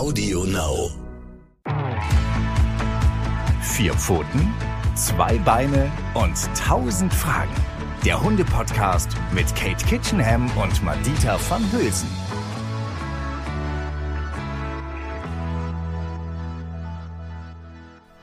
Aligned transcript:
Audio 0.00 0.44
Now. 0.44 0.90
Vier 3.60 3.92
Pfoten, 3.92 4.54
zwei 4.94 5.36
Beine 5.36 5.92
und 6.14 6.38
tausend 6.56 7.12
Fragen. 7.12 7.52
Der 8.02 8.18
Hunde-Podcast 8.18 9.10
mit 9.34 9.54
Kate 9.54 9.84
Kitchenham 9.84 10.50
und 10.56 10.82
Madita 10.82 11.38
van 11.50 11.70
Hülsen. 11.70 12.08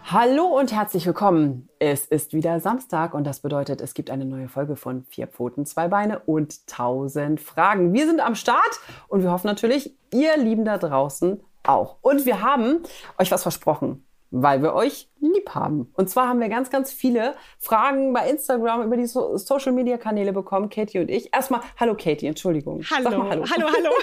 Hallo 0.05 0.45
und 0.57 0.73
herzlich 0.73 1.05
willkommen. 1.05 1.69
Es 1.77 2.05
ist 2.05 2.33
wieder 2.33 2.59
Samstag 2.59 3.13
und 3.13 3.23
das 3.23 3.41
bedeutet, 3.41 3.81
es 3.81 3.93
gibt 3.93 4.09
eine 4.09 4.25
neue 4.25 4.47
Folge 4.47 4.77
von 4.77 5.03
Vier 5.03 5.27
Pfoten, 5.27 5.67
zwei 5.67 5.89
Beine 5.89 6.21
und 6.25 6.65
tausend 6.65 7.39
Fragen. 7.39 7.93
Wir 7.93 8.07
sind 8.07 8.19
am 8.19 8.33
Start 8.33 8.79
und 9.09 9.21
wir 9.21 9.29
hoffen 9.29 9.45
natürlich, 9.45 9.95
ihr 10.11 10.37
Lieben 10.37 10.65
da 10.65 10.79
draußen 10.79 11.39
auch. 11.67 11.97
Und 12.01 12.25
wir 12.25 12.41
haben 12.41 12.83
euch 13.17 13.31
was 13.31 13.43
versprochen 13.43 14.03
weil 14.31 14.61
wir 14.61 14.73
euch 14.73 15.07
lieb 15.19 15.49
haben. 15.55 15.91
Und 15.93 16.09
zwar 16.09 16.27
haben 16.27 16.39
wir 16.39 16.49
ganz, 16.49 16.69
ganz 16.69 16.91
viele 16.91 17.35
Fragen 17.59 18.13
bei 18.13 18.29
Instagram 18.29 18.83
über 18.83 18.97
die 18.97 19.05
so 19.05 19.37
Social 19.37 19.71
Media 19.71 19.97
Kanäle 19.97 20.33
bekommen, 20.33 20.69
Katie 20.69 20.99
und 20.99 21.09
ich. 21.09 21.33
Erstmal, 21.33 21.61
hallo 21.79 21.95
Katie, 21.95 22.27
Entschuldigung. 22.27 22.83
Hallo, 22.91 23.09
hallo, 23.09 23.45
hallo, 23.49 23.67
hallo. 23.73 23.91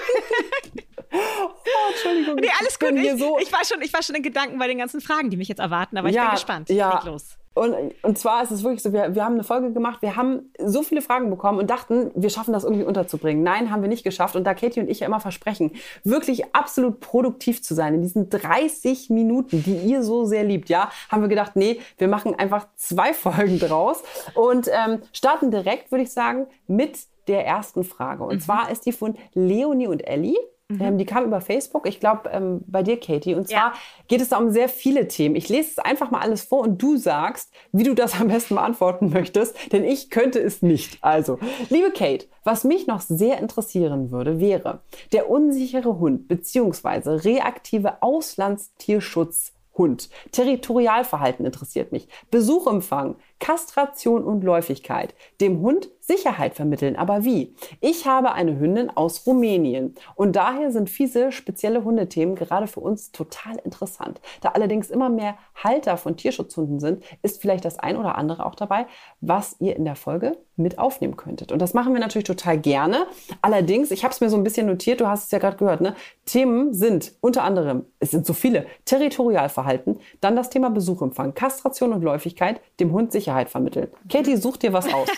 oh, 1.11 1.91
Entschuldigung. 1.91 2.35
Nee, 2.35 2.49
alles 2.59 2.79
gut. 2.79 2.91
Ich, 2.93 3.19
so 3.19 3.37
ich, 3.39 3.51
war 3.53 3.63
schon, 3.65 3.81
ich 3.81 3.93
war 3.93 4.01
schon 4.01 4.15
in 4.15 4.23
Gedanken 4.23 4.57
bei 4.57 4.67
den 4.67 4.79
ganzen 4.79 5.01
Fragen, 5.01 5.29
die 5.29 5.37
mich 5.37 5.47
jetzt 5.47 5.59
erwarten, 5.59 5.97
aber 5.97 6.09
ich 6.09 6.15
ja, 6.15 6.25
bin 6.25 6.31
gespannt. 6.31 6.69
Ja. 6.69 6.95
Leg 6.95 7.03
los. 7.03 7.37
Und, 7.55 7.73
und 8.03 8.17
zwar 8.17 8.43
ist 8.43 8.51
es 8.51 8.63
wirklich 8.63 8.83
so, 8.83 8.91
wir, 8.91 9.15
wir 9.15 9.23
haben 9.23 9.35
eine 9.35 9.45
Folge 9.45 9.71
gemacht, 9.71 10.01
wir 10.01 10.17
haben 10.17 10.51
so 10.59 10.83
viele 10.83 11.01
Fragen 11.01 11.29
bekommen 11.29 11.57
und 11.57 11.69
dachten, 11.69 12.11
wir 12.13 12.29
schaffen 12.29 12.53
das 12.53 12.65
irgendwie 12.65 12.83
unterzubringen. 12.83 13.43
Nein, 13.43 13.71
haben 13.71 13.81
wir 13.81 13.87
nicht 13.87 14.03
geschafft. 14.03 14.35
Und 14.35 14.43
da 14.43 14.53
Katie 14.53 14.81
und 14.81 14.89
ich 14.89 14.99
ja 14.99 15.07
immer 15.07 15.21
versprechen, 15.21 15.71
wirklich 16.03 16.53
absolut 16.53 16.99
produktiv 16.99 17.63
zu 17.63 17.73
sein 17.73 17.95
in 17.95 18.01
diesen 18.01 18.29
30 18.29 19.09
Minuten, 19.09 19.63
die 19.63 19.77
ihr 19.77 20.03
so 20.03 20.25
sehr 20.25 20.43
liebt, 20.43 20.67
ja, 20.67 20.89
haben 21.09 21.21
wir 21.21 21.29
gedacht, 21.29 21.55
nee, 21.55 21.79
wir 21.97 22.09
machen 22.09 22.35
einfach 22.35 22.67
zwei 22.75 23.13
Folgen 23.25 23.57
draus 23.57 24.03
und 24.33 24.67
ähm, 24.67 25.01
starten 25.13 25.49
direkt, 25.49 25.91
würde 25.91 26.03
ich 26.03 26.11
sagen, 26.11 26.47
mit 26.67 26.99
der 27.27 27.45
ersten 27.45 27.85
Frage. 27.85 28.23
Und 28.23 28.35
mhm. 28.35 28.41
zwar 28.41 28.69
ist 28.69 28.85
die 28.85 28.91
von 28.91 29.15
Leonie 29.33 29.87
und 29.87 30.05
Ellie. 30.05 30.37
Mhm. 30.67 30.81
Ähm, 30.81 30.97
die 30.97 31.05
kam 31.05 31.25
über 31.25 31.41
Facebook, 31.41 31.87
ich 31.87 31.99
glaube 31.99 32.29
ähm, 32.31 32.61
bei 32.65 32.81
dir, 32.81 32.99
Katie. 32.99 33.35
Und 33.35 33.47
zwar 33.47 33.73
ja. 33.73 33.73
geht 34.07 34.19
es 34.19 34.29
da 34.29 34.37
um 34.37 34.49
sehr 34.49 34.67
viele 34.67 35.07
Themen. 35.07 35.35
Ich 35.35 35.47
lese 35.47 35.69
es 35.71 35.77
einfach 35.77 36.09
mal 36.09 36.21
alles 36.21 36.43
vor 36.43 36.61
und 36.61 36.81
du 36.81 36.97
sagst, 36.97 37.53
wie 37.71 37.83
du 37.83 37.93
das 37.93 38.19
am 38.19 38.29
besten 38.29 38.55
beantworten 38.55 39.09
möchtest, 39.09 39.71
denn 39.71 39.83
ich 39.83 40.09
könnte 40.09 40.39
es 40.39 40.63
nicht. 40.63 40.97
Also, 41.01 41.37
liebe 41.69 41.91
Kate, 41.91 42.25
was 42.43 42.63
mich 42.63 42.87
noch 42.87 43.01
sehr 43.01 43.37
interessieren 43.37 44.09
würde, 44.09 44.39
wäre 44.39 44.81
der 45.13 45.29
unsichere 45.29 45.99
Hund 45.99 46.27
bzw. 46.27 47.09
reaktive 47.11 48.01
Auslandstierschutz 48.01 49.53
Hund. 49.77 50.09
Territorialverhalten 50.31 51.45
interessiert 51.45 51.91
mich. 51.91 52.07
Besuchempfang, 52.31 53.17
Kastration 53.39 54.23
und 54.23 54.43
Läufigkeit. 54.43 55.13
Dem 55.41 55.61
Hund 55.61 55.89
Sicherheit 56.05 56.53
vermitteln. 56.53 56.95
Aber 56.95 57.23
wie? 57.23 57.55
Ich 57.81 58.05
habe 58.05 58.33
eine 58.33 58.59
Hündin 58.59 58.91
aus 58.91 59.25
Rumänien 59.25 59.95
und 60.13 60.35
daher 60.35 60.71
sind 60.71 60.89
fiese, 60.89 61.31
spezielle 61.31 61.83
Hundethemen 61.83 62.35
gerade 62.35 62.67
für 62.67 62.79
uns 62.79 63.11
total 63.11 63.55
interessant. 63.63 64.21
Da 64.41 64.49
allerdings 64.49 64.91
immer 64.91 65.09
mehr 65.09 65.35
Halter 65.55 65.97
von 65.97 66.15
Tierschutzhunden 66.15 66.79
sind, 66.79 67.03
ist 67.23 67.41
vielleicht 67.41 67.65
das 67.65 67.79
ein 67.79 67.97
oder 67.97 68.15
andere 68.17 68.45
auch 68.45 68.55
dabei, 68.55 68.85
was 69.19 69.55
ihr 69.59 69.75
in 69.75 69.85
der 69.85 69.95
Folge 69.95 70.37
mit 70.57 70.77
aufnehmen 70.77 71.17
könntet. 71.17 71.51
Und 71.51 71.59
das 71.59 71.73
machen 71.73 71.93
wir 71.93 71.99
natürlich 71.99 72.27
total 72.27 72.57
gerne. 72.57 73.07
Allerdings, 73.41 73.91
ich 73.91 74.03
habe 74.03 74.13
es 74.13 74.21
mir 74.21 74.29
so 74.29 74.37
ein 74.37 74.43
bisschen 74.43 74.67
notiert, 74.67 75.01
du 75.01 75.07
hast 75.07 75.25
es 75.25 75.31
ja 75.31 75.39
gerade 75.39 75.57
gehört, 75.57 75.81
ne? 75.81 75.95
Themen 76.25 76.73
sind 76.73 77.13
unter 77.19 77.43
anderem, 77.43 77.85
es 77.99 78.11
sind 78.11 78.25
so 78.25 78.33
viele, 78.33 78.65
Territorialverhalten, 78.85 79.99
dann 80.21 80.35
das 80.35 80.49
Thema 80.49 80.69
Besuchempfang, 80.69 81.33
Kastration 81.33 81.91
und 81.91 82.03
Läufigkeit, 82.03 82.61
dem 82.79 82.93
Hund 82.93 83.11
Sicherheit 83.11 83.25
vermitteln. 83.43 83.89
Katie, 84.09 84.37
such 84.37 84.57
dir 84.57 84.71
was 84.71 84.91
aus. 84.93 85.09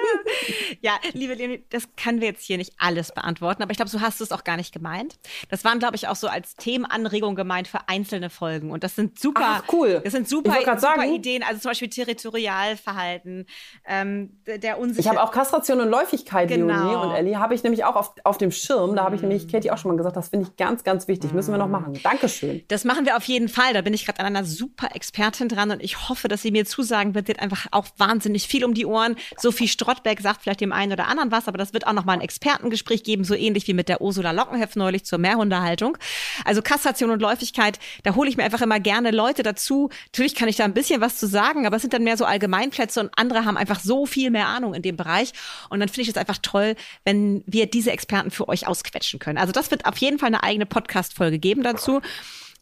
ja, 0.80 0.92
liebe 1.12 1.34
Leonie, 1.34 1.64
das 1.70 1.88
können 1.96 2.20
wir 2.20 2.28
jetzt 2.28 2.44
hier 2.44 2.56
nicht 2.56 2.74
alles 2.78 3.12
beantworten, 3.12 3.62
aber 3.62 3.72
ich 3.72 3.76
glaube, 3.76 3.90
so 3.90 4.00
hast 4.00 4.20
du 4.20 4.24
es 4.24 4.32
auch 4.32 4.44
gar 4.44 4.56
nicht 4.56 4.72
gemeint. 4.72 5.18
Das 5.48 5.64
waren, 5.64 5.78
glaube 5.78 5.96
ich, 5.96 6.08
auch 6.08 6.16
so 6.16 6.28
als 6.28 6.54
Themenanregung 6.56 7.34
gemeint 7.34 7.68
für 7.68 7.88
einzelne 7.88 8.30
Folgen. 8.30 8.70
Und 8.70 8.84
das 8.84 8.96
sind 8.96 9.18
super, 9.18 9.62
Ach, 9.62 9.72
cool. 9.72 10.00
Das 10.04 10.12
sind 10.12 10.28
super, 10.28 10.54
super 10.58 10.78
sagen, 10.78 11.12
Ideen. 11.12 11.42
Also 11.42 11.60
zum 11.60 11.70
Beispiel 11.70 11.88
Territorialverhalten, 11.88 13.46
ähm, 13.86 14.40
der 14.46 14.78
Unsicherheit. 14.78 15.12
Ich 15.12 15.18
habe 15.18 15.28
auch 15.28 15.32
Kastration 15.32 15.80
und 15.80 15.88
Läufigkeit, 15.88 16.48
genau. 16.48 16.74
Leonie 16.74 17.06
und 17.06 17.14
Ellie, 17.14 17.38
habe 17.38 17.54
ich 17.54 17.62
nämlich 17.62 17.84
auch 17.84 17.96
auf, 17.96 18.14
auf 18.24 18.38
dem 18.38 18.50
Schirm. 18.50 18.96
Da 18.96 19.04
habe 19.04 19.16
ich 19.16 19.22
nämlich 19.22 19.48
Katie 19.48 19.70
auch 19.70 19.78
schon 19.78 19.90
mal 19.90 19.96
gesagt, 19.96 20.16
das 20.16 20.28
finde 20.28 20.46
ich 20.48 20.56
ganz, 20.56 20.84
ganz 20.84 21.08
wichtig. 21.08 21.32
Müssen 21.32 21.52
wir 21.52 21.58
noch 21.58 21.68
machen. 21.68 21.98
Dankeschön. 22.02 22.62
Das 22.68 22.84
machen 22.84 23.06
wir 23.06 23.16
auf 23.16 23.24
jeden 23.24 23.48
Fall. 23.48 23.72
Da 23.72 23.82
bin 23.82 23.94
ich 23.94 24.06
gerade 24.06 24.20
an 24.20 24.26
einer 24.26 24.44
super 24.44 24.94
Expertin 24.94 25.48
dran 25.48 25.70
und 25.70 25.82
ich 25.82 26.08
hoffe, 26.08 26.28
dass 26.28 26.42
sie 26.42 26.50
mir 26.50 26.64
zusagen 26.64 27.14
wird. 27.14 27.28
Sie 27.30 27.34
hat 27.34 27.42
einfach 27.42 27.66
auch 27.70 27.86
wahnsinnig 27.96 28.48
viel 28.48 28.64
um 28.64 28.74
die 28.74 28.84
Ohren. 28.84 29.14
Sophie 29.38 29.68
Strottberg 29.68 30.20
sagt 30.20 30.42
vielleicht 30.42 30.60
dem 30.60 30.72
einen 30.72 30.92
oder 30.92 31.06
anderen 31.06 31.30
was, 31.30 31.46
aber 31.46 31.58
das 31.58 31.72
wird 31.72 31.86
auch 31.86 31.92
noch 31.92 32.04
mal 32.04 32.14
ein 32.14 32.20
Expertengespräch 32.20 33.04
geben, 33.04 33.22
so 33.22 33.34
ähnlich 33.34 33.68
wie 33.68 33.72
mit 33.72 33.88
der 33.88 34.00
Ursula 34.00 34.32
Lockenheft 34.32 34.74
neulich 34.74 35.04
zur 35.04 35.20
Mehrhundehaltung. 35.20 35.96
Also 36.44 36.60
Kastration 36.60 37.10
und 37.10 37.22
Läufigkeit, 37.22 37.78
da 38.02 38.16
hole 38.16 38.28
ich 38.28 38.36
mir 38.36 38.42
einfach 38.42 38.62
immer 38.62 38.80
gerne 38.80 39.12
Leute 39.12 39.44
dazu. 39.44 39.90
Natürlich 40.06 40.34
kann 40.34 40.48
ich 40.48 40.56
da 40.56 40.64
ein 40.64 40.74
bisschen 40.74 41.00
was 41.00 41.18
zu 41.18 41.28
sagen, 41.28 41.66
aber 41.66 41.76
es 41.76 41.82
sind 41.82 41.94
dann 41.94 42.02
mehr 42.02 42.16
so 42.16 42.24
Allgemeinplätze 42.24 42.98
und 42.98 43.10
andere 43.16 43.44
haben 43.44 43.56
einfach 43.56 43.78
so 43.78 44.06
viel 44.06 44.30
mehr 44.30 44.48
Ahnung 44.48 44.74
in 44.74 44.82
dem 44.82 44.96
Bereich. 44.96 45.30
Und 45.68 45.78
dann 45.78 45.88
finde 45.88 46.02
ich 46.02 46.08
es 46.08 46.16
einfach 46.16 46.38
toll, 46.42 46.74
wenn 47.04 47.44
wir 47.46 47.66
diese 47.66 47.92
Experten 47.92 48.32
für 48.32 48.48
euch 48.48 48.66
ausquetschen 48.66 49.20
können. 49.20 49.38
Also 49.38 49.52
das 49.52 49.70
wird 49.70 49.86
auf 49.86 49.98
jeden 49.98 50.18
Fall 50.18 50.26
eine 50.26 50.42
eigene 50.42 50.66
Podcast-Folge 50.66 51.38
geben 51.38 51.62
dazu. 51.62 52.00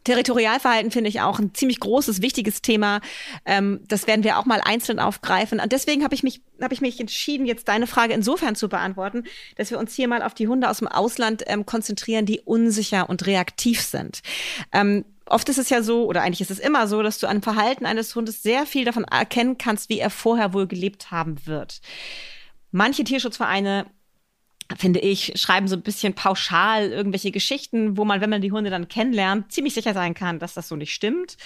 Territorialverhalten 0.03 0.91
finde 0.91 1.09
ich 1.09 1.21
auch 1.21 1.39
ein 1.39 1.53
ziemlich 1.53 1.79
großes, 1.79 2.21
wichtiges 2.21 2.61
Thema. 2.61 3.01
Ähm, 3.45 3.81
das 3.87 4.07
werden 4.07 4.23
wir 4.23 4.39
auch 4.39 4.45
mal 4.45 4.61
einzeln 4.63 4.99
aufgreifen. 4.99 5.59
Und 5.59 5.71
deswegen 5.71 6.03
habe 6.03 6.15
ich 6.15 6.23
mich 6.23 6.41
habe 6.61 6.73
ich 6.73 6.81
mich 6.81 6.99
entschieden, 6.99 7.45
jetzt 7.45 7.67
deine 7.67 7.87
Frage 7.87 8.13
insofern 8.13 8.55
zu 8.55 8.69
beantworten, 8.69 9.23
dass 9.55 9.71
wir 9.71 9.79
uns 9.79 9.93
hier 9.93 10.07
mal 10.07 10.21
auf 10.21 10.33
die 10.33 10.47
Hunde 10.47 10.69
aus 10.69 10.79
dem 10.79 10.87
Ausland 10.87 11.43
ähm, 11.47 11.65
konzentrieren, 11.65 12.25
die 12.25 12.41
unsicher 12.41 13.09
und 13.09 13.25
reaktiv 13.25 13.81
sind. 13.81 14.21
Ähm, 14.73 15.05
oft 15.25 15.47
ist 15.49 15.57
es 15.57 15.69
ja 15.69 15.81
so, 15.81 16.05
oder 16.05 16.21
eigentlich 16.21 16.41
ist 16.41 16.51
es 16.51 16.59
immer 16.59 16.87
so, 16.87 17.01
dass 17.01 17.19
du 17.19 17.27
an 17.27 17.41
Verhalten 17.41 17.85
eines 17.85 18.15
Hundes 18.15 18.43
sehr 18.43 18.65
viel 18.65 18.85
davon 18.85 19.05
erkennen 19.05 19.57
kannst, 19.57 19.89
wie 19.89 19.99
er 19.99 20.09
vorher 20.09 20.53
wohl 20.53 20.67
gelebt 20.67 21.11
haben 21.11 21.45
wird. 21.45 21.81
Manche 22.71 23.03
Tierschutzvereine 23.03 23.85
finde 24.77 24.99
ich, 24.99 25.33
schreiben 25.35 25.67
so 25.67 25.75
ein 25.75 25.81
bisschen 25.81 26.13
pauschal 26.13 26.91
irgendwelche 26.91 27.31
Geschichten, 27.31 27.97
wo 27.97 28.05
man, 28.05 28.21
wenn 28.21 28.29
man 28.29 28.41
die 28.41 28.51
Hunde 28.51 28.69
dann 28.69 28.87
kennenlernt, 28.87 29.51
ziemlich 29.51 29.73
sicher 29.73 29.93
sein 29.93 30.13
kann, 30.13 30.39
dass 30.39 30.53
das 30.53 30.67
so 30.67 30.75
nicht 30.75 30.93
stimmt. 30.93 31.37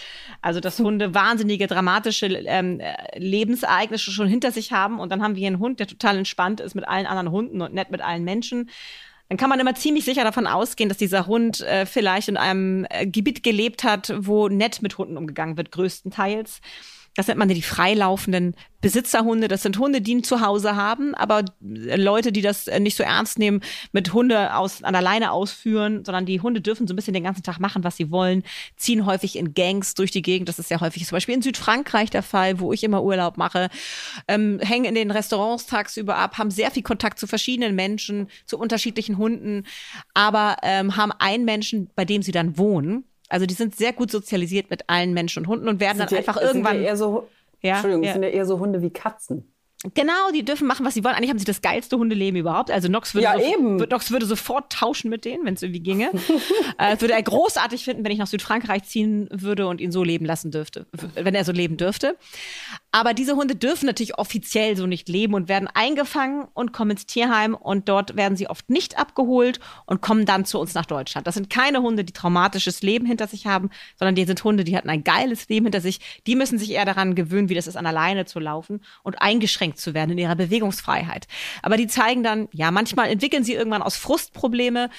Also, 0.42 0.60
dass 0.60 0.80
Hunde 0.80 1.14
wahnsinnige, 1.14 1.68
dramatische 1.68 2.28
ähm, 2.28 2.82
Lebensereignisse 3.16 4.12
schon 4.12 4.28
hinter 4.28 4.52
sich 4.52 4.72
haben 4.72 5.00
und 5.00 5.12
dann 5.12 5.24
haben 5.24 5.36
wir 5.36 5.48
einen 5.48 5.60
Hund, 5.60 5.80
der 5.80 5.88
total 5.88 6.18
entspannt 6.18 6.60
ist 6.60 6.76
mit 6.76 6.88
allen 6.88 7.06
anderen 7.06 7.32
Hunden 7.32 7.62
und 7.62 7.74
nett 7.74 7.92
mit 7.92 8.02
allen 8.02 8.24
Menschen. 8.24 8.70
Dann 9.30 9.38
kann 9.38 9.50
man 9.50 9.60
immer 9.60 9.74
ziemlich 9.74 10.06
sicher 10.06 10.24
davon 10.24 10.46
ausgehen, 10.46 10.90
dass 10.90 10.98
dieser 10.98 11.26
Hund 11.26 11.62
äh, 11.62 11.86
vielleicht 11.86 12.28
in 12.28 12.38
einem 12.38 12.86
äh, 12.90 13.08
Gebiet 13.08 13.42
gelebt 13.42 13.84
hat, 13.84 14.14
wo 14.18 14.50
nett 14.50 14.82
mit 14.82 14.98
Hunden 14.98 15.18
umgegangen 15.18 15.58
wird, 15.58 15.72
größtenteils. 15.72 16.62
Das 17.16 17.28
nennt 17.28 17.40
man 17.40 17.48
die 17.48 17.62
freilaufenden 17.62 18.56
Besitzerhunde. 18.82 19.48
Das 19.48 19.62
sind 19.62 19.78
Hunde, 19.78 20.02
die 20.02 20.16
ein 20.16 20.24
Zuhause 20.24 20.76
haben, 20.76 21.16
aber 21.16 21.46
Leute, 21.62 22.32
die 22.32 22.42
das 22.42 22.68
äh, 22.68 22.80
nicht 22.80 22.98
so 22.98 23.04
ernst 23.04 23.40
nehmen, 23.40 23.62
mit 23.92 24.14
Hunde 24.14 24.56
aus, 24.56 24.84
an 24.84 24.94
der 24.94 25.02
Leine 25.02 25.32
ausführen, 25.32 26.04
sondern 26.04 26.26
die 26.26 26.42
Hunde 26.42 26.60
dürfen 26.60 26.88
so 26.88 26.94
ein 26.94 26.96
bisschen 26.96 27.14
den 27.14 27.24
ganzen 27.24 27.44
Tag 27.44 27.60
machen, 27.60 27.84
was 27.84 27.98
sie 27.98 28.12
wollen, 28.12 28.44
ziehen 28.76 29.06
häufig 29.06 29.38
in 29.38 29.54
Gangs 29.54 29.94
durch 29.94 30.12
die 30.12 30.22
Gegend. 30.22 30.50
Das 30.50 30.60
ist 30.60 30.70
ja 30.70 30.82
häufig 30.82 31.06
zum 31.06 31.16
Beispiel 31.16 31.36
in 31.36 31.42
Südfrankreich 31.42 32.10
der 32.10 32.24
Fall, 32.24 32.60
wo 32.60 32.74
ich 32.74 32.84
immer 32.84 33.04
Urlaub 33.04 33.38
mache, 33.38 33.70
ähm, 34.28 34.60
hängen 34.60 34.86
in 34.86 34.96
den 34.96 35.12
Restaurants 35.12 35.68
tagsüber 35.68 36.18
ab, 36.18 36.38
haben 36.38 36.52
sehr 36.52 36.72
viel 36.72 36.84
Kontakt 36.84 37.20
zu 37.20 37.28
verschiedenen 37.28 37.76
Menschen, 37.76 38.28
zu 38.46 38.58
unterschiedlichen 38.58 39.18
Hunden, 39.18 39.66
aber 40.14 40.58
ähm, 40.64 40.98
haben 40.98 41.12
einen 41.20 41.46
Menschen, 41.46 41.90
bei 41.96 42.06
dem 42.06 42.22
sie 42.22 42.32
dann 42.32 42.58
wohnen 42.58 43.06
also 43.34 43.48
die 43.48 43.56
sind 43.56 43.76
sehr 43.76 43.94
gut 43.94 44.12
sozialisiert 44.12 44.70
mit 44.70 44.88
allen 44.92 45.12
Menschen 45.12 45.40
und 45.40 45.48
Hunden 45.48 45.68
und 45.68 45.80
werden 45.80 45.98
dann 45.98 46.08
ja, 46.08 46.20
einfach 46.20 46.40
irgendwann. 46.40 46.78
Ja 46.78 46.90
eher 46.90 46.98
so, 46.98 47.28
ja, 47.62 47.74
Entschuldigung, 47.74 48.04
ja. 48.04 48.14
sind 48.14 48.22
ja 48.22 48.30
eher 48.30 48.46
so 48.46 48.60
Hunde 48.60 48.84
wie 48.84 48.92
Katzen. 48.92 49.53
Genau, 49.94 50.32
die 50.34 50.46
dürfen 50.46 50.66
machen, 50.66 50.86
was 50.86 50.94
sie 50.94 51.04
wollen. 51.04 51.16
Eigentlich 51.16 51.30
haben 51.30 51.40
sie 51.40 51.46
das 51.46 51.62
geilste 51.62 51.98
Hundeleben 51.98 52.40
überhaupt. 52.40 52.72
Also 52.72 52.88
Nox 52.88 53.14
würde, 53.14 53.26
ja, 53.26 53.36
so. 53.38 53.86
Nox 53.86 54.12
würde 54.12 54.26
sofort 54.26 54.72
tauschen 54.72 55.10
mit 55.10 55.26
denen, 55.26 55.46
wenn 55.46 55.56
es 55.56 55.62
irgendwie 55.62 55.82
ginge. 55.82 56.10
äh, 56.78 57.00
würde 57.02 57.14
er 57.14 57.22
großartig 57.22 57.84
finden, 57.84 58.06
wenn 58.06 58.12
ich 58.12 58.18
nach 58.18 58.28
Südfrankreich 58.28 58.84
ziehen 58.84 59.28
würde 59.30 59.68
und 59.68 59.82
ihn 59.82 59.92
so 59.92 60.04
leben 60.04 60.26
lassen 60.26 60.52
dürfte, 60.52 60.86
wenn 61.16 61.36
er 61.36 61.44
so 61.44 61.52
leben 61.52 61.76
dürfte. 61.76 62.16
Aber 62.92 63.14
diese 63.14 63.36
Hunde 63.36 63.56
dürfen 63.56 63.88
natürlich 63.88 64.18
offiziell 64.18 64.78
so 64.78 64.86
nicht 64.86 65.10
leben 65.10 65.34
und 65.34 65.50
werden 65.50 65.68
eingefangen 65.74 66.48
und 66.54 66.72
kommen 66.72 66.92
ins 66.92 67.06
Tierheim 67.06 67.54
und 67.54 67.90
dort 67.90 68.16
werden 68.16 68.38
sie 68.38 68.48
oft 68.48 68.70
nicht 68.70 68.98
abgeholt 68.98 69.60
und 69.86 70.02
kommen 70.02 70.26
dann 70.26 70.46
zu 70.46 70.60
uns 70.60 70.76
nach 70.76 70.86
Deutschland. 70.86 71.28
Das 71.28 71.36
sind 71.36 71.50
keine 71.50 71.82
Hunde, 71.82 72.06
die 72.06 72.14
traumatisches 72.14 72.84
Leben 72.84 73.06
hinter 73.06 73.28
sich 73.28 73.48
haben, 73.48 73.70
sondern 73.98 74.16
die 74.16 74.26
sind 74.26 74.44
Hunde, 74.44 74.64
die 74.64 74.78
hatten 74.78 74.90
ein 74.90 75.04
geiles 75.04 75.50
Leben 75.50 75.66
hinter 75.66 75.82
sich. 75.82 76.00
Die 76.26 76.36
müssen 76.36 76.58
sich 76.58 76.72
eher 76.72 76.86
daran 76.86 77.16
gewöhnen, 77.16 77.50
wie 77.50 77.56
das 77.56 77.68
ist, 77.68 77.76
an 77.76 77.86
alleine 77.86 78.26
zu 78.26 78.40
laufen 78.40 78.82
und 79.02 79.22
eingeschränkt 79.22 79.73
eingeschränkt 79.74 79.80
zu 79.80 79.94
werden 79.94 80.12
in 80.12 80.18
ihrer 80.18 80.36
Bewegungsfreiheit. 80.36 81.28
Aber 81.62 81.78
die 81.78 81.88
zeigen 81.88 82.24
dann, 82.24 82.48
ja, 82.52 82.72
manchmal 82.72 83.10
entwickeln 83.10 83.44
sie 83.44 83.54
irgendwann 83.54 83.82
aus 83.82 83.98
Frust 83.98 84.34
Probleme, 84.34 84.90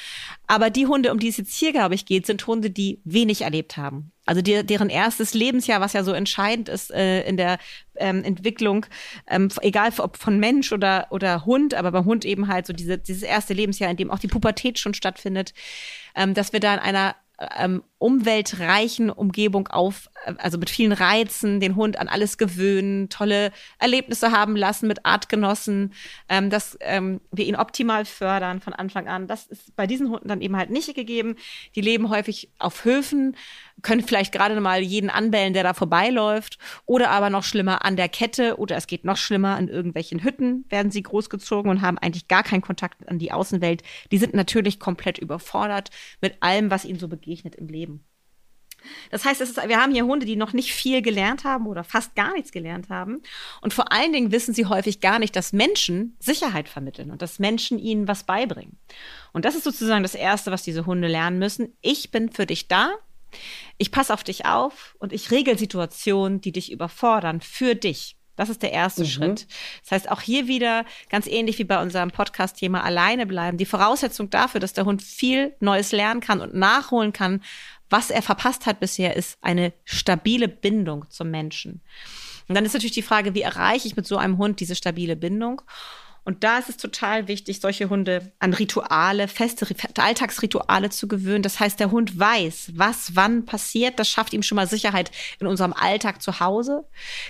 Aber 0.47 0.71
die 0.71 0.87
Hunde, 0.87 1.11
um 1.11 1.19
die 1.19 1.29
es 1.29 1.38
jetzt 1.38 1.56
hier, 1.56 1.73
glaube 1.73 1.94
ich, 1.94 2.05
geht, 2.05 2.26
sind 2.26 2.47
Hunde, 2.47 2.71
die 2.71 3.00
wenig 3.05 3.43
erlebt 3.43 3.76
haben. 3.76 4.12
Also 4.26 4.43
die, 4.43 4.65
deren 4.65 4.91
erstes 4.91 5.35
Lebensjahr, 5.35 5.81
was 5.81 5.94
ja 5.94 6.03
so 6.03 6.12
entscheidend 6.12 6.69
ist 6.69 6.91
äh, 6.91 7.26
in 7.26 7.37
der 7.37 7.59
ähm, 7.97 8.23
Entwicklung, 8.25 8.87
ähm, 9.26 9.49
egal 9.62 9.91
ob 9.99 10.17
von 10.17 10.38
Mensch 10.38 10.73
oder, 10.73 11.06
oder 11.11 11.44
Hund, 11.44 11.75
aber 11.75 11.93
beim 11.93 12.05
Hund 12.05 12.25
eben 12.25 12.49
halt 12.49 12.67
so 12.67 12.73
diese, 12.73 12.99
dieses 12.99 13.23
erste 13.23 13.55
Lebensjahr, 13.55 13.91
in 13.91 13.97
dem 13.97 14.11
auch 14.11 14.19
die 14.19 14.29
Pubertät 14.29 14.79
schon 14.79 14.94
stattfindet, 14.94 15.55
ähm, 16.15 16.35
dass 16.35 16.53
wir 16.53 16.61
da 16.61 16.75
in 16.75 16.81
einer 16.81 17.17
ähm, 17.39 17.83
umweltreichen 17.99 19.11
Umgebung 19.11 19.69
auf, 19.69 20.09
äh, 20.25 20.35
also 20.39 20.59
mit 20.59 20.71
vielen 20.71 20.93
Reizen, 20.93 21.59
den 21.59 21.75
Hund 21.75 21.99
an 21.99 22.09
alles 22.09 22.39
gewöhnen, 22.39 23.09
tolle 23.09 23.51
Erlebnisse 23.79 24.31
haben 24.31 24.57
lassen 24.57 24.87
mit 24.87 25.05
Artgenossen, 25.05 25.93
ähm, 26.29 26.51
dass 26.51 26.77
ähm, 26.81 27.21
wir 27.33 27.47
ihn 27.47 27.57
optimal 27.57 28.05
fördern 28.05 28.61
von 28.61 28.73
Anfang 28.73 29.09
an. 29.09 29.27
Das 29.27 29.47
ist 29.47 29.75
bei 29.75 29.87
diesen 29.87 30.11
Hunden 30.11 30.29
dann 30.29 30.41
eben 30.43 30.57
halt 30.57 30.71
nicht 30.71 30.95
gegeben. 30.95 31.37
Die 31.75 31.81
leben 31.81 32.09
häufig 32.11 32.51
auf 32.59 32.85
Höfen, 32.85 33.37
können 33.83 34.03
vielleicht 34.03 34.33
gerade 34.33 34.61
mal 34.61 34.81
jeden 34.81 35.11
anbellen, 35.11 35.53
der 35.53 35.65
da 35.65 35.75
vorbeiläuft, 35.75 36.59
oder 36.87 37.11
aber 37.11 37.31
noch 37.31 37.43
schlimmer 37.43 37.85
an 37.85 37.97
der 37.97 38.09
Kette, 38.09 38.59
oder 38.59 38.77
es 38.77 38.87
geht 38.87 39.05
noch 39.05 39.17
schlimmer 39.17 39.59
in 39.59 39.69
irgendwelchen 39.69 40.23
Hütten 40.23 40.65
werden 40.69 40.93
sie 40.93 41.03
großgezogen 41.03 41.71
und 41.71 41.83
haben 41.83 41.99
eigentlich 41.99 42.29
gar 42.29 42.43
keinen 42.43 42.61
Kontakt 42.63 43.09
an 43.09 43.19
die 43.19 43.33
Außenwelt. 43.33 43.83
Die 44.13 44.19
sind 44.19 44.35
natürlich 44.35 44.79
komplett 44.79 45.19
überfordert 45.19 45.91
mit 46.21 46.37
allem, 46.41 46.71
was 46.71 46.85
ihnen 46.85 46.99
so 46.99 47.09
begegnet 47.09 47.24
im 47.26 47.69
Leben. 47.69 48.05
Das 49.11 49.25
heißt, 49.25 49.41
ist, 49.41 49.56
wir 49.56 49.81
haben 49.81 49.93
hier 49.93 50.05
Hunde, 50.05 50.26
die 50.26 50.37
noch 50.37 50.53
nicht 50.53 50.75
viel 50.75 51.00
gelernt 51.00 51.44
haben 51.44 51.67
oder 51.67 51.85
fast 51.85 52.15
gar 52.17 52.35
nichts 52.35 52.53
gelernt 52.53 52.91
haben. 52.91 53.23
Und 53.62 53.73
vor 53.73 53.93
allen 53.93 54.12
Dingen 54.12 54.31
wissen 54.31 54.53
sie 54.53 54.67
häufig 54.67 55.00
gar 55.00 55.19
nicht, 55.19 55.35
dass 55.37 55.55
Menschen 55.55 56.17
Sicherheit 56.21 56.69
vermitteln 56.69 57.11
und 57.11 57.23
dass 57.23 57.38
Menschen 57.38 57.79
ihnen 57.79 58.09
was 58.09 58.25
beibringen. 58.25 58.76
Und 59.32 59.47
das 59.47 59.55
ist 59.55 59.65
sozusagen 59.65 60.03
das 60.03 60.15
Erste, 60.15 60.50
was 60.50 60.65
diese 60.65 60.85
Hunde 60.85 61.09
lernen 61.09 61.38
müssen. 61.38 61.75
Ich 61.81 62.11
bin 62.11 62.31
für 62.31 62.44
dich 62.44 62.69
da 62.69 62.93
ich 63.79 63.91
passe 63.91 64.12
auf 64.12 64.25
dich 64.25 64.47
auf 64.47 64.97
und 64.99 65.12
ich 65.12 65.31
regel 65.31 65.59
Situationen, 65.59 66.41
die 66.41 66.53
dich 66.53 66.71
überfordern, 66.71 67.41
für 67.41 67.75
dich. 67.75 68.17
Das 68.37 68.49
ist 68.49 68.63
der 68.63 68.73
erste 68.73 69.03
mhm. 69.03 69.09
Schritt. 69.09 69.47
Das 69.83 69.93
heißt, 69.93 70.11
auch 70.11 70.21
hier 70.21 70.49
wieder 70.49 70.85
ganz 71.09 71.27
ähnlich 71.27 71.59
wie 71.59 71.65
bei 71.65 71.81
unserem 71.81 72.11
Podcast-Thema 72.11 72.83
alleine 72.83 73.27
bleiben. 73.27 73.59
Die 73.59 73.67
Voraussetzung 73.67 74.31
dafür, 74.31 74.61
dass 74.61 74.73
der 74.73 74.85
Hund 74.85 75.03
viel 75.03 75.55
Neues 75.61 75.93
lernen 75.93 76.21
kann 76.21 76.41
und 76.41 76.55
nachholen 76.55 77.13
kann, 77.13 77.43
was 77.91 78.11
er 78.11 78.23
verpasst 78.23 78.67
hat 78.67 78.81
bisher, 78.81 79.15
ist 79.17 79.39
eine 79.41 79.73
stabile 79.85 80.49
Bindung 80.49 81.05
zum 81.11 81.31
Menschen. 81.31 81.81
Und 82.49 82.55
dann 82.55 82.65
ist 82.65 82.73
natürlich 82.73 82.93
die 82.93 83.03
Frage, 83.03 83.35
wie 83.35 83.43
erreiche 83.43 83.87
ich 83.87 83.97
mit 83.97 84.07
so 84.07 84.17
einem 84.17 84.39
Hund 84.39 84.61
diese 84.61 84.75
stabile 84.75 85.17
Bindung? 85.17 85.63
Und 86.25 86.43
da 86.43 86.59
ist 86.59 86.69
es 86.71 86.76
total 86.76 87.29
wichtig, 87.29 87.61
solche 87.61 87.91
Hunde 87.91 88.32
an 88.38 88.55
Rituale, 88.55 89.29
feste 89.29 89.67
Alltagsrituale 89.99 90.91
zu 90.91 91.06
gewöhnen. 91.06 91.43
Das 91.43 91.61
heißt, 91.61 91.79
der 91.79 91.91
Hund 91.91 92.19
weiß, 92.19 92.73
was 92.75 93.15
wann 93.15 93.44
passiert. 93.44 93.99
Das 93.99 94.09
schafft 94.09 94.32
ihm 94.32 94.43
schon 94.43 94.56
mal 94.56 94.67
Sicherheit 94.67 95.11
in 95.38 95.47
unserem 95.47 95.73
Alltag 95.75 96.23
zu 96.23 96.41
Hause. 96.41 96.85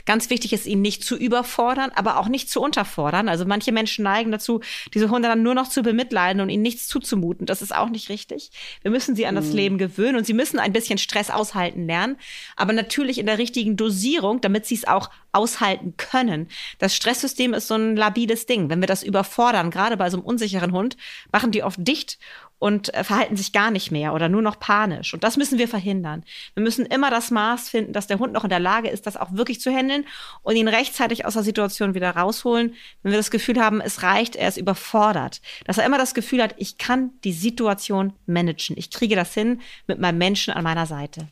Ganz 0.07 0.31
wichtig 0.31 0.53
ist, 0.53 0.67
ihn 0.67 0.81
nicht 0.81 1.05
zu 1.05 1.17
überfordern, 1.17 1.91
aber 1.95 2.19
auch 2.19 2.29
nicht 2.29 2.49
zu 2.49 2.61
unterfordern. 2.61 3.29
Also 3.29 3.45
manche 3.45 3.73
Menschen 3.73 4.05
neigen 4.05 4.31
dazu, 4.31 4.61
diese 4.93 5.11
Hunde 5.11 5.29
dann 5.29 5.43
nur 5.43 5.55
noch 5.55 5.69
zu 5.69 5.83
bemitleiden 5.83 6.41
und 6.41 6.49
ihnen 6.49 6.63
nichts 6.63 6.87
zuzumuten. 6.87 7.47
Das 7.47 7.63
ist 7.63 7.75
auch 7.75 7.89
nicht 7.89 8.09
richtig. 8.09 8.51
Wir 8.83 8.91
müssen 8.91 9.17
sie 9.17 9.27
an 9.27 9.35
das 9.35 9.47
mhm. 9.47 9.57
Leben 9.57 9.79
gewöhnen 9.79 10.17
und 10.17 10.27
sie 10.27 10.35
müssen 10.35 10.59
ein 10.59 10.73
bisschen 10.73 10.99
Stress 10.99 11.31
aushalten 11.31 11.87
lernen, 11.87 12.17
aber 12.57 12.73
natürlich 12.73 13.19
in 13.19 13.27
der 13.27 13.39
richtigen 13.39 13.77
Dosierung, 13.77 14.41
damit 14.41 14.67
sie 14.67 14.77
es 14.77 14.87
auch 14.87 15.11
aushalten 15.35 15.97
können. 15.97 16.49
Das 16.79 16.95
Stresssystem 16.95 17.55
ist 17.55 17.69
so 17.69 17.75
ein 17.75 17.97
labiles 17.97 18.47
Ding. 18.47 18.71
Wenn 18.71 18.81
wir 18.81 18.87
das 18.87 19.03
überfordern, 19.03 19.71
gerade 19.71 19.97
bei 19.97 20.11
so 20.11 20.17
einem 20.17 20.27
unsicheren 20.27 20.73
Hund, 20.73 20.97
machen 21.33 21.51
die 21.51 21.63
oft 21.63 21.79
dicht 21.81 22.19
und 22.59 22.95
äh, 22.95 23.05
verhalten 23.05 23.37
sich 23.37 23.53
gar 23.53 23.71
nicht 23.71 23.91
mehr 23.91 24.15
oder 24.15 24.31
nur 24.31 24.41
noch 24.41 24.59
panisch. 24.59 25.13
Und 25.13 25.23
das 25.23 25.37
müssen 25.37 25.59
wir 25.59 25.69
verhindern. 25.69 26.25
Wir 26.55 26.63
müssen 26.63 26.87
immer 26.87 27.11
das 27.11 27.31
Maß 27.31 27.69
finden, 27.69 27.93
dass 27.93 28.07
der 28.07 28.19
Hund 28.19 28.33
noch 28.33 28.45
in 28.45 28.49
der 28.49 28.59
Lage 28.59 28.89
ist, 28.89 29.07
das 29.07 29.19
auch 29.19 29.33
wirklich 29.33 29.61
zu 29.61 29.71
handeln 29.71 30.07
und 30.43 30.57
ihn 30.57 30.69
rechtzeitig 30.69 31.27
aus 31.27 31.35
der 31.35 31.43
Situation 31.43 31.95
wieder 31.95 32.17
rausholen, 32.17 32.75
wenn 33.03 33.13
wir 33.13 33.19
das 33.19 33.31
Gefühl 33.31 33.61
haben, 33.61 33.83
es 33.83 34.03
reicht, 34.03 34.35
er 34.35 34.49
ist 34.49 34.57
überfordert. 34.57 35.43
Dass 35.67 35.77
er 35.77 35.85
immer 35.85 35.99
das 35.99 36.15
Gefühl 36.15 36.43
hat, 36.43 36.55
ich 36.57 36.79
kann 36.79 37.11
die 37.25 37.33
Situation 37.33 38.15
managen. 38.25 38.79
Ich 38.79 38.91
kriege 38.91 39.15
das 39.15 39.35
hin 39.35 39.61
mit 39.87 39.99
meinem 39.99 40.17
Menschen 40.17 40.55
an 40.55 40.65
meiner 40.65 40.87
Seite. 40.87 41.29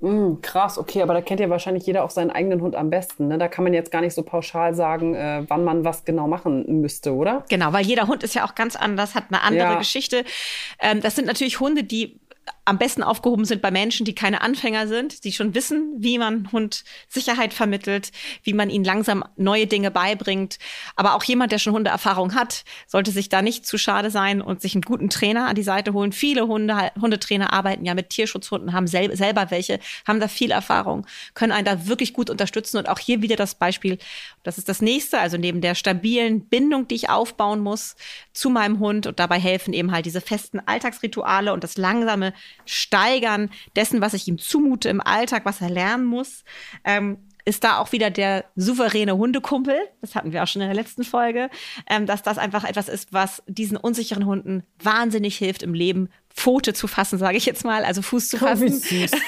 Mm, 0.00 0.40
krass, 0.42 0.76
okay, 0.76 1.00
aber 1.00 1.14
da 1.14 1.22
kennt 1.22 1.40
ja 1.40 1.48
wahrscheinlich 1.48 1.86
jeder 1.86 2.04
auch 2.04 2.10
seinen 2.10 2.30
eigenen 2.30 2.60
Hund 2.60 2.76
am 2.76 2.90
besten. 2.90 3.28
Ne? 3.28 3.38
Da 3.38 3.48
kann 3.48 3.64
man 3.64 3.72
jetzt 3.72 3.90
gar 3.90 4.02
nicht 4.02 4.14
so 4.14 4.22
pauschal 4.22 4.74
sagen, 4.74 5.14
äh, 5.14 5.44
wann 5.48 5.64
man 5.64 5.84
was 5.84 6.04
genau 6.04 6.28
machen 6.28 6.80
müsste, 6.82 7.14
oder? 7.14 7.44
Genau, 7.48 7.72
weil 7.72 7.86
jeder 7.86 8.06
Hund 8.06 8.22
ist 8.22 8.34
ja 8.34 8.46
auch 8.46 8.54
ganz 8.54 8.76
anders, 8.76 9.14
hat 9.14 9.24
eine 9.30 9.42
andere 9.42 9.72
ja. 9.72 9.78
Geschichte. 9.78 10.24
Ähm, 10.80 11.00
das 11.00 11.16
sind 11.16 11.26
natürlich 11.26 11.60
Hunde, 11.60 11.82
die 11.82 12.20
am 12.66 12.78
besten 12.78 13.04
aufgehoben 13.04 13.44
sind 13.44 13.62
bei 13.62 13.70
Menschen, 13.70 14.04
die 14.04 14.14
keine 14.14 14.40
Anfänger 14.40 14.88
sind, 14.88 15.22
die 15.22 15.32
schon 15.32 15.54
wissen, 15.54 15.94
wie 15.98 16.18
man 16.18 16.50
Hund 16.50 16.84
Sicherheit 17.08 17.54
vermittelt, 17.54 18.10
wie 18.42 18.52
man 18.54 18.70
ihnen 18.70 18.84
langsam 18.84 19.24
neue 19.36 19.68
Dinge 19.68 19.92
beibringt. 19.92 20.58
Aber 20.96 21.14
auch 21.14 21.22
jemand, 21.22 21.52
der 21.52 21.60
schon 21.60 21.72
Hundeerfahrung 21.72 22.34
hat, 22.34 22.64
sollte 22.88 23.12
sich 23.12 23.28
da 23.28 23.40
nicht 23.40 23.66
zu 23.66 23.78
schade 23.78 24.10
sein 24.10 24.42
und 24.42 24.60
sich 24.60 24.74
einen 24.74 24.82
guten 24.82 25.10
Trainer 25.10 25.46
an 25.46 25.54
die 25.54 25.62
Seite 25.62 25.92
holen. 25.92 26.10
Viele 26.10 26.48
Hunde, 26.48 26.90
Hundetrainer 27.00 27.52
arbeiten 27.52 27.84
ja 27.84 27.94
mit 27.94 28.10
Tierschutzhunden, 28.10 28.72
haben 28.72 28.88
sel 28.88 29.16
selber 29.16 29.52
welche, 29.52 29.78
haben 30.06 30.18
da 30.18 30.26
viel 30.26 30.50
Erfahrung, 30.50 31.06
können 31.34 31.52
einen 31.52 31.66
da 31.66 31.86
wirklich 31.86 32.12
gut 32.14 32.30
unterstützen. 32.30 32.78
Und 32.78 32.88
auch 32.88 32.98
hier 32.98 33.22
wieder 33.22 33.36
das 33.36 33.54
Beispiel, 33.54 33.98
das 34.42 34.58
ist 34.58 34.68
das 34.68 34.82
nächste, 34.82 35.20
also 35.20 35.36
neben 35.36 35.60
der 35.60 35.76
stabilen 35.76 36.48
Bindung, 36.48 36.88
die 36.88 36.96
ich 36.96 37.10
aufbauen 37.10 37.60
muss 37.60 37.94
zu 38.32 38.50
meinem 38.50 38.80
Hund 38.80 39.06
und 39.06 39.20
dabei 39.20 39.38
helfen 39.38 39.72
eben 39.72 39.92
halt 39.92 40.04
diese 40.04 40.20
festen 40.20 40.58
Alltagsrituale 40.58 41.52
und 41.52 41.62
das 41.62 41.76
langsame 41.76 42.32
Steigern 42.64 43.50
dessen, 43.76 44.00
was 44.00 44.14
ich 44.14 44.26
ihm 44.28 44.38
zumute 44.38 44.88
im 44.88 45.00
Alltag, 45.00 45.44
was 45.44 45.60
er 45.60 45.70
lernen 45.70 46.04
muss. 46.04 46.44
Ähm, 46.84 47.18
ist 47.46 47.62
da 47.62 47.78
auch 47.78 47.92
wieder 47.92 48.10
der 48.10 48.44
souveräne 48.56 49.16
Hundekumpel, 49.16 49.78
das 50.00 50.16
hatten 50.16 50.32
wir 50.32 50.42
auch 50.42 50.48
schon 50.48 50.62
in 50.62 50.68
der 50.68 50.74
letzten 50.74 51.04
Folge, 51.04 51.48
ähm, 51.88 52.04
dass 52.04 52.22
das 52.22 52.38
einfach 52.38 52.64
etwas 52.64 52.88
ist, 52.88 53.12
was 53.12 53.40
diesen 53.46 53.76
unsicheren 53.76 54.26
Hunden 54.26 54.64
wahnsinnig 54.82 55.38
hilft 55.38 55.62
im 55.62 55.72
Leben 55.72 56.08
Pfote 56.36 56.74
zu 56.74 56.86
fassen, 56.86 57.18
sage 57.18 57.38
ich 57.38 57.46
jetzt 57.46 57.64
mal, 57.64 57.82
also 57.82 58.02
Fuß 58.02 58.28
zu 58.28 58.36
fassen. 58.36 58.82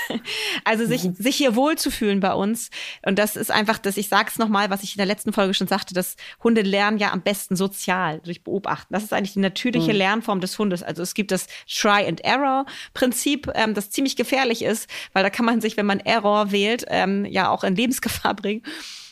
also 0.65 0.85
sich, 0.85 1.05
mhm. 1.05 1.15
sich 1.15 1.37
hier 1.37 1.57
wohlzufühlen 1.57 2.21
bei 2.21 2.35
uns. 2.35 2.71
Und 3.05 3.19
das 3.19 3.35
ist 3.35 3.51
einfach, 3.51 3.79
dass 3.79 3.97
ich 3.97 4.09
sage 4.09 4.29
es 4.31 4.39
nochmal, 4.39 4.69
was 4.69 4.83
ich 4.83 4.93
in 4.93 4.99
der 4.99 5.07
letzten 5.07 5.33
Folge 5.33 5.55
schon 5.55 5.67
sagte, 5.67 5.95
dass 5.95 6.17
Hunde 6.45 6.61
lernen 6.61 6.99
ja 6.99 7.11
am 7.11 7.23
besten 7.23 7.57
sozial 7.57 8.21
durch 8.21 8.45
Beobachten. 8.45 8.93
Das 8.93 9.03
ist 9.03 9.15
eigentlich 9.15 9.33
die 9.33 9.41
natürliche 9.41 9.93
mhm. 9.93 9.99
Lernform 9.99 10.41
des 10.41 10.59
Hundes. 10.59 10.83
Also 10.83 11.03
es 11.03 11.15
gibt 11.15 11.31
das 11.31 11.47
Try-and-Error-Prinzip, 11.67 13.51
ähm, 13.55 13.73
das 13.73 13.91
ziemlich 13.91 14.15
gefährlich 14.15 14.63
ist, 14.63 14.89
weil 15.15 15.23
da 15.23 15.31
kann 15.31 15.47
man 15.47 15.63
sich, 15.63 15.79
wenn 15.79 15.87
man 15.87 16.01
Error 16.01 16.53
wählt, 16.53 16.85
ähm, 16.89 17.25
ja 17.25 17.49
auch 17.49 17.65
in 17.65 17.75
Lebensgefahr 17.75 18.35
bringen. 18.37 18.63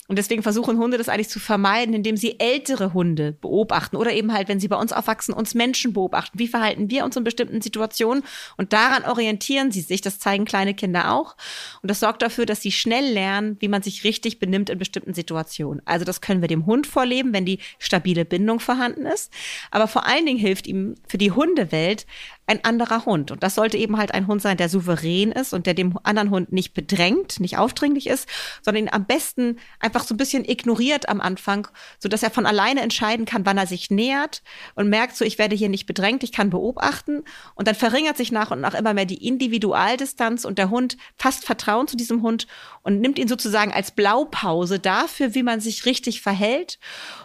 Und 0.08 0.18
deswegen 0.18 0.42
versuchen 0.42 0.78
Hunde 0.78 0.98
das 0.98 1.08
eigentlich 1.08 1.28
zu 1.28 1.40
vermeiden, 1.40 1.94
indem 1.94 2.16
sie 2.16 2.38
ältere 2.38 2.92
Hunde 2.94 3.32
beobachten 3.32 3.96
oder 3.96 4.12
eben 4.12 4.32
halt, 4.32 4.48
wenn 4.48 4.60
sie 4.60 4.68
bei 4.68 4.76
uns 4.76 4.92
aufwachsen, 4.92 5.34
uns 5.34 5.54
Menschen 5.54 5.92
beobachten. 5.92 6.38
Wie 6.38 6.48
verhalten 6.48 6.90
wir 6.90 7.04
uns 7.04 7.16
in 7.16 7.24
bestimmten 7.24 7.60
Situationen? 7.60 8.22
Und 8.56 8.72
daran 8.72 9.04
orientieren 9.04 9.72
sie 9.72 9.80
sich. 9.80 10.00
Das 10.00 10.18
zeigen 10.18 10.44
kleine 10.44 10.74
Kinder 10.74 11.12
auch. 11.12 11.36
Und 11.82 11.90
das 11.90 12.00
sorgt 12.00 12.22
dafür, 12.22 12.46
dass 12.46 12.62
sie 12.62 12.72
schnell 12.72 13.12
lernen, 13.12 13.56
wie 13.60 13.68
man 13.68 13.82
sich 13.82 14.04
richtig 14.04 14.38
benimmt 14.38 14.70
in 14.70 14.78
bestimmten 14.78 15.14
Situationen. 15.14 15.82
Also 15.84 16.04
das 16.04 16.20
können 16.20 16.40
wir 16.40 16.48
dem 16.48 16.66
Hund 16.66 16.86
vorleben, 16.86 17.32
wenn 17.32 17.44
die 17.44 17.58
stabile 17.78 18.24
Bindung 18.24 18.60
vorhanden 18.60 19.06
ist. 19.06 19.32
Aber 19.70 19.88
vor 19.88 20.06
allen 20.06 20.26
Dingen 20.26 20.38
hilft 20.38 20.66
ihm 20.66 20.94
für 21.08 21.18
die 21.18 21.32
Hundewelt 21.32 22.06
ein 22.46 22.64
anderer 22.64 23.04
Hund. 23.04 23.30
Und 23.30 23.42
das 23.42 23.54
sollte 23.54 23.76
eben 23.76 23.96
halt 23.96 24.14
ein 24.14 24.26
Hund 24.26 24.40
sein, 24.40 24.56
der 24.56 24.68
souverän 24.68 25.32
ist 25.32 25.52
und 25.52 25.66
der 25.66 25.74
dem 25.74 25.98
anderen 26.04 26.30
Hund 26.30 26.52
nicht 26.52 26.74
bedrängt, 26.74 27.40
nicht 27.40 27.58
aufdringlich 27.58 28.06
ist, 28.06 28.28
sondern 28.62 28.84
ihn 28.84 28.92
am 28.92 29.04
besten 29.04 29.58
einfach 29.80 30.04
so 30.04 30.14
ein 30.14 30.16
bisschen 30.16 30.44
ignoriert 30.44 31.08
am 31.08 31.20
Anfang, 31.20 31.66
so 31.98 32.08
dass 32.08 32.22
er 32.22 32.30
von 32.30 32.46
alleine 32.46 32.82
entscheiden 32.82 33.26
kann, 33.26 33.44
wann 33.46 33.58
er 33.58 33.66
sich 33.66 33.90
nähert 33.90 34.42
und 34.74 34.88
merkt 34.88 35.16
so, 35.16 35.24
ich 35.24 35.38
werde 35.38 35.56
hier 35.56 35.68
nicht 35.68 35.86
bedrängt, 35.86 36.22
ich 36.22 36.32
kann 36.32 36.50
beobachten. 36.50 37.24
Und 37.54 37.66
dann 37.66 37.74
verringert 37.74 38.16
sich 38.16 38.30
nach 38.30 38.50
und 38.50 38.60
nach 38.60 38.74
immer 38.74 38.94
mehr 38.94 39.06
die 39.06 39.26
Individualdistanz 39.26 40.44
und 40.44 40.58
der 40.58 40.70
Hund 40.70 40.96
fasst 41.16 41.44
Vertrauen 41.44 41.88
zu 41.88 41.96
diesem 41.96 42.22
Hund 42.22 42.46
und 42.82 43.00
nimmt 43.00 43.18
ihn 43.18 43.28
sozusagen 43.28 43.72
als 43.72 43.90
Blaupause 43.90 44.78
dafür, 44.78 45.34
wie 45.34 45.42
man 45.42 45.60
sich 45.60 45.84
richtig 45.84 46.22
verhält 46.22 46.78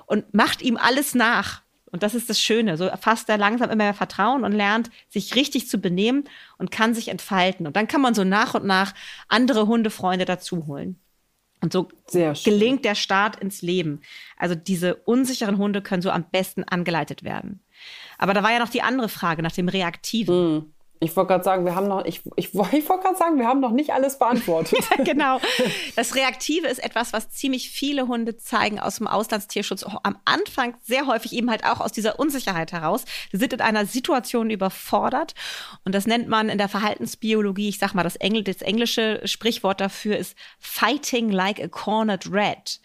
und 0.08 0.34
macht 0.34 0.62
ihm 0.62 0.78
alles 0.78 1.14
nach 1.14 1.62
und 1.92 2.04
das 2.04 2.16
ist 2.16 2.30
das 2.30 2.42
Schöne. 2.42 2.78
So 2.78 2.90
fasst 3.00 3.30
er 3.30 3.38
langsam 3.38 3.70
immer 3.70 3.84
mehr 3.84 3.94
Vertrauen 3.94 4.44
und 4.44 4.54
lernt, 4.54 4.90
sich 5.10 5.36
richtig 5.36 5.68
zu 5.68 5.78
benehmen 5.80 6.24
und 6.58 6.72
kann 6.72 6.94
sich 6.94 7.10
entfalten. 7.10 7.68
Und 7.68 7.76
dann 7.76 7.88
kann 7.88 8.02
man 8.02 8.14
so 8.14 8.24
nach 8.24 8.54
und 8.54 8.66
nach 8.66 8.94
andere 9.28 9.68
Hundefreunde 9.68 10.26
dazu 10.26 10.68
holen. 10.68 11.00
Und 11.60 11.74
so 11.74 11.90
gelingt 12.44 12.86
der 12.86 12.96
Start 12.96 13.36
ins 13.36 13.62
Leben. 13.62 14.02
Also 14.36 14.56
diese 14.56 14.96
unsicheren 14.96 15.58
Hunde 15.58 15.82
können 15.82 16.02
so 16.02 16.10
am 16.10 16.24
besten 16.24 16.64
angeleitet 16.64 17.24
werden. 17.24 17.62
Aber 18.18 18.34
da 18.34 18.42
war 18.42 18.52
ja 18.52 18.60
noch 18.60 18.70
die 18.70 18.82
andere 18.82 19.10
Frage 19.10 19.44
nach 19.44 19.52
dem 19.52 19.68
Reaktiven. 19.68 20.58
Mm. 20.58 20.74
Ich 21.04 21.16
wollte 21.16 21.30
gerade 21.30 21.44
sagen, 21.44 21.66
wir 21.66 21.74
haben 21.74 21.88
noch, 21.88 22.06
ich, 22.06 22.22
ich, 22.36 22.54
ich 22.54 22.54
wollte 22.54 23.04
gerade 23.04 23.18
sagen, 23.18 23.40
wir 23.40 23.48
haben 23.48 23.60
noch 23.60 23.72
nicht 23.72 23.92
alles 23.92 24.20
beantwortet. 24.20 24.80
genau. 25.04 25.40
Das 25.96 26.16
Reaktive 26.16 26.68
ist 26.68 26.84
etwas, 26.84 27.12
was 27.12 27.32
ziemlich 27.32 27.70
viele 27.70 28.08
Hunde 28.08 28.38
zeigen 28.38 28.80
aus 28.80 28.98
dem 28.98 29.08
Auslandstierschutz. 29.08 29.84
Am 30.04 30.18
Anfang 30.26 30.76
sehr 30.84 31.08
häufig 31.08 31.34
eben 31.34 31.50
halt 31.50 31.66
auch 31.66 31.80
aus 31.80 31.92
dieser 31.92 32.20
Unsicherheit 32.20 32.72
heraus. 32.72 33.06
Sie 33.32 33.38
sind 33.38 33.54
in 33.54 33.62
einer 33.62 33.86
Situation 33.86 34.50
überfordert. 34.50 35.34
Und 35.86 35.96
das 35.96 36.08
nennt 36.08 36.28
man 36.28 36.50
in 36.50 36.58
der 36.58 36.70
Verhaltensbiologie, 36.70 37.70
ich 37.70 37.80
sag 37.80 37.94
mal, 37.94 38.04
das, 38.04 38.16
Engl 38.16 38.44
das 38.44 38.62
englische 38.62 39.22
Sprichwort 39.26 39.82
dafür 39.82 40.18
ist 40.18 40.36
fighting 40.60 41.32
like 41.32 41.60
a 41.60 41.68
cornered 41.68 42.28
rat 42.32 42.80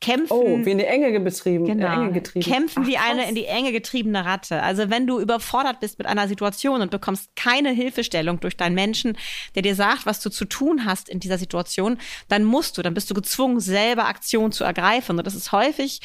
kämpfen. 0.00 0.32
Oh, 0.32 0.64
wie 0.64 0.70
in 0.70 0.78
die 0.78 0.84
Enge 0.84 1.20
betrieben. 1.20 1.66
Genau. 1.66 1.86
Äh, 1.86 1.92
Enge 1.94 2.12
getrieben. 2.12 2.44
Kämpfen 2.44 2.82
Ach, 2.82 2.88
wie 2.88 2.96
eine 2.96 3.28
in 3.28 3.34
die 3.34 3.46
Enge 3.46 3.72
getriebene 3.72 4.24
Ratte. 4.24 4.62
Also 4.62 4.90
wenn 4.90 5.06
du 5.06 5.20
überfordert 5.20 5.80
bist 5.80 5.98
mit 5.98 6.06
einer 6.06 6.26
Situation 6.26 6.80
und 6.80 6.90
bekommst 6.90 7.34
keine 7.36 7.70
Hilfestellung 7.70 8.40
durch 8.40 8.56
deinen 8.56 8.74
Menschen, 8.74 9.16
der 9.54 9.62
dir 9.62 9.74
sagt, 9.74 10.06
was 10.06 10.20
du 10.20 10.30
zu 10.30 10.46
tun 10.46 10.84
hast 10.86 11.08
in 11.08 11.20
dieser 11.20 11.38
Situation, 11.38 11.98
dann 12.28 12.44
musst 12.44 12.78
du, 12.78 12.82
dann 12.82 12.94
bist 12.94 13.10
du 13.10 13.14
gezwungen, 13.14 13.60
selber 13.60 14.06
Aktion 14.06 14.52
zu 14.52 14.64
ergreifen. 14.64 15.18
Und 15.18 15.26
das 15.26 15.34
ist 15.34 15.52
häufig, 15.52 16.00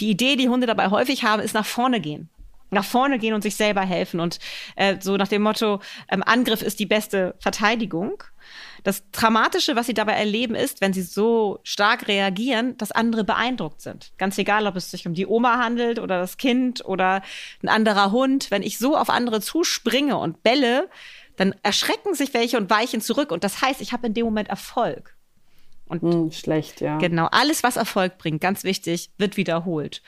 die 0.00 0.10
Idee, 0.10 0.36
die 0.36 0.48
Hunde 0.48 0.66
dabei 0.66 0.90
häufig 0.90 1.22
haben, 1.24 1.42
ist 1.42 1.54
nach 1.54 1.66
vorne 1.66 2.00
gehen 2.00 2.30
nach 2.76 2.84
vorne 2.84 3.18
gehen 3.18 3.34
und 3.34 3.42
sich 3.42 3.56
selber 3.56 3.82
helfen 3.82 4.20
und 4.20 4.38
äh, 4.76 4.96
so 5.00 5.16
nach 5.16 5.28
dem 5.28 5.42
Motto 5.42 5.80
ähm, 6.08 6.22
Angriff 6.24 6.62
ist 6.62 6.78
die 6.78 6.86
beste 6.86 7.34
Verteidigung. 7.40 8.22
Das 8.84 9.10
Dramatische, 9.10 9.74
was 9.74 9.86
sie 9.86 9.94
dabei 9.94 10.12
erleben, 10.12 10.54
ist, 10.54 10.80
wenn 10.80 10.92
sie 10.92 11.02
so 11.02 11.58
stark 11.64 12.06
reagieren, 12.06 12.76
dass 12.76 12.92
andere 12.92 13.24
beeindruckt 13.24 13.80
sind. 13.80 14.12
Ganz 14.16 14.38
egal, 14.38 14.68
ob 14.68 14.76
es 14.76 14.92
sich 14.92 15.08
um 15.08 15.14
die 15.14 15.26
Oma 15.26 15.58
handelt 15.58 15.98
oder 15.98 16.20
das 16.20 16.36
Kind 16.36 16.84
oder 16.84 17.22
ein 17.64 17.68
anderer 17.68 18.12
Hund. 18.12 18.52
Wenn 18.52 18.62
ich 18.62 18.78
so 18.78 18.96
auf 18.96 19.10
andere 19.10 19.40
zuspringe 19.40 20.16
und 20.16 20.44
belle, 20.44 20.88
dann 21.36 21.54
erschrecken 21.64 22.14
sich 22.14 22.32
welche 22.32 22.58
und 22.58 22.70
weichen 22.70 23.00
zurück. 23.00 23.32
Und 23.32 23.42
das 23.42 23.60
heißt, 23.60 23.80
ich 23.80 23.92
habe 23.92 24.06
in 24.06 24.14
dem 24.14 24.24
Moment 24.24 24.48
Erfolg. 24.48 25.16
Und 25.88 26.02
hm, 26.02 26.32
schlecht, 26.32 26.80
ja. 26.80 26.98
Genau, 26.98 27.26
alles, 27.30 27.62
was 27.62 27.76
Erfolg 27.76 28.18
bringt, 28.18 28.40
ganz 28.40 28.64
wichtig, 28.64 29.10
wird 29.18 29.36
wiederholt. 29.36 30.02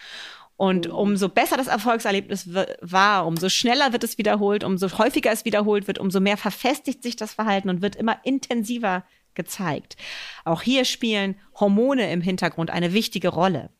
Und 0.58 0.88
mhm. 0.88 0.94
umso 0.94 1.28
besser 1.28 1.56
das 1.56 1.68
Erfolgserlebnis 1.68 2.50
war, 2.80 3.26
umso 3.26 3.48
schneller 3.48 3.92
wird 3.92 4.02
es 4.02 4.18
wiederholt, 4.18 4.64
umso 4.64 4.98
häufiger 4.98 5.30
es 5.30 5.44
wiederholt 5.44 5.86
wird, 5.86 6.00
umso 6.00 6.18
mehr 6.18 6.36
verfestigt 6.36 7.02
sich 7.02 7.14
das 7.14 7.32
Verhalten 7.32 7.70
und 7.70 7.80
wird 7.80 7.94
immer 7.94 8.18
intensiver 8.24 9.04
gezeigt. 9.34 9.96
Auch 10.44 10.62
hier 10.62 10.84
spielen 10.84 11.36
Hormone 11.60 12.10
im 12.10 12.20
Hintergrund 12.20 12.70
eine 12.70 12.92
wichtige 12.92 13.28
Rolle. 13.28 13.70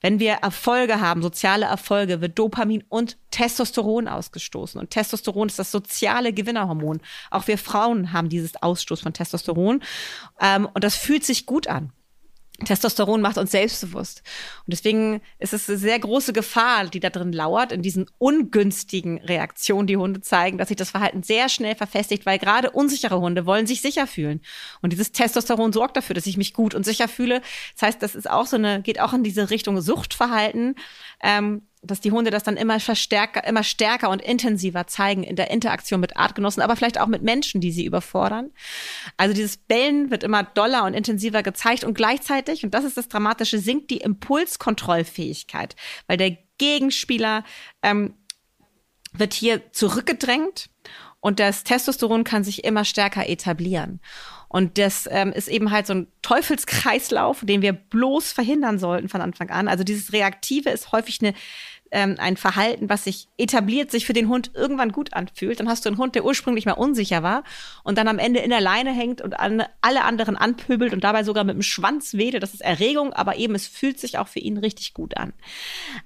Wenn 0.00 0.20
wir 0.20 0.34
Erfolge 0.34 1.00
haben, 1.00 1.22
soziale 1.22 1.66
Erfolge, 1.66 2.20
wird 2.20 2.38
Dopamin 2.38 2.84
und 2.88 3.18
Testosteron 3.32 4.06
ausgestoßen. 4.06 4.80
Und 4.80 4.90
Testosteron 4.90 5.48
ist 5.48 5.58
das 5.58 5.72
soziale 5.72 6.32
Gewinnerhormon. 6.32 7.00
Auch 7.32 7.48
wir 7.48 7.58
Frauen 7.58 8.12
haben 8.12 8.28
dieses 8.28 8.62
Ausstoß 8.62 9.00
von 9.00 9.12
Testosteron. 9.12 9.82
Ähm, 10.40 10.68
und 10.72 10.84
das 10.84 10.94
fühlt 10.94 11.24
sich 11.24 11.46
gut 11.46 11.66
an. 11.66 11.92
Testosteron 12.64 13.20
macht 13.20 13.38
uns 13.38 13.50
selbstbewusst. 13.50 14.22
Und 14.66 14.72
deswegen 14.72 15.20
ist 15.38 15.52
es 15.52 15.68
eine 15.68 15.78
sehr 15.78 15.98
große 15.98 16.32
Gefahr, 16.32 16.86
die 16.86 17.00
da 17.00 17.10
drin 17.10 17.32
lauert, 17.32 17.72
in 17.72 17.82
diesen 17.82 18.06
ungünstigen 18.18 19.18
Reaktionen, 19.18 19.86
die 19.86 19.96
Hunde 19.96 20.20
zeigen, 20.20 20.58
dass 20.58 20.68
sich 20.68 20.76
das 20.76 20.90
Verhalten 20.90 21.22
sehr 21.22 21.48
schnell 21.48 21.74
verfestigt, 21.74 22.26
weil 22.26 22.38
gerade 22.38 22.70
unsichere 22.70 23.20
Hunde 23.20 23.46
wollen 23.46 23.66
sich 23.66 23.80
sicher 23.80 24.06
fühlen. 24.06 24.40
Und 24.80 24.92
dieses 24.92 25.12
Testosteron 25.12 25.72
sorgt 25.72 25.96
dafür, 25.96 26.14
dass 26.14 26.26
ich 26.26 26.36
mich 26.36 26.54
gut 26.54 26.74
und 26.74 26.84
sicher 26.84 27.08
fühle. 27.08 27.40
Das 27.74 27.88
heißt, 27.88 28.02
das 28.02 28.14
ist 28.14 28.28
auch 28.28 28.46
so 28.46 28.56
eine, 28.56 28.82
geht 28.82 29.00
auch 29.00 29.12
in 29.12 29.22
diese 29.22 29.50
Richtung 29.50 29.80
Suchtverhalten. 29.80 30.74
Ähm, 31.22 31.62
dass 31.82 32.00
die 32.00 32.12
Hunde 32.12 32.30
das 32.30 32.44
dann 32.44 32.56
immer 32.56 32.78
verstärker, 32.78 33.44
immer 33.44 33.64
stärker 33.64 34.10
und 34.10 34.22
intensiver 34.22 34.86
zeigen 34.86 35.24
in 35.24 35.34
der 35.34 35.50
Interaktion 35.50 36.00
mit 36.00 36.16
Artgenossen, 36.16 36.62
aber 36.62 36.76
vielleicht 36.76 37.00
auch 37.00 37.08
mit 37.08 37.22
Menschen, 37.22 37.60
die 37.60 37.72
sie 37.72 37.84
überfordern. 37.84 38.50
Also 39.16 39.34
dieses 39.34 39.56
Bellen 39.56 40.10
wird 40.10 40.22
immer 40.22 40.44
doller 40.44 40.84
und 40.84 40.94
intensiver 40.94 41.42
gezeigt 41.42 41.82
und 41.82 41.94
gleichzeitig, 41.94 42.64
und 42.64 42.72
das 42.72 42.84
ist 42.84 42.96
das 42.96 43.08
Dramatische, 43.08 43.58
sinkt 43.58 43.90
die 43.90 43.98
Impulskontrollfähigkeit, 43.98 45.74
weil 46.06 46.16
der 46.16 46.38
Gegenspieler 46.58 47.44
ähm, 47.82 48.14
wird 49.12 49.34
hier 49.34 49.72
zurückgedrängt 49.72 50.70
und 51.18 51.40
das 51.40 51.64
Testosteron 51.64 52.24
kann 52.24 52.44
sich 52.44 52.64
immer 52.64 52.84
stärker 52.84 53.28
etablieren. 53.28 54.00
Und 54.48 54.76
das 54.76 55.08
ähm, 55.10 55.32
ist 55.32 55.48
eben 55.48 55.70
halt 55.70 55.86
so 55.86 55.94
ein 55.94 56.08
Teufelskreislauf, 56.20 57.40
den 57.42 57.62
wir 57.62 57.72
bloß 57.72 58.32
verhindern 58.32 58.78
sollten 58.78 59.08
von 59.08 59.22
Anfang 59.22 59.48
an. 59.48 59.66
Also 59.66 59.82
dieses 59.82 60.12
Reaktive 60.12 60.68
ist 60.68 60.92
häufig 60.92 61.20
eine 61.22 61.32
ähm, 61.92 62.16
ein 62.18 62.36
Verhalten, 62.36 62.88
was 62.88 63.04
sich 63.04 63.28
etabliert, 63.36 63.90
sich 63.90 64.06
für 64.06 64.14
den 64.14 64.28
Hund 64.28 64.50
irgendwann 64.54 64.90
gut 64.90 65.12
anfühlt. 65.12 65.60
Dann 65.60 65.68
hast 65.68 65.84
du 65.84 65.90
einen 65.90 65.98
Hund, 65.98 66.14
der 66.14 66.24
ursprünglich 66.24 66.66
mal 66.66 66.72
unsicher 66.72 67.22
war 67.22 67.44
und 67.84 67.98
dann 67.98 68.08
am 68.08 68.18
Ende 68.18 68.40
in 68.40 68.50
der 68.50 68.60
Leine 68.62 68.92
hängt 68.92 69.20
und 69.20 69.38
an, 69.38 69.62
alle 69.82 70.04
anderen 70.04 70.36
anpöbelt 70.36 70.92
und 70.92 71.04
dabei 71.04 71.22
sogar 71.22 71.44
mit 71.44 71.54
dem 71.54 71.62
Schwanz 71.62 72.14
wedelt. 72.14 72.42
Das 72.42 72.54
ist 72.54 72.62
Erregung, 72.62 73.12
aber 73.12 73.36
eben 73.36 73.54
es 73.54 73.66
fühlt 73.66 74.00
sich 74.00 74.18
auch 74.18 74.28
für 74.28 74.40
ihn 74.40 74.56
richtig 74.56 74.94
gut 74.94 75.16
an. 75.16 75.34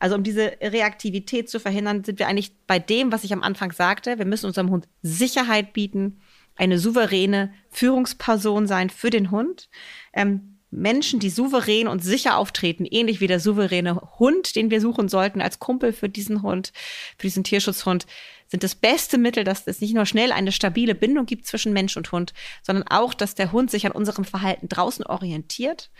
Also 0.00 0.16
um 0.16 0.24
diese 0.24 0.52
Reaktivität 0.60 1.48
zu 1.48 1.60
verhindern, 1.60 2.04
sind 2.04 2.18
wir 2.18 2.26
eigentlich 2.26 2.52
bei 2.66 2.78
dem, 2.78 3.12
was 3.12 3.24
ich 3.24 3.32
am 3.32 3.42
Anfang 3.42 3.70
sagte. 3.72 4.18
Wir 4.18 4.26
müssen 4.26 4.46
unserem 4.46 4.70
Hund 4.70 4.88
Sicherheit 5.02 5.72
bieten, 5.72 6.20
eine 6.56 6.78
souveräne 6.78 7.52
Führungsperson 7.70 8.66
sein 8.66 8.90
für 8.90 9.10
den 9.10 9.30
Hund. 9.30 9.68
Ähm, 10.12 10.55
Menschen, 10.70 11.20
die 11.20 11.30
souverän 11.30 11.88
und 11.88 12.02
sicher 12.02 12.36
auftreten, 12.36 12.84
ähnlich 12.84 13.20
wie 13.20 13.26
der 13.26 13.40
souveräne 13.40 13.96
Hund, 14.18 14.56
den 14.56 14.70
wir 14.70 14.80
suchen 14.80 15.08
sollten 15.08 15.40
als 15.40 15.58
Kumpel 15.58 15.92
für 15.92 16.08
diesen 16.08 16.42
Hund, 16.42 16.72
für 17.16 17.26
diesen 17.26 17.44
Tierschutzhund, 17.44 18.06
sind 18.48 18.62
das 18.62 18.74
beste 18.74 19.18
Mittel, 19.18 19.44
dass 19.44 19.66
es 19.66 19.80
nicht 19.80 19.94
nur 19.94 20.06
schnell 20.06 20.32
eine 20.32 20.52
stabile 20.52 20.94
Bindung 20.94 21.26
gibt 21.26 21.46
zwischen 21.46 21.72
Mensch 21.72 21.96
und 21.96 22.12
Hund, 22.12 22.32
sondern 22.62 22.86
auch, 22.88 23.14
dass 23.14 23.34
der 23.34 23.52
Hund 23.52 23.70
sich 23.70 23.86
an 23.86 23.92
unserem 23.92 24.24
Verhalten 24.24 24.68
draußen 24.68 25.04
orientiert 25.04 25.90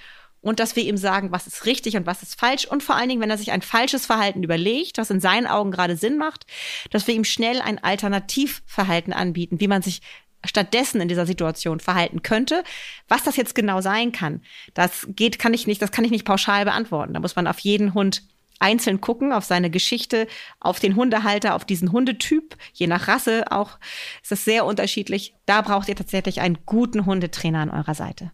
und 0.41 0.61
dass 0.61 0.77
wir 0.77 0.85
ihm 0.85 0.97
sagen, 0.97 1.33
was 1.33 1.49
ist 1.49 1.67
richtig 1.67 1.97
und 1.97 2.07
was 2.07 2.23
ist 2.23 2.39
falsch. 2.39 2.67
Und 2.67 2.83
vor 2.83 2.95
allen 2.95 3.09
Dingen, 3.09 3.21
wenn 3.21 3.31
er 3.31 3.39
sich 3.39 3.51
ein 3.51 3.63
falsches 3.63 4.07
Verhalten 4.07 4.45
überlegt, 4.45 4.99
was 4.99 5.11
in 5.11 5.21
seinen 5.21 5.47
Augen 5.47 5.73
gerade 5.73 5.97
Sinn 5.97 6.19
macht, 6.19 6.47
dass 6.91 7.07
wir 7.09 7.15
ihm 7.15 7.25
schnell 7.25 7.61
ein 7.61 7.83
Alternativverhalten 7.83 9.13
anbieten, 9.13 9.59
wie 9.59 9.69
man 9.69 9.83
sich 9.83 10.03
stattdessen 10.47 11.01
in 11.01 11.09
dieser 11.09 11.27
Situation 11.27 11.81
verhalten 11.81 12.23
könnte. 12.23 12.65
Was 13.09 13.25
das 13.25 13.37
jetzt 13.37 13.55
genau 13.55 13.81
sein 13.81 14.13
kann, 14.13 14.43
das 14.75 15.07
geht, 15.11 15.39
kann 15.39 15.55
ich 15.55 15.67
nicht, 15.67 15.83
das 15.83 15.93
kann 15.93 16.05
ich 16.05 16.11
nicht 16.11 16.25
pauschal 16.25 16.65
beantworten. 16.65 17.15
Da 17.15 17.21
muss 17.21 17.37
man 17.37 17.47
auf 17.47 17.59
jeden 17.61 17.95
Hund 17.95 18.23
einzeln 18.59 19.01
gucken, 19.01 19.33
auf 19.33 19.45
seine 19.45 19.71
Geschichte, 19.71 20.27
auf 20.61 20.81
den 20.81 20.97
Hundehalter, 20.97 21.55
auf 21.55 21.65
diesen 21.65 21.93
Hundetyp, 21.93 22.57
je 22.73 22.87
nach 22.87 23.09
Rasse 23.09 23.45
auch, 23.51 23.79
ist 24.23 24.33
das 24.33 24.45
sehr 24.45 24.65
unterschiedlich. 24.65 25.35
Da 25.47 25.61
braucht 25.61 25.89
ihr 25.89 25.97
tatsächlich 25.97 26.41
einen 26.41 26.59
guten 26.65 27.07
Hundetrainer 27.07 27.61
an 27.61 27.71
eurer 27.71 27.95
Seite. 27.95 28.33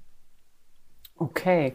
Okay. 1.16 1.74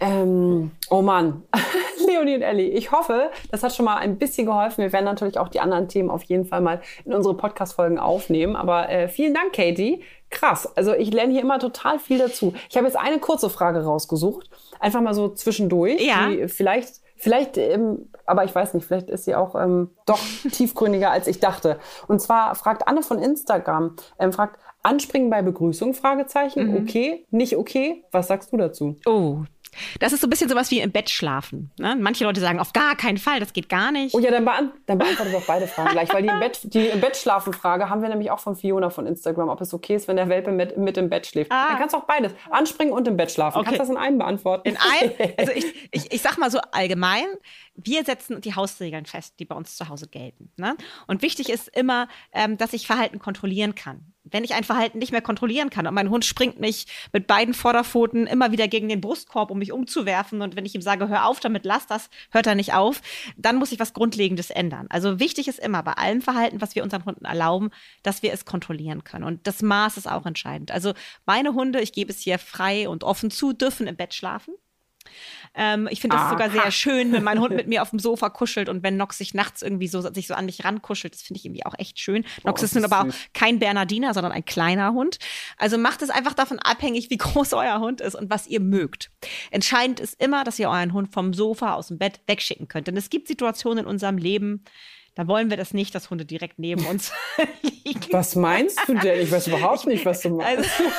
Ähm, 0.00 0.70
oh 0.90 1.02
Mann, 1.02 1.42
Leonie 2.08 2.36
und 2.36 2.42
Ellie, 2.42 2.70
ich 2.70 2.90
hoffe, 2.90 3.30
das 3.50 3.62
hat 3.62 3.74
schon 3.74 3.84
mal 3.84 3.96
ein 3.96 4.18
bisschen 4.18 4.46
geholfen. 4.46 4.82
Wir 4.82 4.92
werden 4.92 5.04
natürlich 5.04 5.38
auch 5.38 5.48
die 5.48 5.60
anderen 5.60 5.88
Themen 5.88 6.10
auf 6.10 6.22
jeden 6.24 6.44
Fall 6.44 6.60
mal 6.60 6.80
in 7.04 7.14
unsere 7.14 7.36
Podcast-Folgen 7.36 7.98
aufnehmen. 7.98 8.56
Aber 8.56 8.88
äh, 8.88 9.08
vielen 9.08 9.34
Dank, 9.34 9.52
Katie. 9.52 10.02
Krass. 10.30 10.68
Also 10.76 10.94
ich 10.94 11.12
lerne 11.12 11.32
hier 11.32 11.42
immer 11.42 11.58
total 11.58 11.98
viel 11.98 12.18
dazu. 12.18 12.54
Ich 12.68 12.76
habe 12.76 12.86
jetzt 12.86 12.96
eine 12.96 13.18
kurze 13.18 13.50
Frage 13.50 13.84
rausgesucht. 13.84 14.50
Einfach 14.80 15.00
mal 15.00 15.14
so 15.14 15.28
zwischendurch. 15.28 16.00
Ja. 16.00 16.28
Die 16.28 16.48
vielleicht, 16.48 17.00
vielleicht, 17.16 17.56
ähm, 17.56 18.10
aber 18.26 18.44
ich 18.44 18.54
weiß 18.54 18.74
nicht, 18.74 18.86
vielleicht 18.86 19.08
ist 19.08 19.24
sie 19.24 19.34
auch 19.34 19.54
ähm, 19.54 19.90
doch 20.06 20.20
tiefgründiger, 20.52 21.10
als 21.10 21.26
ich 21.26 21.40
dachte. 21.40 21.78
Und 22.08 22.20
zwar 22.20 22.54
fragt 22.54 22.88
Anne 22.88 23.02
von 23.02 23.18
Instagram, 23.18 23.96
ähm, 24.18 24.32
fragt, 24.32 24.58
Anspringen 24.82 25.28
bei 25.28 25.42
Begrüßung? 25.42 25.92
Fragezeichen. 25.92 26.70
Mhm. 26.70 26.76
Okay, 26.82 27.26
nicht 27.30 27.56
okay. 27.56 28.04
Was 28.12 28.28
sagst 28.28 28.52
du 28.52 28.56
dazu? 28.56 28.96
Oh, 29.06 29.38
das 30.00 30.12
ist 30.12 30.20
so 30.20 30.26
ein 30.26 30.30
bisschen 30.30 30.48
sowas 30.48 30.70
wie 30.70 30.80
im 30.80 30.90
Bett 30.90 31.10
schlafen. 31.10 31.70
Ne? 31.78 31.96
Manche 31.98 32.24
Leute 32.24 32.40
sagen, 32.40 32.60
auf 32.60 32.72
gar 32.72 32.96
keinen 32.96 33.18
Fall, 33.18 33.40
das 33.40 33.52
geht 33.52 33.68
gar 33.68 33.92
nicht. 33.92 34.14
Oh 34.14 34.18
ja, 34.18 34.30
dann, 34.30 34.44
beant 34.44 34.72
dann 34.86 34.98
beantwortet 34.98 35.34
doch 35.34 35.46
beide 35.46 35.66
Fragen 35.66 35.90
gleich, 35.90 36.12
weil 36.12 36.22
die 36.22 36.28
im 36.28 36.40
Bett, 36.40 36.60
die 36.64 36.86
im 36.86 37.00
Bett 37.00 37.16
schlafen 37.16 37.52
Frage 37.52 37.88
haben 37.90 38.02
wir 38.02 38.08
nämlich 38.08 38.30
auch 38.30 38.40
von 38.40 38.56
Fiona 38.56 38.90
von 38.90 39.06
Instagram, 39.06 39.48
ob 39.48 39.60
es 39.60 39.74
okay 39.74 39.96
ist, 39.96 40.08
wenn 40.08 40.16
der 40.16 40.28
Welpe 40.28 40.52
mit, 40.52 40.76
mit 40.76 40.96
im 40.96 41.08
Bett 41.08 41.26
schläft. 41.26 41.52
Ah. 41.52 41.68
Dann 41.68 41.78
kannst 41.78 41.94
du 41.94 41.98
auch 41.98 42.04
beides, 42.04 42.32
anspringen 42.50 42.92
und 42.92 43.08
im 43.08 43.16
Bett 43.16 43.30
schlafen. 43.30 43.58
Okay. 43.58 43.66
Kannst 43.66 43.80
du 43.80 43.82
das 43.82 43.90
in 43.90 43.96
einem 43.96 44.18
beantworten? 44.18 44.68
In 44.68 44.76
einem? 44.76 45.12
Also 45.38 45.52
ich, 45.52 45.66
ich, 45.92 46.12
ich 46.12 46.22
sag 46.22 46.38
mal 46.38 46.50
so 46.50 46.58
allgemein, 46.72 47.26
wir 47.82 48.04
setzen 48.04 48.40
die 48.40 48.54
Hausregeln 48.54 49.06
fest, 49.06 49.34
die 49.38 49.44
bei 49.44 49.54
uns 49.54 49.76
zu 49.76 49.88
Hause 49.88 50.08
gelten. 50.08 50.50
Ne? 50.56 50.76
Und 51.06 51.22
wichtig 51.22 51.48
ist 51.48 51.68
immer, 51.68 52.08
ähm, 52.32 52.58
dass 52.58 52.72
ich 52.72 52.86
Verhalten 52.86 53.18
kontrollieren 53.18 53.74
kann 53.74 54.12
wenn 54.32 54.44
ich 54.44 54.54
ein 54.54 54.64
Verhalten 54.64 54.98
nicht 54.98 55.12
mehr 55.12 55.22
kontrollieren 55.22 55.70
kann 55.70 55.86
und 55.86 55.94
mein 55.94 56.10
Hund 56.10 56.24
springt 56.24 56.60
mich 56.60 56.86
mit 57.12 57.26
beiden 57.26 57.54
Vorderpfoten 57.54 58.26
immer 58.26 58.52
wieder 58.52 58.68
gegen 58.68 58.88
den 58.88 59.00
Brustkorb, 59.00 59.50
um 59.50 59.58
mich 59.58 59.72
umzuwerfen 59.72 60.42
und 60.42 60.56
wenn 60.56 60.66
ich 60.66 60.74
ihm 60.74 60.82
sage, 60.82 61.08
hör 61.08 61.26
auf 61.26 61.40
damit, 61.40 61.64
lass 61.64 61.86
das, 61.86 62.10
hört 62.30 62.46
er 62.46 62.54
nicht 62.54 62.74
auf, 62.74 63.00
dann 63.36 63.56
muss 63.56 63.72
ich 63.72 63.80
was 63.80 63.94
Grundlegendes 63.94 64.50
ändern. 64.50 64.86
Also 64.90 65.20
wichtig 65.20 65.48
ist 65.48 65.58
immer 65.58 65.82
bei 65.82 65.92
allem 65.92 66.22
Verhalten, 66.22 66.60
was 66.60 66.74
wir 66.74 66.82
unseren 66.82 67.04
Hunden 67.04 67.24
erlauben, 67.24 67.70
dass 68.02 68.22
wir 68.22 68.32
es 68.32 68.44
kontrollieren 68.44 69.04
können 69.04 69.24
und 69.24 69.46
das 69.46 69.62
Maß 69.62 69.96
ist 69.96 70.10
auch 70.10 70.26
entscheidend. 70.26 70.70
Also 70.70 70.94
meine 71.26 71.54
Hunde, 71.54 71.80
ich 71.80 71.92
gebe 71.92 72.12
es 72.12 72.20
hier 72.20 72.38
frei 72.38 72.88
und 72.88 73.04
offen 73.04 73.30
zu, 73.30 73.52
dürfen 73.52 73.86
im 73.86 73.96
Bett 73.96 74.14
schlafen. 74.14 74.54
Ähm, 75.54 75.88
ich 75.90 76.00
finde 76.00 76.16
das 76.16 76.26
Aha. 76.26 76.30
sogar 76.30 76.50
sehr 76.50 76.70
schön, 76.70 77.12
wenn 77.12 77.22
mein 77.22 77.40
Hund 77.40 77.54
mit 77.54 77.66
mir 77.66 77.82
auf 77.82 77.90
dem 77.90 77.98
Sofa 77.98 78.30
kuschelt 78.30 78.68
und 78.68 78.82
wenn 78.82 78.96
Nox 78.96 79.18
sich 79.18 79.34
nachts 79.34 79.62
irgendwie 79.62 79.88
so, 79.88 80.00
sich 80.00 80.26
so 80.26 80.34
an 80.34 80.46
mich 80.46 80.64
rankuschelt. 80.64 81.14
Das 81.14 81.22
finde 81.22 81.38
ich 81.38 81.44
irgendwie 81.44 81.66
auch 81.66 81.74
echt 81.78 81.98
schön. 81.98 82.24
Oh, 82.38 82.48
Nox 82.48 82.62
ist 82.62 82.74
nun 82.74 82.84
aber 82.84 83.02
auch 83.02 83.14
kein 83.34 83.58
Bernardiner, 83.58 84.14
sondern 84.14 84.32
ein 84.32 84.44
kleiner 84.44 84.92
Hund. 84.92 85.18
Also 85.56 85.78
macht 85.78 86.02
es 86.02 86.10
einfach 86.10 86.34
davon 86.34 86.58
abhängig, 86.58 87.10
wie 87.10 87.18
groß 87.18 87.52
euer 87.54 87.80
Hund 87.80 88.00
ist 88.00 88.14
und 88.14 88.30
was 88.30 88.46
ihr 88.46 88.60
mögt. 88.60 89.10
Entscheidend 89.50 90.00
ist 90.00 90.20
immer, 90.22 90.44
dass 90.44 90.58
ihr 90.58 90.68
euren 90.68 90.92
Hund 90.92 91.12
vom 91.12 91.34
Sofa 91.34 91.74
aus 91.74 91.88
dem 91.88 91.98
Bett 91.98 92.20
wegschicken 92.26 92.68
könnt. 92.68 92.86
Denn 92.86 92.96
es 92.96 93.10
gibt 93.10 93.28
Situationen 93.28 93.84
in 93.84 93.90
unserem 93.90 94.18
Leben, 94.18 94.64
da 95.18 95.26
wollen 95.26 95.50
wir 95.50 95.56
das 95.56 95.74
nicht, 95.74 95.96
dass 95.96 96.10
Hunde 96.10 96.24
direkt 96.24 96.60
neben 96.60 96.86
uns 96.86 97.10
liegen. 97.62 98.06
Was 98.12 98.36
meinst 98.36 98.78
du 98.86 98.94
denn? 98.94 99.20
Ich 99.20 99.32
weiß 99.32 99.48
überhaupt 99.48 99.84
nicht, 99.88 100.06
was 100.06 100.20
du 100.20 100.30
meinst. 100.30 100.70
Also, 100.80 100.90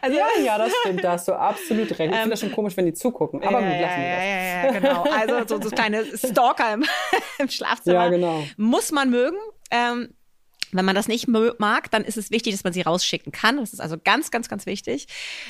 also, 0.00 0.16
ja, 0.16 0.26
ja, 0.42 0.58
das 0.58 0.72
stimmt, 0.80 1.04
da 1.04 1.12
hast 1.12 1.28
du 1.28 1.32
absolut 1.32 1.90
recht. 1.90 1.90
Ich 1.90 1.96
finde 1.96 2.18
ähm, 2.18 2.30
das 2.30 2.40
schon 2.40 2.52
komisch, 2.52 2.76
wenn 2.76 2.86
die 2.86 2.94
zugucken. 2.94 3.42
Aber 3.42 3.60
ja, 3.60 3.68
gut, 3.68 3.80
lassen 3.80 4.02
wir 4.02 4.10
das. 4.10 4.24
Ja, 4.24 4.64
ja, 4.64 4.72
genau. 4.72 5.02
Also 5.02 5.56
so, 5.56 5.62
so 5.62 5.74
kleine 5.74 6.04
Stalker 6.16 6.74
im, 6.74 6.84
im, 7.38 7.48
Schlafzimmer. 7.48 8.04
Ja, 8.04 8.08
genau. 8.08 8.44
Muss 8.56 8.92
man 8.92 9.10
mögen. 9.10 9.38
Ähm, 9.70 10.14
wenn 10.72 10.84
man 10.84 10.94
das 10.94 11.08
nicht 11.08 11.28
mag, 11.28 11.90
dann 11.90 12.04
ist 12.04 12.16
es 12.16 12.30
wichtig, 12.30 12.52
dass 12.52 12.64
man 12.64 12.72
sie 12.72 12.82
rausschicken 12.82 13.32
kann. 13.32 13.56
Das 13.58 13.72
ist 13.72 13.80
also 13.80 13.96
ganz, 14.02 14.30
ganz, 14.30 14.48
ganz 14.48 14.66
wichtig, 14.66 15.06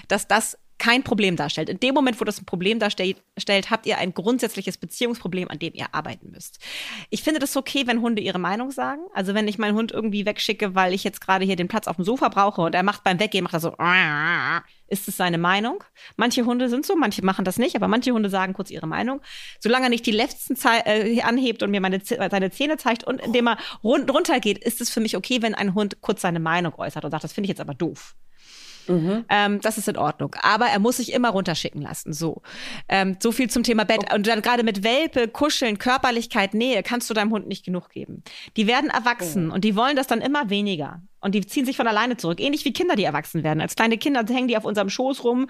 dass 0.09 0.29
das 0.29 0.59
kein 0.79 1.03
Problem 1.03 1.37
darstellt. 1.37 1.69
In 1.69 1.81
dem 1.81 1.95
Moment, 1.95 2.21
wo 2.21 2.25
das 2.25 2.41
ein 2.41 2.45
Problem 2.45 2.79
darstellt, 2.79 3.21
habt 3.71 3.87
ihr 3.87 3.99
ein 3.99 4.15
grundsätzliches 4.15 4.77
Beziehungsproblem, 4.79 5.49
an 5.49 5.59
dem 5.59 5.75
ihr 5.75 5.95
arbeiten 5.95 6.31
müsst. 6.31 6.59
Ich 7.11 7.23
finde 7.23 7.41
das 7.41 7.57
okay, 7.57 7.87
wenn 7.87 8.03
Hunde 8.03 8.23
ihre 8.23 8.39
Meinung 8.39 8.71
sagen. 8.71 9.03
Also 9.15 9.35
wenn 9.35 9.49
ich 9.49 9.59
meinen 9.59 9.75
Hund 9.75 9.93
irgendwie 9.93 10.27
wegschicke, 10.27 10.75
weil 10.75 10.93
ich 10.93 11.05
jetzt 11.05 11.21
gerade 11.21 11.45
hier 11.45 11.57
den 11.57 11.69
Platz 11.69 11.87
auf 11.87 11.97
dem 11.97 12.05
Sofa 12.05 12.29
brauche 12.29 12.61
und 12.63 12.75
er 12.75 12.83
macht 12.83 13.05
beim 13.05 13.19
Weggehen, 13.19 13.45
macht 13.45 13.55
er 13.55 13.61
so, 13.61 13.75
ist 14.89 15.09
es 15.09 15.17
seine 15.17 15.39
Meinung. 15.39 15.83
Manche 16.17 16.45
Hunde 16.45 16.69
sind 16.69 16.87
so, 16.87 16.95
manche 16.95 17.25
machen 17.25 17.45
das 17.45 17.59
nicht, 17.59 17.75
aber 17.75 17.89
manche 17.89 18.13
Hunde 18.13 18.31
sagen 18.31 18.53
kurz 18.53 18.71
ihre 18.71 18.87
Meinung. 18.87 19.21
Solange 19.61 19.87
er 19.87 19.91
nicht 19.91 20.07
die 20.07 20.13
letzten 20.13 20.57
äh, 20.85 21.21
anhebt 21.23 21.63
und 21.63 21.71
mir 21.71 21.81
meine, 21.81 22.01
seine 22.05 22.51
Zähne 22.51 22.77
zeigt 22.77 23.05
und 23.05 23.21
indem 23.21 23.49
er 23.49 23.59
rund, 23.83 24.13
runtergeht, 24.13 24.59
ist 24.59 24.81
es 24.81 24.91
für 24.91 25.01
mich 25.01 25.17
okay, 25.17 25.43
wenn 25.43 25.55
ein 25.55 25.75
Hund 25.75 26.01
kurz 26.01 26.21
seine 26.21 26.41
Meinung 26.41 26.75
äußert 26.75 27.05
und 27.05 27.11
sagt, 27.11 27.25
das 27.25 27.33
finde 27.33 27.47
ich 27.47 27.51
jetzt 27.51 27.61
aber 27.61 27.75
doof. 27.75 28.15
Mhm. 28.89 29.25
Ähm, 29.29 29.61
das 29.61 29.79
ist 29.79 29.89
in 29.89 29.97
Ordnung. 29.97 30.35
Aber 30.43 30.67
er 30.67 30.79
muss 30.79 30.99
sich 30.99 31.13
immer 31.13 31.31
runterschicken 31.31 31.83
lassen. 31.83 32.13
So. 32.13 32.43
Ähm, 32.89 33.17
so 33.21 33.33
viel 33.33 33.51
zum 33.51 33.63
Thema 33.63 33.85
Bett. 33.85 34.01
Okay. 34.01 34.15
Und 34.15 34.27
dann 34.27 34.43
gerade 34.43 34.63
mit 34.63 34.83
Welpe, 34.85 35.29
Kuscheln, 35.29 35.79
Körperlichkeit, 35.79 36.55
Nähe 36.55 36.83
kannst 36.83 37.09
du 37.11 37.15
deinem 37.15 37.31
Hund 37.31 37.49
nicht 37.49 37.65
genug 37.65 37.91
geben. 37.91 38.23
Die 38.57 38.67
werden 38.67 38.91
erwachsen 38.91 39.47
mhm. 39.47 39.53
und 39.53 39.65
die 39.65 39.77
wollen 39.77 39.97
das 39.97 40.07
dann 40.07 40.21
immer 40.21 40.51
weniger. 40.51 41.03
Und 41.27 41.35
die 41.35 41.45
ziehen 41.45 41.67
sich 41.67 41.77
von 41.77 41.89
alleine 41.89 42.17
zurück. 42.17 42.39
Ähnlich 42.39 42.65
wie 42.65 42.73
Kinder, 42.73 42.95
die 42.95 43.03
erwachsen 43.03 43.43
werden. 43.43 43.61
Als 43.61 43.75
kleine 43.75 43.99
Kinder 43.99 44.25
hängen 44.29 44.47
die 44.47 44.57
auf 44.57 44.65
unserem 44.65 44.89
Schoß 44.89 45.25
rum 45.25 45.49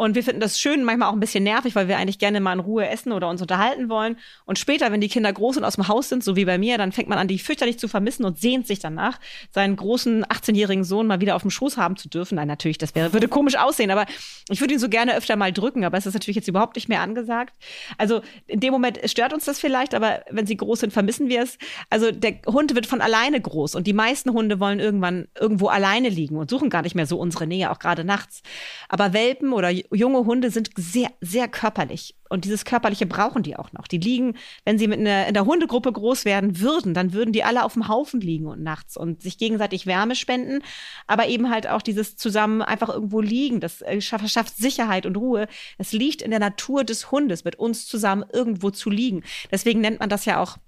und 0.00 0.14
wir 0.14 0.24
finden 0.24 0.40
das 0.40 0.58
schön, 0.58 0.82
manchmal 0.82 1.10
auch 1.10 1.12
ein 1.12 1.20
bisschen 1.20 1.44
nervig, 1.44 1.74
weil 1.74 1.86
wir 1.86 1.98
eigentlich 1.98 2.18
gerne 2.18 2.40
mal 2.40 2.54
in 2.54 2.60
Ruhe 2.60 2.88
essen 2.88 3.12
oder 3.12 3.28
uns 3.28 3.42
unterhalten 3.42 3.90
wollen. 3.90 4.16
Und 4.46 4.58
später, 4.58 4.90
wenn 4.92 5.02
die 5.02 5.10
Kinder 5.10 5.30
groß 5.30 5.58
und 5.58 5.64
aus 5.64 5.74
dem 5.74 5.88
Haus 5.88 6.08
sind, 6.08 6.24
so 6.24 6.36
wie 6.36 6.46
bei 6.46 6.56
mir, 6.56 6.78
dann 6.78 6.90
fängt 6.90 7.10
man 7.10 7.18
an, 7.18 7.28
die 7.28 7.38
fürchterlich 7.38 7.78
zu 7.78 7.86
vermissen 7.86 8.24
und 8.24 8.38
sehnt 8.38 8.66
sich 8.66 8.78
danach, 8.78 9.20
seinen 9.50 9.76
großen 9.76 10.24
18-jährigen 10.24 10.84
Sohn 10.84 11.06
mal 11.06 11.20
wieder 11.20 11.36
auf 11.36 11.42
dem 11.42 11.50
Schoß 11.50 11.76
haben 11.76 11.98
zu 11.98 12.08
dürfen. 12.08 12.36
Nein, 12.36 12.48
natürlich, 12.48 12.78
das 12.78 12.94
wäre, 12.94 13.12
würde 13.12 13.28
komisch 13.28 13.56
aussehen, 13.56 13.90
aber 13.90 14.06
ich 14.48 14.62
würde 14.62 14.72
ihn 14.72 14.80
so 14.80 14.88
gerne 14.88 15.14
öfter 15.16 15.36
mal 15.36 15.52
drücken, 15.52 15.84
aber 15.84 15.98
es 15.98 16.06
ist 16.06 16.14
natürlich 16.14 16.36
jetzt 16.36 16.48
überhaupt 16.48 16.76
nicht 16.76 16.88
mehr 16.88 17.02
angesagt. 17.02 17.54
Also 17.98 18.22
in 18.46 18.60
dem 18.60 18.72
Moment 18.72 19.00
stört 19.04 19.34
uns 19.34 19.44
das 19.44 19.60
vielleicht, 19.60 19.94
aber 19.94 20.22
wenn 20.30 20.46
sie 20.46 20.56
groß 20.56 20.80
sind, 20.80 20.94
vermissen 20.94 21.28
wir 21.28 21.42
es. 21.42 21.58
Also 21.90 22.10
der 22.10 22.40
Hund 22.46 22.74
wird 22.74 22.86
von 22.86 23.02
alleine 23.02 23.38
groß 23.38 23.74
und 23.74 23.86
die 23.86 23.92
meisten 23.92 24.32
Hunde 24.32 24.60
wollen 24.60 24.80
irgendwann 24.80 25.09
irgendwo 25.38 25.68
alleine 25.68 26.08
liegen 26.08 26.36
und 26.36 26.50
suchen 26.50 26.70
gar 26.70 26.82
nicht 26.82 26.94
mehr 26.94 27.06
so 27.06 27.18
unsere 27.18 27.46
Nähe, 27.46 27.70
auch 27.70 27.78
gerade 27.78 28.04
nachts. 28.04 28.42
Aber 28.88 29.12
Welpen 29.12 29.52
oder 29.52 29.70
junge 29.70 30.24
Hunde 30.24 30.50
sind 30.50 30.70
sehr, 30.76 31.10
sehr 31.20 31.48
körperlich. 31.48 32.16
Und 32.28 32.44
dieses 32.44 32.64
Körperliche 32.64 33.06
brauchen 33.06 33.42
die 33.42 33.56
auch 33.56 33.72
noch. 33.72 33.88
Die 33.88 33.98
liegen, 33.98 34.36
wenn 34.64 34.78
sie 34.78 34.86
mit 34.86 35.00
einer, 35.00 35.26
in 35.26 35.34
der 35.34 35.46
Hundegruppe 35.46 35.92
groß 35.92 36.24
werden 36.24 36.60
würden, 36.60 36.94
dann 36.94 37.12
würden 37.12 37.32
die 37.32 37.42
alle 37.42 37.64
auf 37.64 37.72
dem 37.72 37.88
Haufen 37.88 38.20
liegen 38.20 38.46
und 38.46 38.62
nachts 38.62 38.96
und 38.96 39.20
sich 39.20 39.36
gegenseitig 39.36 39.86
Wärme 39.86 40.14
spenden, 40.14 40.62
aber 41.08 41.26
eben 41.26 41.50
halt 41.50 41.66
auch 41.68 41.82
dieses 41.82 42.16
zusammen 42.16 42.62
einfach 42.62 42.88
irgendwo 42.88 43.20
liegen. 43.20 43.58
Das 43.58 43.82
äh, 43.82 44.00
verschafft 44.00 44.56
Sicherheit 44.56 45.06
und 45.06 45.16
Ruhe. 45.16 45.48
Es 45.76 45.92
liegt 45.92 46.22
in 46.22 46.30
der 46.30 46.38
Natur 46.38 46.84
des 46.84 47.10
Hundes, 47.10 47.44
mit 47.44 47.56
uns 47.56 47.86
zusammen 47.86 48.24
irgendwo 48.32 48.70
zu 48.70 48.90
liegen. 48.90 49.24
Deswegen 49.50 49.80
nennt 49.80 49.98
man 49.98 50.08
das 50.08 50.24
ja 50.24 50.40
auch 50.40 50.58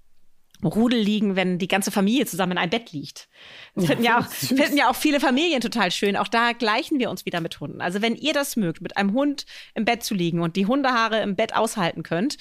Rudel 0.64 0.98
liegen, 0.98 1.36
wenn 1.36 1.58
die 1.58 1.68
ganze 1.68 1.90
Familie 1.90 2.26
zusammen 2.26 2.52
in 2.52 2.58
einem 2.58 2.70
Bett 2.70 2.92
liegt. 2.92 3.28
Das 3.74 3.86
finden 3.86 4.04
ja, 4.04 4.18
auch, 4.18 4.26
finden 4.26 4.76
ja 4.76 4.90
auch 4.90 4.96
viele 4.96 5.18
Familien 5.18 5.60
total 5.60 5.90
schön. 5.90 6.16
Auch 6.16 6.28
da 6.28 6.52
gleichen 6.52 6.98
wir 6.98 7.10
uns 7.10 7.24
wieder 7.24 7.40
mit 7.40 7.58
Hunden. 7.60 7.80
Also 7.80 8.02
wenn 8.02 8.14
ihr 8.16 8.32
das 8.32 8.56
mögt, 8.56 8.80
mit 8.80 8.96
einem 8.96 9.12
Hund 9.12 9.46
im 9.74 9.84
Bett 9.84 10.02
zu 10.02 10.14
liegen 10.14 10.40
und 10.40 10.56
die 10.56 10.66
Hundehaare 10.66 11.20
im 11.22 11.36
Bett 11.36 11.54
aushalten 11.54 12.02
könnt 12.02 12.36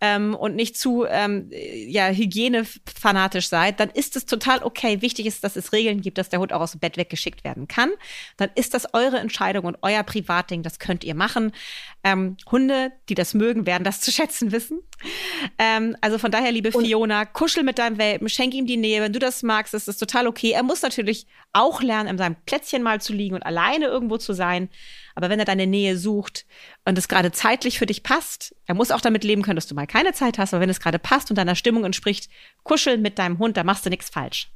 ähm, 0.00 0.34
und 0.34 0.54
nicht 0.54 0.78
zu 0.78 1.04
ähm, 1.08 1.50
ja, 1.50 2.08
hygienefanatisch 2.08 3.48
seid, 3.48 3.80
dann 3.80 3.90
ist 3.90 4.16
es 4.16 4.26
total 4.26 4.62
okay. 4.62 5.02
Wichtig 5.02 5.26
ist, 5.26 5.42
dass 5.42 5.56
es 5.56 5.72
Regeln 5.72 6.00
gibt, 6.00 6.18
dass 6.18 6.28
der 6.28 6.40
Hund 6.40 6.52
auch 6.52 6.60
aus 6.60 6.72
dem 6.72 6.80
Bett 6.80 6.96
weggeschickt 6.96 7.44
werden 7.44 7.68
kann. 7.68 7.90
Dann 8.36 8.50
ist 8.54 8.74
das 8.74 8.94
eure 8.94 9.18
Entscheidung 9.18 9.64
und 9.64 9.78
euer 9.82 10.02
Privatding. 10.02 10.62
Das 10.62 10.78
könnt 10.78 11.04
ihr 11.04 11.14
machen. 11.14 11.52
Ähm, 12.06 12.36
Hunde, 12.52 12.92
die 13.08 13.16
das 13.16 13.34
mögen, 13.34 13.66
werden 13.66 13.82
das 13.82 14.00
zu 14.00 14.12
schätzen 14.12 14.52
wissen. 14.52 14.78
Ähm, 15.58 15.96
also 16.00 16.18
von 16.18 16.30
daher, 16.30 16.52
liebe 16.52 16.70
und 16.70 16.84
Fiona, 16.86 17.24
kuschel 17.24 17.64
mit 17.64 17.80
deinem 17.80 17.98
Welpen, 17.98 18.28
schenk 18.28 18.54
ihm 18.54 18.64
die 18.64 18.76
Nähe. 18.76 19.02
Wenn 19.02 19.12
du 19.12 19.18
das 19.18 19.42
magst, 19.42 19.74
ist 19.74 19.88
das 19.88 19.98
total 19.98 20.28
okay. 20.28 20.52
Er 20.52 20.62
muss 20.62 20.82
natürlich 20.82 21.26
auch 21.52 21.82
lernen, 21.82 22.08
in 22.10 22.16
seinem 22.16 22.36
Plätzchen 22.46 22.84
mal 22.84 23.00
zu 23.00 23.12
liegen 23.12 23.34
und 23.34 23.42
alleine 23.42 23.86
irgendwo 23.86 24.18
zu 24.18 24.34
sein. 24.34 24.68
Aber 25.16 25.30
wenn 25.30 25.40
er 25.40 25.46
deine 25.46 25.66
Nähe 25.66 25.96
sucht 25.96 26.46
und 26.84 26.96
es 26.96 27.08
gerade 27.08 27.32
zeitlich 27.32 27.80
für 27.80 27.86
dich 27.86 28.04
passt, 28.04 28.54
er 28.66 28.76
muss 28.76 28.92
auch 28.92 29.00
damit 29.00 29.24
leben 29.24 29.42
können, 29.42 29.56
dass 29.56 29.66
du 29.66 29.74
mal 29.74 29.88
keine 29.88 30.12
Zeit 30.12 30.38
hast, 30.38 30.54
aber 30.54 30.60
wenn 30.60 30.70
es 30.70 30.78
gerade 30.78 31.00
passt 31.00 31.30
und 31.30 31.36
deiner 31.36 31.56
Stimmung 31.56 31.84
entspricht, 31.84 32.30
kuschel 32.62 32.98
mit 32.98 33.18
deinem 33.18 33.40
Hund, 33.40 33.56
da 33.56 33.64
machst 33.64 33.84
du 33.84 33.90
nichts 33.90 34.10
falsch. 34.10 34.52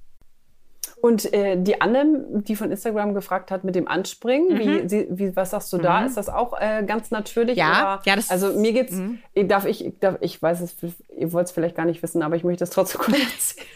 Und 1.00 1.32
äh, 1.32 1.56
die 1.56 1.80
Anne, 1.80 2.26
die 2.30 2.56
von 2.56 2.70
Instagram 2.70 3.14
gefragt 3.14 3.50
hat 3.50 3.64
mit 3.64 3.74
dem 3.74 3.88
Anspringen, 3.88 4.52
mhm. 4.52 4.58
wie, 4.58 4.88
sie, 4.88 5.06
wie, 5.10 5.34
was 5.34 5.50
sagst 5.50 5.72
du 5.72 5.78
mhm. 5.78 5.82
da? 5.82 6.04
Ist 6.04 6.16
das 6.16 6.28
auch 6.28 6.60
äh, 6.60 6.84
ganz 6.86 7.10
natürlich? 7.10 7.56
Ja, 7.56 7.94
oder? 7.94 8.02
ja 8.04 8.16
das 8.16 8.30
Also 8.30 8.52
mir 8.58 8.72
geht's, 8.72 8.92
mhm. 8.92 9.18
darf 9.48 9.64
ich, 9.64 9.94
darf, 10.00 10.16
ich 10.20 10.40
weiß 10.40 10.60
es, 10.60 10.76
ihr 11.16 11.32
wollt 11.32 11.46
es 11.46 11.52
vielleicht 11.52 11.76
gar 11.76 11.86
nicht 11.86 12.02
wissen, 12.02 12.22
aber 12.22 12.36
ich 12.36 12.44
möchte 12.44 12.60
das 12.60 12.70
trotzdem 12.70 13.00
kurz 13.00 13.18
erzählen. 13.34 13.66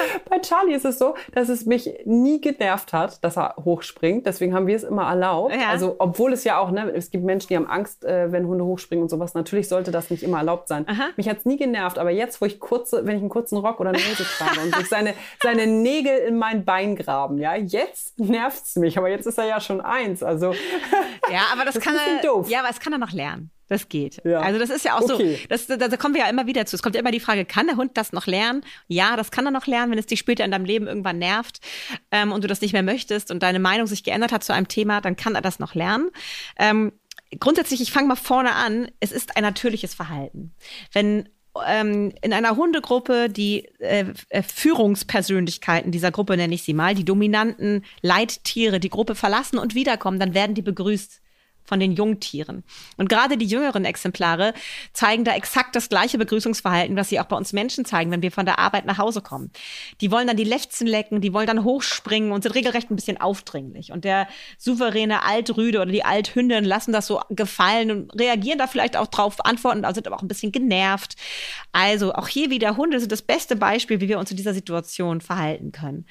Bei 0.28 0.38
Charlie 0.38 0.74
ist 0.74 0.84
es 0.84 0.98
so, 0.98 1.14
dass 1.32 1.48
es 1.48 1.66
mich 1.66 1.90
nie 2.04 2.40
genervt 2.40 2.92
hat, 2.92 3.22
dass 3.24 3.36
er 3.36 3.54
hochspringt. 3.64 4.26
Deswegen 4.26 4.54
haben 4.54 4.66
wir 4.66 4.76
es 4.76 4.84
immer 4.84 5.08
erlaubt. 5.08 5.54
Ja. 5.54 5.68
Also, 5.68 5.96
obwohl 5.98 6.32
es 6.32 6.44
ja 6.44 6.58
auch, 6.58 6.70
ne, 6.70 6.90
es 6.94 7.10
gibt 7.10 7.24
Menschen, 7.24 7.48
die 7.48 7.56
haben 7.56 7.66
Angst, 7.66 8.04
äh, 8.04 8.30
wenn 8.32 8.46
Hunde 8.46 8.64
hochspringen 8.64 9.02
und 9.02 9.08
sowas. 9.08 9.34
Natürlich 9.34 9.68
sollte 9.68 9.90
das 9.90 10.10
nicht 10.10 10.22
immer 10.22 10.38
erlaubt 10.38 10.68
sein. 10.68 10.86
Aha. 10.88 11.10
Mich 11.16 11.28
hat 11.28 11.38
es 11.38 11.44
nie 11.44 11.56
genervt. 11.56 11.98
Aber 11.98 12.10
jetzt, 12.10 12.40
wo 12.40 12.46
ich 12.46 12.60
kurze, 12.60 13.06
wenn 13.06 13.16
ich 13.16 13.22
einen 13.22 13.30
kurzen 13.30 13.58
Rock 13.58 13.80
oder 13.80 13.90
eine 13.90 13.98
Hose 13.98 14.24
trage 14.24 14.60
und 14.60 14.74
sich 14.74 14.88
seine, 14.88 15.14
seine 15.42 15.66
Nägel 15.66 16.16
in 16.18 16.38
mein 16.38 16.64
Bein 16.64 16.96
graben, 16.96 17.38
ja, 17.38 17.54
jetzt 17.54 18.18
nervt 18.18 18.64
es 18.64 18.76
mich. 18.76 18.98
Aber 18.98 19.08
jetzt 19.08 19.26
ist 19.26 19.38
er 19.38 19.46
ja 19.46 19.60
schon 19.60 19.80
eins. 19.80 20.22
Also, 20.22 20.52
ja, 21.30 21.42
aber 21.52 21.64
das, 21.64 21.74
das 21.74 21.84
kann 21.84 21.94
er, 21.94 22.22
doof. 22.22 22.48
ja, 22.48 22.60
aber 22.60 22.68
das 22.68 22.80
kann 22.80 22.92
er 22.92 22.98
noch 22.98 23.12
lernen. 23.12 23.50
Das 23.68 23.88
geht. 23.88 24.20
Ja. 24.24 24.40
Also 24.40 24.58
das 24.58 24.70
ist 24.70 24.84
ja 24.84 24.96
auch 24.96 25.02
okay. 25.02 25.38
so, 25.40 25.46
das, 25.48 25.66
da, 25.66 25.76
da 25.76 25.96
kommen 25.96 26.14
wir 26.14 26.22
ja 26.22 26.28
immer 26.28 26.46
wieder 26.46 26.66
zu. 26.66 26.76
Es 26.76 26.82
kommt 26.82 26.94
ja 26.94 27.00
immer 27.00 27.10
die 27.10 27.20
Frage, 27.20 27.44
kann 27.44 27.66
der 27.66 27.76
Hund 27.76 27.96
das 27.96 28.12
noch 28.12 28.26
lernen? 28.26 28.64
Ja, 28.86 29.16
das 29.16 29.30
kann 29.30 29.46
er 29.46 29.50
noch 29.50 29.66
lernen, 29.66 29.92
wenn 29.92 29.98
es 29.98 30.06
dich 30.06 30.18
später 30.18 30.44
in 30.44 30.50
deinem 30.50 30.64
Leben 30.64 30.86
irgendwann 30.86 31.18
nervt 31.18 31.60
ähm, 32.10 32.32
und 32.32 32.44
du 32.44 32.48
das 32.48 32.60
nicht 32.60 32.72
mehr 32.72 32.82
möchtest 32.82 33.30
und 33.30 33.42
deine 33.42 33.60
Meinung 33.60 33.86
sich 33.86 34.04
geändert 34.04 34.32
hat 34.32 34.44
zu 34.44 34.52
einem 34.52 34.68
Thema, 34.68 35.00
dann 35.00 35.16
kann 35.16 35.34
er 35.34 35.42
das 35.42 35.58
noch 35.58 35.74
lernen. 35.74 36.10
Ähm, 36.58 36.92
grundsätzlich, 37.38 37.80
ich 37.80 37.92
fange 37.92 38.08
mal 38.08 38.16
vorne 38.16 38.52
an, 38.54 38.90
es 39.00 39.12
ist 39.12 39.36
ein 39.36 39.42
natürliches 39.42 39.94
Verhalten. 39.94 40.54
Wenn 40.92 41.28
ähm, 41.66 42.12
in 42.22 42.32
einer 42.32 42.56
Hundegruppe 42.56 43.28
die 43.28 43.68
äh, 43.78 44.06
äh, 44.28 44.42
Führungspersönlichkeiten 44.42 45.92
dieser 45.92 46.10
Gruppe, 46.10 46.36
nenne 46.36 46.54
ich 46.54 46.62
sie 46.62 46.74
mal, 46.74 46.94
die 46.94 47.04
dominanten 47.04 47.84
Leittiere 48.00 48.80
die 48.80 48.90
Gruppe 48.90 49.14
verlassen 49.14 49.58
und 49.58 49.74
wiederkommen, 49.74 50.18
dann 50.18 50.34
werden 50.34 50.54
die 50.54 50.62
begrüßt 50.62 51.20
von 51.64 51.80
den 51.80 51.92
Jungtieren. 51.92 52.64
Und 52.96 53.08
gerade 53.08 53.36
die 53.36 53.46
jüngeren 53.46 53.84
Exemplare 53.84 54.54
zeigen 54.92 55.24
da 55.24 55.34
exakt 55.34 55.76
das 55.76 55.88
gleiche 55.88 56.18
Begrüßungsverhalten, 56.18 56.96
was 56.96 57.08
sie 57.08 57.20
auch 57.20 57.26
bei 57.26 57.36
uns 57.36 57.52
Menschen 57.52 57.84
zeigen, 57.84 58.10
wenn 58.10 58.22
wir 58.22 58.32
von 58.32 58.46
der 58.46 58.58
Arbeit 58.58 58.84
nach 58.84 58.98
Hause 58.98 59.20
kommen. 59.20 59.50
Die 60.00 60.10
wollen 60.10 60.26
dann 60.26 60.36
die 60.36 60.44
Lefzen 60.44 60.86
lecken, 60.86 61.20
die 61.20 61.32
wollen 61.32 61.46
dann 61.46 61.64
hochspringen 61.64 62.32
und 62.32 62.42
sind 62.42 62.54
regelrecht 62.54 62.90
ein 62.90 62.96
bisschen 62.96 63.20
aufdringlich. 63.20 63.92
Und 63.92 64.04
der 64.04 64.28
souveräne 64.58 65.22
Altrüde 65.22 65.80
oder 65.80 65.92
die 65.92 66.04
Althündin 66.04 66.64
lassen 66.64 66.92
das 66.92 67.06
so 67.06 67.20
gefallen 67.30 67.90
und 67.90 68.20
reagieren 68.20 68.58
da 68.58 68.66
vielleicht 68.66 68.96
auch 68.96 69.06
drauf, 69.06 69.44
antworten, 69.44 69.84
sind 69.94 70.06
aber 70.06 70.16
auch 70.16 70.22
ein 70.22 70.28
bisschen 70.28 70.52
genervt. 70.52 71.16
Also 71.72 72.12
auch 72.14 72.28
hier 72.28 72.50
wieder 72.50 72.76
Hunde 72.76 73.00
sind 73.00 73.12
das 73.12 73.22
beste 73.22 73.56
Beispiel, 73.56 74.00
wie 74.00 74.08
wir 74.08 74.18
uns 74.18 74.30
in 74.30 74.36
dieser 74.36 74.54
Situation 74.54 75.20
verhalten 75.20 75.72
können. 75.72 76.06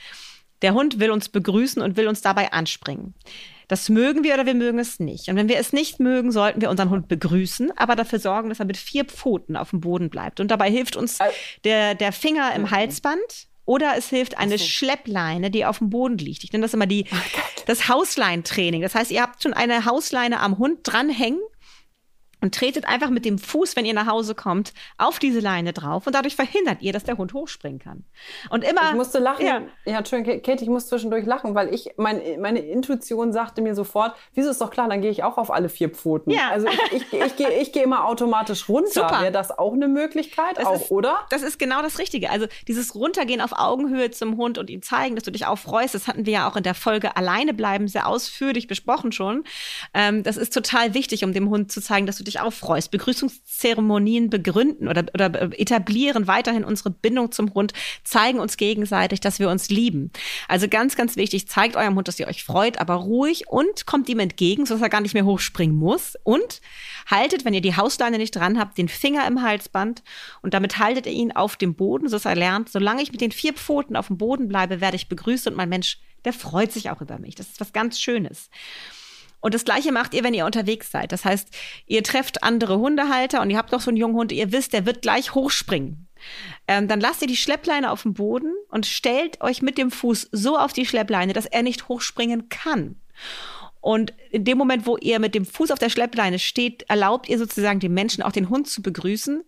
Der 0.62 0.74
Hund 0.74 1.00
will 1.00 1.12
uns 1.12 1.30
begrüßen 1.30 1.82
und 1.82 1.98
will 1.98 2.08
uns 2.08 2.22
dabei 2.22 2.52
anspringen. 2.52 3.16
Das 3.72 3.88
mögen 3.88 4.26
wir 4.26 4.34
oder 4.34 4.46
wir 4.46 4.54
mögen 4.54 4.80
es 4.80 5.00
nicht. 5.00 5.30
Und 5.30 5.38
wenn 5.38 5.48
wir 5.48 5.58
es 5.58 5.72
nicht 5.72 6.02
mögen, 6.02 6.34
sollten 6.34 6.60
wir 6.60 6.70
unseren 6.70 6.90
Hund 6.90 7.08
begrüßen, 7.08 7.72
aber 7.78 7.96
dafür 7.96 8.20
sorgen, 8.20 8.50
dass 8.50 8.60
er 8.60 8.66
mit 8.66 8.76
vier 8.76 9.06
Pfoten 9.06 9.56
auf 9.56 9.70
dem 9.70 9.80
Boden 9.80 10.10
bleibt. 10.10 10.42
Und 10.42 10.52
dabei 10.52 10.70
hilft 10.70 10.98
uns 10.98 11.20
der, 11.64 11.96
der 11.96 12.12
Finger 12.12 12.54
im 12.54 12.70
Halsband. 12.70 13.48
Oder 13.64 13.94
es 13.96 14.10
hilft 14.10 14.38
eine 14.38 14.58
so. 14.58 14.66
Schleppleine, 14.66 15.52
die 15.52 15.64
auf 15.64 15.78
dem 15.78 15.90
Boden 15.90 16.18
liegt. 16.18 16.44
Ich 16.44 16.52
nenne 16.52 16.64
das 16.64 16.74
immer 16.74 16.86
die, 16.86 17.06
das 17.66 17.88
Hausleintraining. 17.88 18.82
Das 18.82 18.94
heißt, 18.94 19.10
ihr 19.10 19.22
habt 19.22 19.42
schon 19.42 19.54
eine 19.54 19.86
Hausleine 19.86 20.42
am 20.42 20.58
Hund 20.58 20.80
dranhängen 20.84 21.40
und 22.42 22.56
tretet 22.56 22.88
einfach 22.88 23.10
mit 23.10 23.26
dem 23.26 23.38
Fuß, 23.38 23.76
wenn 23.76 23.86
ihr 23.86 23.94
nach 23.94 24.08
Hause 24.08 24.36
kommt, 24.36 24.74
auf 24.98 25.20
diese 25.20 25.40
Leine 25.40 25.74
drauf 25.74 26.08
und 26.08 26.14
dadurch 26.14 26.36
verhindert 26.36 26.82
ihr, 26.82 26.92
dass 26.92 27.04
der 27.04 27.18
Hund 27.18 27.34
hochspringen 27.34 27.80
kann. 27.80 28.04
Und 28.50 28.64
immer. 28.64 28.90
Ich 28.90 28.96
musste 28.96 29.20
lachen. 29.20 29.46
Ja, 29.46 29.62
ja 29.86 30.00
Entschuldigung, 30.00 30.42
Kate, 30.42 30.64
ich 30.64 30.70
muss 30.70 30.88
zwischendurch 30.88 31.26
lachen, 31.26 31.56
weil 31.56 31.74
ich, 31.74 31.92
mein, 31.98 32.22
meine 32.40 32.60
Intuition 32.60 33.32
sagte 33.32 33.62
mir 33.62 33.76
sofort, 33.76 34.16
wieso 34.34 34.50
ist 34.50 34.60
doch 34.60 34.72
klar, 34.72 34.90
dann 34.90 35.02
gehe 35.02 35.12
ich 35.12 35.24
auch 35.24 35.38
auf 35.38 35.52
alle 35.52 35.70
vier 35.70 35.90
Pfoten. 35.90 36.32
Ja. 36.32 36.50
Also 36.52 36.68
ich, 36.68 37.14
ich, 37.14 37.14
ich, 37.14 37.36
gehe, 37.36 37.62
ich 37.62 37.72
gehe 37.72 37.84
immer 37.84 38.06
automatisch 38.06 38.68
runter. 38.68 38.90
Super. 38.92 39.22
Wäre 39.22 39.32
das 39.32 39.58
auch 39.58 39.74
eine 39.74 39.88
Möglichkeit? 39.88 40.58
Das 40.58 40.66
auch, 40.66 40.76
ist, 40.76 40.92
oder? 40.92 41.20
Das 41.30 41.44
ist 41.44 41.60
genau 41.60 41.82
das 41.82 42.00
Richtige. 42.00 42.30
Also 42.30 42.48
dieses 42.68 42.96
Runtergehen 42.96 43.42
auf 43.42 43.52
Augenhöhe 43.54 44.12
zum 44.12 44.38
Hund 44.38 44.58
und 44.58 44.70
ihm 44.70 44.82
zeigen, 44.82 45.16
dass 45.16 45.24
du 45.24 45.32
dich 45.32 45.46
auch 45.46 45.58
freust, 45.58 45.96
das 45.96 46.08
hatten 46.08 46.26
wir 46.26 46.34
ja 46.34 46.50
auch 46.50 46.56
in 46.56 46.64
der 46.64 46.74
Folge 46.74 47.16
Alleine 47.16 47.54
bleiben 47.54 47.88
sehr 47.88 48.08
ausführlich 48.08 48.68
besprochen 48.68 49.12
schon. 49.12 49.44
Ähm, 49.94 50.24
das 50.24 50.38
ist 50.38 50.54
total 50.54 50.94
wichtig, 50.94 51.24
um 51.24 51.34
dem 51.34 51.50
Hund 51.50 51.72
zu 51.72 51.82
zeigen, 51.82 52.08
dass 52.08 52.18
du 52.18 52.24
dich 52.24 52.31
auch 52.40 52.54
freust. 52.54 52.92
Begrüß 52.92 53.12
Begrüßungszeremonien 53.12 54.30
begründen 54.30 54.88
oder, 54.88 55.06
oder 55.14 55.60
etablieren 55.60 56.28
weiterhin 56.28 56.64
unsere 56.64 56.90
Bindung 56.90 57.32
zum 57.32 57.54
Hund, 57.54 57.74
zeigen 58.04 58.40
uns 58.40 58.58
gegenseitig, 58.58 59.20
dass 59.20 59.40
wir 59.40 59.50
uns 59.50 59.70
lieben. 59.70 60.12
Also 60.48 60.68
ganz, 60.68 60.96
ganz 60.96 61.16
wichtig, 61.16 61.48
zeigt 61.48 61.76
eurem 61.76 61.96
Hund, 61.96 62.08
dass 62.08 62.20
ihr 62.20 62.28
euch 62.28 62.44
freut, 62.44 62.80
aber 62.80 62.96
ruhig 62.96 63.48
und 63.48 63.86
kommt 63.86 64.10
ihm 64.10 64.20
entgegen, 64.20 64.66
sodass 64.66 64.82
er 64.82 64.90
gar 64.90 65.02
nicht 65.02 65.14
mehr 65.14 65.26
hochspringen 65.26 65.76
muss. 65.76 66.16
Und 66.24 66.62
haltet, 67.08 67.46
wenn 67.46 67.54
ihr 67.54 67.62
die 67.62 67.76
Hausleine 67.76 68.18
nicht 68.18 68.36
dran 68.36 68.60
habt, 68.60 68.78
den 68.78 68.88
Finger 68.88 69.28
im 69.28 69.42
Halsband 69.42 70.04
und 70.42 70.54
damit 70.54 70.78
haltet 70.78 71.06
ihr 71.06 71.14
ihn 71.14 71.32
auf 71.32 71.56
dem 71.56 71.76
Boden, 71.76 72.08
sodass 72.08 72.26
er 72.26 72.36
lernt, 72.36 72.70
solange 72.70 73.02
ich 73.02 73.12
mit 73.12 73.22
den 73.22 73.32
vier 73.32 73.54
Pfoten 73.54 73.96
auf 73.96 74.08
dem 74.08 74.18
Boden 74.18 74.48
bleibe, 74.48 74.82
werde 74.82 74.96
ich 74.96 75.10
begrüßt 75.10 75.48
und 75.48 75.56
mein 75.56 75.70
Mensch, 75.70 76.00
der 76.26 76.34
freut 76.34 76.72
sich 76.72 76.90
auch 76.90 77.02
über 77.02 77.18
mich. 77.20 77.36
Das 77.36 77.48
ist 77.48 77.60
was 77.60 77.74
ganz 77.74 78.00
Schönes. 78.00 78.50
Und 79.42 79.54
das 79.54 79.66
Gleiche 79.66 79.92
macht 79.92 80.14
ihr, 80.14 80.24
wenn 80.24 80.34
ihr 80.34 80.46
unterwegs 80.46 80.92
seid. 80.92 81.12
Das 81.12 81.26
heißt, 81.26 81.50
ihr 81.88 82.04
trefft 82.04 82.44
andere 82.44 82.78
Hundehalter 82.78 83.42
und 83.42 83.50
ihr 83.50 83.58
habt 83.58 83.72
noch 83.72 83.82
so 83.82 83.90
einen 83.90 83.98
jungen 83.98 84.16
Hund, 84.16 84.32
ihr 84.32 84.52
wisst, 84.52 84.74
der 84.74 84.86
wird 84.86 85.02
gleich 85.02 85.34
hochspringen. 85.36 86.08
Ähm, 86.68 86.88
dann 86.88 87.02
lasst 87.02 87.22
ihr 87.22 87.28
die 87.28 87.36
Schleppleine 87.36 87.92
auf 87.92 88.04
dem 88.04 88.14
Boden 88.14 88.54
und 88.70 88.86
stellt 88.86 89.42
euch 89.42 89.62
mit 89.62 89.78
dem 89.78 89.92
Fuß 89.92 90.30
so 90.32 90.58
auf 90.58 90.74
die 90.74 90.86
Schleppleine, 90.86 91.34
dass 91.34 91.48
er 91.48 91.64
nicht 91.64 91.90
hochspringen 91.90 92.50
kann. 92.50 92.96
Und 93.82 94.14
in 94.30 94.46
dem 94.46 94.60
Moment, 94.60 94.86
wo 94.86 94.98
ihr 94.98 95.20
mit 95.20 95.34
dem 95.34 95.46
Fuß 95.46 95.72
auf 95.72 95.80
der 95.80 95.90
Schleppleine 95.90 96.38
steht, 96.38 96.84
erlaubt 96.88 97.28
ihr 97.28 97.40
sozusagen 97.40 97.80
dem 97.80 97.96
Menschen 97.96 98.22
auch 98.22 98.32
den 98.32 98.50
Hund 98.50 98.70
zu 98.70 98.84
begrüßen. 98.84 99.44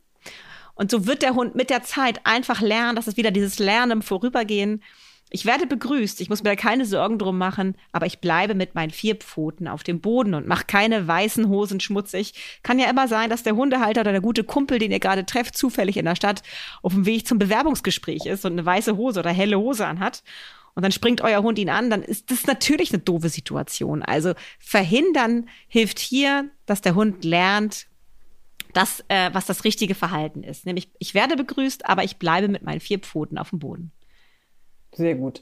Und 0.73 0.89
so 0.89 1.05
wird 1.05 1.21
der 1.21 1.35
Hund 1.35 1.53
mit 1.53 1.69
der 1.69 1.83
Zeit 1.83 2.21
einfach 2.23 2.59
lernen, 2.59 2.95
dass 2.95 3.05
es 3.05 3.15
wieder 3.15 3.29
dieses 3.29 3.59
Lernen 3.59 3.91
im 3.91 4.01
Vorübergehen 4.01 4.81
ich 5.35 5.45
werde 5.45 5.65
begrüßt, 5.65 6.21
ich 6.21 6.29
muss 6.29 6.43
mir 6.43 6.51
da 6.51 6.55
keine 6.55 6.85
Sorgen 6.85 7.17
drum 7.17 7.39
machen, 7.39 7.75
aber 7.91 8.05
ich 8.05 8.19
bleibe 8.19 8.53
mit 8.53 8.75
meinen 8.75 8.91
vier 8.91 9.15
Pfoten 9.15 9.67
auf 9.67 9.81
dem 9.81 9.99
Boden 9.99 10.35
und 10.35 10.47
mache 10.47 10.65
keine 10.67 11.07
weißen 11.07 11.49
Hosen 11.49 11.79
schmutzig. 11.79 12.35
Kann 12.61 12.77
ja 12.77 12.87
immer 12.87 13.07
sein, 13.07 13.31
dass 13.31 13.41
der 13.41 13.55
Hundehalter 13.55 14.01
oder 14.01 14.11
der 14.11 14.21
gute 14.21 14.43
Kumpel, 14.43 14.77
den 14.77 14.91
ihr 14.91 14.99
gerade 14.99 15.25
trefft, 15.25 15.57
zufällig 15.57 15.97
in 15.97 16.05
der 16.05 16.15
Stadt 16.15 16.43
auf 16.83 16.93
dem 16.93 17.07
Weg 17.07 17.27
zum 17.27 17.39
Bewerbungsgespräch 17.39 18.27
ist 18.27 18.45
und 18.45 18.51
eine 18.51 18.63
weiße 18.63 18.95
Hose 18.95 19.21
oder 19.21 19.31
helle 19.31 19.57
Hose 19.57 19.87
anhat. 19.87 20.21
Und 20.75 20.83
dann 20.83 20.91
springt 20.91 21.21
euer 21.21 21.41
Hund 21.41 21.57
ihn 21.57 21.69
an, 21.71 21.89
dann 21.89 22.03
ist 22.03 22.29
das 22.29 22.45
natürlich 22.45 22.93
eine 22.93 23.01
doofe 23.01 23.29
Situation. 23.29 24.03
Also 24.03 24.35
verhindern 24.59 25.49
hilft 25.67 25.97
hier, 25.97 26.51
dass 26.67 26.81
der 26.81 26.93
Hund 26.93 27.25
lernt, 27.25 27.87
das, 28.73 29.03
äh, 29.07 29.31
was 29.33 29.47
das 29.47 29.63
richtige 29.63 29.95
Verhalten 29.95 30.43
ist. 30.43 30.67
Nämlich, 30.67 30.89
ich 30.99 31.15
werde 31.15 31.35
begrüßt, 31.35 31.87
aber 31.89 32.03
ich 32.03 32.17
bleibe 32.17 32.49
mit 32.49 32.61
meinen 32.61 32.81
vier 32.81 32.99
Pfoten 32.99 33.39
auf 33.39 33.49
dem 33.49 33.57
Boden. 33.57 33.91
Sehr 34.93 35.15
gut. 35.15 35.41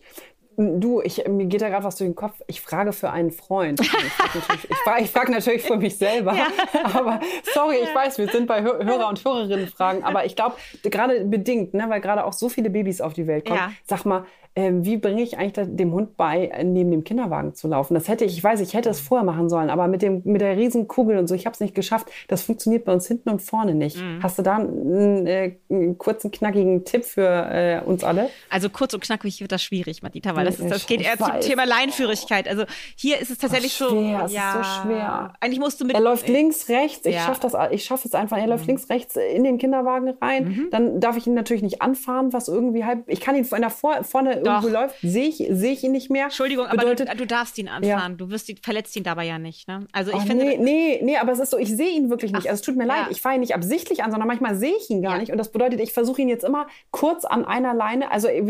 Du, 0.57 1.01
ich, 1.01 1.25
mir 1.27 1.45
geht 1.45 1.61
da 1.61 1.69
gerade 1.69 1.83
was 1.83 1.95
durch 1.95 2.09
den 2.09 2.15
Kopf. 2.15 2.41
Ich 2.45 2.61
frage 2.61 2.91
für 2.91 3.09
einen 3.09 3.31
Freund. 3.31 3.79
Ich 3.79 3.89
frage 3.89 4.03
natürlich, 4.39 4.69
ich 4.69 4.77
frage, 4.77 5.03
ich 5.03 5.09
frage 5.09 5.31
natürlich 5.31 5.61
für 5.63 5.77
mich 5.77 5.97
selber. 5.97 6.35
Ja. 6.35 6.47
Aber 6.93 7.19
sorry, 7.53 7.77
ich 7.81 7.95
weiß, 7.95 8.17
wir 8.17 8.27
sind 8.27 8.47
bei 8.47 8.61
Hörer- 8.61 9.07
und 9.07 9.23
Hörerinnen-Fragen. 9.23 10.03
Aber 10.03 10.25
ich 10.25 10.35
glaube, 10.35 10.55
gerade 10.83 11.23
bedingt, 11.23 11.73
ne, 11.73 11.85
weil 11.87 12.01
gerade 12.01 12.25
auch 12.25 12.33
so 12.33 12.49
viele 12.49 12.69
Babys 12.69 13.01
auf 13.01 13.13
die 13.13 13.27
Welt 13.27 13.45
kommen. 13.45 13.59
Ja. 13.59 13.71
Sag 13.85 14.05
mal, 14.05 14.25
äh, 14.53 14.71
wie 14.73 14.97
bringe 14.97 15.21
ich 15.21 15.37
eigentlich 15.37 15.67
dem 15.69 15.93
Hund 15.93 16.17
bei, 16.17 16.51
neben 16.63 16.91
dem 16.91 17.03
Kinderwagen 17.03 17.55
zu 17.55 17.67
laufen? 17.67 17.93
Das 17.93 18.07
hätte 18.07 18.25
ich, 18.25 18.37
ich 18.37 18.43
weiß, 18.43 18.59
ich 18.59 18.73
hätte 18.73 18.89
es 18.89 18.99
vorher 18.99 19.25
machen 19.25 19.49
sollen, 19.49 19.69
aber 19.69 19.87
mit, 19.87 20.01
dem, 20.01 20.21
mit 20.25 20.41
der 20.41 20.57
Riesenkugel 20.57 21.17
und 21.17 21.27
so, 21.27 21.35
ich 21.35 21.45
habe 21.45 21.53
es 21.53 21.61
nicht 21.61 21.73
geschafft. 21.73 22.09
Das 22.27 22.43
funktioniert 22.43 22.83
bei 22.83 22.91
uns 22.91 23.07
hinten 23.07 23.29
und 23.29 23.41
vorne 23.41 23.75
nicht. 23.75 23.97
Mhm. 23.97 24.21
Hast 24.21 24.37
du 24.37 24.41
da 24.41 24.57
einen, 24.57 25.25
äh, 25.25 25.55
einen, 25.69 25.97
kurzen, 25.97 26.31
knackigen 26.31 26.83
Tipp 26.83 27.05
für 27.05 27.27
äh, 27.27 27.81
uns 27.85 28.03
alle? 28.03 28.29
Also 28.49 28.69
kurz 28.69 28.93
und 28.93 29.01
knackig 29.01 29.39
wird 29.39 29.53
das 29.53 29.63
schwierig, 29.63 30.03
Madita, 30.03 30.35
weil 30.35 30.45
das, 30.45 30.59
ist, 30.59 30.69
das 30.69 30.85
geht 30.85 31.01
eher 31.01 31.17
zum 31.17 31.39
Thema 31.39 31.65
Leinführigkeit. 31.65 32.47
Also 32.49 32.65
hier 32.95 33.19
ist 33.19 33.31
es 33.31 33.37
tatsächlich 33.37 33.79
Ach, 33.81 33.89
schwer, 33.89 34.19
so. 34.19 34.25
Es 34.25 34.33
ja, 34.33 34.59
ist 34.59 34.67
so 34.67 34.81
schwer. 34.81 35.33
Eigentlich 35.39 35.59
musst 35.59 35.79
du 35.79 35.85
mit. 35.85 35.95
Er 35.95 36.01
läuft 36.01 36.27
links, 36.27 36.67
rechts. 36.67 37.05
Ich 37.05 37.15
ja. 37.15 37.21
schaffe 37.21 37.41
das, 37.41 37.53
ich 37.71 37.85
schaffe 37.85 38.07
es 38.07 38.13
einfach. 38.13 38.37
Er 38.37 38.47
läuft 38.47 38.63
mhm. 38.63 38.71
links, 38.71 38.89
rechts 38.89 39.15
in 39.15 39.45
den 39.45 39.57
Kinderwagen 39.57 40.09
rein. 40.21 40.43
Mhm. 40.43 40.67
Dann 40.71 40.99
darf 40.99 41.15
ich 41.15 41.25
ihn 41.25 41.35
natürlich 41.35 41.63
nicht 41.63 41.81
anfahren, 41.81 42.33
was 42.33 42.49
irgendwie 42.49 42.83
halb. 42.83 43.03
Ich 43.07 43.21
kann 43.21 43.35
ihn 43.35 43.45
von 43.45 43.61
der 43.61 43.69
vor, 43.69 44.03
vorne 44.03 44.40
Doch. 44.43 44.63
irgendwo 44.63 44.69
läuft, 44.69 44.95
sehe 45.01 45.27
ich, 45.27 45.37
seh 45.49 45.71
ich 45.71 45.83
ihn 45.83 45.91
nicht 45.91 46.09
mehr. 46.09 46.25
Entschuldigung, 46.25 46.67
Bedeutet, 46.69 47.07
aber 47.07 47.17
du, 47.17 47.23
du, 47.23 47.27
darfst 47.27 47.57
ihn 47.57 47.67
anfahren. 47.67 48.11
Ja. 48.11 48.17
Du 48.17 48.29
wirst 48.29 48.49
ihn, 48.49 48.57
verletzt 48.61 48.95
ihn 48.95 49.03
dabei 49.03 49.25
ja 49.25 49.39
nicht. 49.39 49.67
Ne? 49.67 49.87
Also 49.91 50.11
ich 50.11 50.17
oh, 50.17 50.21
finde. 50.21 50.45
Nee, 50.45 50.57
nee, 50.57 50.99
nee, 51.03 51.17
aber 51.17 51.31
es 51.31 51.39
ist 51.39 51.51
so, 51.51 51.57
ich 51.57 51.75
sehe 51.75 51.89
ihn 51.89 52.09
wirklich 52.09 52.31
nicht. 52.31 52.45
Ach, 52.45 52.49
also 52.49 52.59
es 52.59 52.65
tut 52.65 52.75
mir 52.75 52.85
leid, 52.85 53.07
ich 53.09 53.21
fahre 53.21 53.35
ihn 53.35 53.41
nicht 53.41 53.55
absichtlich 53.55 54.03
an, 54.03 54.11
sondern 54.11 54.27
manchmal 54.27 54.55
sehe 54.55 54.73
ich 54.77 54.89
ihn 54.89 55.01
gar 55.01 55.17
nicht. 55.17 55.31
Und 55.31 55.37
das 55.37 55.51
bedeutet, 55.51 55.79
ich 55.79 55.93
versuche 55.93 56.21
ihn 56.21 56.29
jetzt 56.29 56.43
immer 56.43 56.67
kurz 56.91 57.25
an 57.25 57.45
einer 57.45 57.73
Leine. 57.73 58.11
Also 58.11 58.27
ähm, 58.27 58.49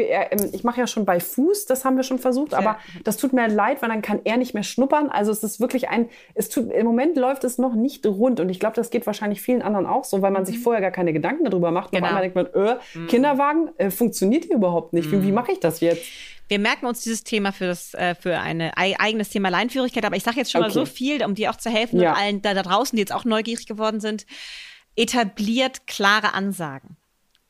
ich 0.51 0.63
mache 0.63 0.80
ja 0.80 0.88
schon 0.88 1.06
bei 1.06 1.19
Fuß, 1.19 1.65
das 1.65 1.86
haben 1.86 1.95
wir 1.95 2.04
schon 2.04 2.19
versucht, 2.19 2.54
aber 2.54 2.77
das 3.04 3.17
tut 3.17 3.34
mir 3.34 3.47
leid, 3.47 3.82
weil 3.82 3.89
dann 3.89 4.01
kann 4.01 4.21
er 4.23 4.38
nicht 4.38 4.54
mehr 4.54 4.63
schnuppern. 4.63 5.10
Also 5.10 5.32
es 5.32 5.43
ist 5.43 5.60
wirklich 5.60 5.89
ein, 5.89 6.10
es 6.34 6.49
tut, 6.49 6.71
im 6.71 6.86
Moment 6.86 7.17
läuft 7.17 7.43
es 7.43 7.58
noch 7.58 7.73
nicht 7.73 8.06
rund 8.06 8.39
und 8.39 8.49
ich 8.49 8.60
glaube, 8.60 8.75
das 8.75 8.89
geht 8.89 9.06
wahrscheinlich 9.06 9.41
vielen 9.41 9.62
anderen 9.62 9.86
auch 9.86 10.04
so, 10.04 10.21
weil 10.21 10.32
man 10.32 10.43
mhm. 10.43 10.47
sich 10.47 10.60
vorher 10.60 10.82
gar 10.82 10.91
keine 10.91 11.13
Gedanken 11.13 11.45
darüber 11.45 11.71
macht. 11.71 11.91
Genau. 11.91 12.06
Auf 12.06 12.10
einmal 12.10 12.30
denkt 12.30 12.36
man, 12.36 12.45
äh, 12.47 12.77
mhm. 12.93 13.08
Kinderwagen 13.08 13.69
äh, 13.77 13.89
funktioniert 13.89 14.45
hier 14.45 14.56
überhaupt 14.56 14.93
nicht. 14.93 15.12
Mhm. 15.12 15.23
Wie, 15.23 15.27
wie 15.27 15.32
mache 15.32 15.51
ich 15.51 15.60
das 15.60 15.81
jetzt? 15.82 16.06
Wir 16.48 16.60
merken 16.60 16.86
uns 16.86 17.02
dieses 17.02 17.24
Thema 17.24 17.54
für, 17.54 17.67
das, 17.67 17.94
äh, 17.94 18.13
für 18.13 18.38
ein 18.38 18.62
eigenes 18.62 19.30
Thema 19.30 19.50
Leinführigkeit, 19.50 20.04
aber 20.04 20.17
ich 20.17 20.24
sage 20.24 20.38
jetzt 20.38 20.52
schon 20.52 20.62
okay. 20.62 20.70
mal 20.70 20.74
so 20.74 20.86
viel, 20.86 21.24
um 21.24 21.34
dir 21.34 21.50
auch 21.50 21.56
zu 21.56 21.70
helfen 21.70 22.02
ja. 22.02 22.12
und 22.12 22.17
allen 22.17 22.41
da, 22.41 22.54
da 22.54 22.62
draußen, 22.62 22.96
die 22.96 23.00
jetzt 23.00 23.13
auch 23.13 23.24
neugierig 23.24 23.67
geworden 23.67 24.02
sind. 24.02 24.26
Etabliert 24.98 25.88
klare 25.88 26.34
Ansagen. 26.34 26.98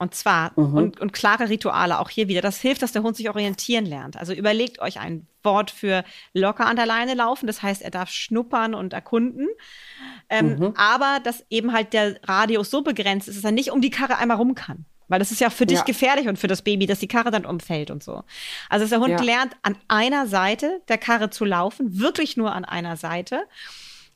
Und 0.01 0.15
zwar, 0.15 0.51
mhm. 0.55 0.77
und, 0.77 0.99
und 0.99 1.13
klare 1.13 1.49
Rituale 1.49 1.99
auch 1.99 2.09
hier 2.09 2.27
wieder. 2.27 2.41
Das 2.41 2.59
hilft, 2.59 2.81
dass 2.81 2.91
der 2.91 3.03
Hund 3.03 3.15
sich 3.15 3.29
orientieren 3.29 3.85
lernt. 3.85 4.17
Also 4.17 4.33
überlegt 4.33 4.79
euch 4.79 4.99
ein 4.99 5.27
Wort 5.43 5.69
für 5.69 6.03
locker 6.33 6.65
an 6.65 6.75
der 6.75 6.87
Leine 6.87 7.13
laufen. 7.13 7.45
Das 7.45 7.61
heißt, 7.61 7.83
er 7.83 7.91
darf 7.91 8.09
schnuppern 8.09 8.73
und 8.73 8.93
erkunden. 8.93 9.47
Ähm, 10.27 10.57
mhm. 10.57 10.73
Aber 10.75 11.19
dass 11.23 11.45
eben 11.51 11.71
halt 11.71 11.93
der 11.93 12.19
Radius 12.23 12.71
so 12.71 12.81
begrenzt 12.81 13.27
ist, 13.27 13.37
dass 13.37 13.43
er 13.43 13.51
nicht 13.51 13.69
um 13.69 13.79
die 13.79 13.91
Karre 13.91 14.17
einmal 14.17 14.37
rum 14.37 14.55
kann. 14.55 14.85
Weil 15.11 15.19
das 15.19 15.31
ist 15.31 15.41
ja 15.41 15.49
für 15.49 15.65
dich 15.65 15.79
ja. 15.79 15.83
gefährlich 15.83 16.27
und 16.27 16.39
für 16.39 16.47
das 16.47 16.61
Baby, 16.61 16.87
dass 16.87 16.99
die 16.99 17.07
Karre 17.07 17.31
dann 17.31 17.45
umfällt 17.45 17.91
und 17.91 18.03
so. 18.03 18.23
Also 18.69 18.83
dass 18.83 18.89
der 18.89 18.99
Hund 18.99 19.11
ja. 19.11 19.21
lernt, 19.21 19.55
an 19.61 19.77
einer 19.87 20.25
Seite 20.25 20.81
der 20.87 20.97
Karre 20.97 21.29
zu 21.29 21.45
laufen, 21.45 21.99
wirklich 21.99 22.37
nur 22.37 22.53
an 22.53 22.65
einer 22.65 22.97
Seite 22.97 23.43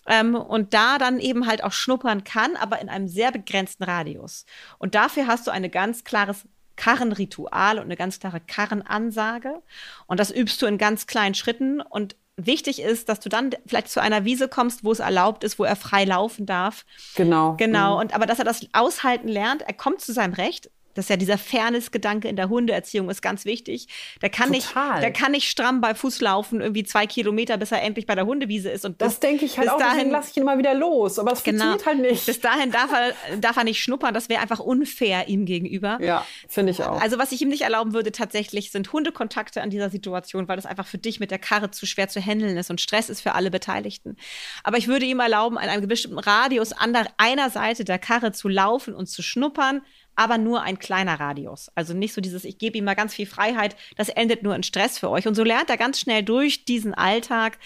ähm, 0.07 0.35
und 0.35 0.73
da 0.73 0.97
dann 0.97 1.19
eben 1.19 1.47
halt 1.47 1.63
auch 1.63 1.71
schnuppern 1.71 2.23
kann, 2.23 2.55
aber 2.55 2.79
in 2.81 2.89
einem 2.89 3.07
sehr 3.07 3.31
begrenzten 3.31 3.83
Radius. 3.83 4.45
Und 4.77 4.95
dafür 4.95 5.27
hast 5.27 5.47
du 5.47 5.51
ein 5.51 5.69
ganz 5.71 6.03
klares 6.03 6.45
Karrenritual 6.75 7.77
und 7.77 7.85
eine 7.85 7.95
ganz 7.95 8.19
klare 8.19 8.39
Karrenansage. 8.39 9.61
Und 10.07 10.19
das 10.19 10.31
übst 10.31 10.61
du 10.61 10.65
in 10.65 10.77
ganz 10.77 11.07
kleinen 11.07 11.35
Schritten. 11.35 11.81
Und 11.81 12.15
wichtig 12.37 12.81
ist, 12.81 13.09
dass 13.09 13.19
du 13.19 13.29
dann 13.29 13.51
vielleicht 13.65 13.89
zu 13.89 14.01
einer 14.01 14.25
Wiese 14.25 14.47
kommst, 14.47 14.83
wo 14.83 14.91
es 14.91 14.99
erlaubt 14.99 15.43
ist, 15.43 15.57
wo 15.57 15.63
er 15.63 15.75
frei 15.75 16.03
laufen 16.03 16.45
darf. 16.45 16.85
Genau. 17.15 17.55
Genau. 17.57 17.95
Mhm. 17.95 18.01
Und 18.01 18.15
aber 18.15 18.25
dass 18.25 18.39
er 18.39 18.45
das 18.45 18.67
aushalten 18.73 19.27
lernt, 19.27 19.61
er 19.61 19.73
kommt 19.73 20.01
zu 20.01 20.13
seinem 20.13 20.33
Recht. 20.33 20.69
Das 20.95 21.05
ist 21.05 21.09
ja 21.09 21.17
dieser 21.17 21.37
Fairness-Gedanke 21.37 22.27
in 22.27 22.35
der 22.35 22.49
Hundeerziehung 22.49 23.09
ist 23.09 23.21
ganz 23.21 23.45
wichtig. 23.45 23.87
Der 24.21 24.29
kann 24.29 24.51
Total. 24.51 24.93
nicht, 24.93 25.03
der 25.03 25.13
kann 25.13 25.31
nicht 25.33 25.49
stramm 25.49 25.81
bei 25.81 25.93
Fuß 25.93 26.21
laufen, 26.21 26.61
irgendwie 26.61 26.83
zwei 26.83 27.05
Kilometer, 27.05 27.57
bis 27.57 27.71
er 27.71 27.83
endlich 27.83 28.05
bei 28.05 28.15
der 28.15 28.25
Hundewiese 28.25 28.69
ist. 28.69 28.85
Und 28.85 29.01
das, 29.01 29.13
das 29.13 29.19
denke 29.19 29.45
ich 29.45 29.57
halt 29.57 29.69
auch, 29.69 29.77
dahin 29.77 30.09
lasse 30.09 30.31
ich 30.31 30.37
ihn 30.37 30.43
immer 30.43 30.57
wieder 30.57 30.73
los. 30.73 31.19
Aber 31.19 31.33
es 31.33 31.43
genau, 31.43 31.71
funktioniert 31.71 32.03
halt 32.03 32.11
nicht. 32.11 32.25
Bis 32.25 32.39
dahin 32.39 32.71
darf 32.71 32.91
er, 32.91 33.37
darf 33.37 33.57
er 33.57 33.65
nicht 33.65 33.81
schnuppern. 33.81 34.13
Das 34.13 34.29
wäre 34.29 34.41
einfach 34.41 34.59
unfair 34.59 35.27
ihm 35.27 35.45
gegenüber. 35.45 35.99
Ja, 36.01 36.25
finde 36.47 36.71
ich 36.71 36.81
auch. 36.81 37.01
Also 37.01 37.19
was 37.19 37.31
ich 37.31 37.41
ihm 37.41 37.49
nicht 37.49 37.61
erlauben 37.61 37.93
würde 37.93 38.11
tatsächlich, 38.11 38.71
sind 38.71 38.91
Hundekontakte 38.93 39.61
an 39.61 39.69
dieser 39.69 39.89
Situation, 39.89 40.47
weil 40.47 40.55
das 40.55 40.65
einfach 40.65 40.87
für 40.87 40.97
dich 40.97 41.19
mit 41.19 41.29
der 41.29 41.39
Karre 41.39 41.71
zu 41.71 41.85
schwer 41.85 42.07
zu 42.07 42.21
handeln 42.21 42.57
ist 42.57 42.69
und 42.69 42.79
Stress 42.79 43.09
ist 43.09 43.21
für 43.21 43.33
alle 43.33 43.51
Beteiligten. 43.51 44.15
Aber 44.63 44.77
ich 44.77 44.87
würde 44.87 45.05
ihm 45.05 45.19
erlauben, 45.19 45.57
an 45.57 45.69
einem 45.69 45.87
bestimmten 45.87 46.19
Radius 46.19 46.71
an 46.71 46.95
einer 47.17 47.49
Seite 47.49 47.83
der 47.83 47.99
Karre 47.99 48.31
zu 48.31 48.47
laufen 48.47 48.93
und 48.93 49.07
zu 49.07 49.21
schnuppern 49.21 49.81
aber 50.15 50.37
nur 50.37 50.61
ein 50.61 50.79
kleiner 50.79 51.19
Radius. 51.19 51.69
Also 51.75 51.93
nicht 51.93 52.13
so 52.13 52.21
dieses, 52.21 52.45
ich 52.45 52.57
gebe 52.57 52.77
ihm 52.77 52.85
mal 52.85 52.95
ganz 52.95 53.13
viel 53.13 53.25
Freiheit, 53.25 53.75
das 53.97 54.09
endet 54.09 54.43
nur 54.43 54.55
in 54.55 54.63
Stress 54.63 54.97
für 54.97 55.09
euch. 55.09 55.27
Und 55.27 55.35
so 55.35 55.43
lernt 55.43 55.69
er 55.69 55.77
ganz 55.77 55.99
schnell 55.99 56.23
durch 56.23 56.65
diesen 56.65 56.93
Alltag, 56.93 57.57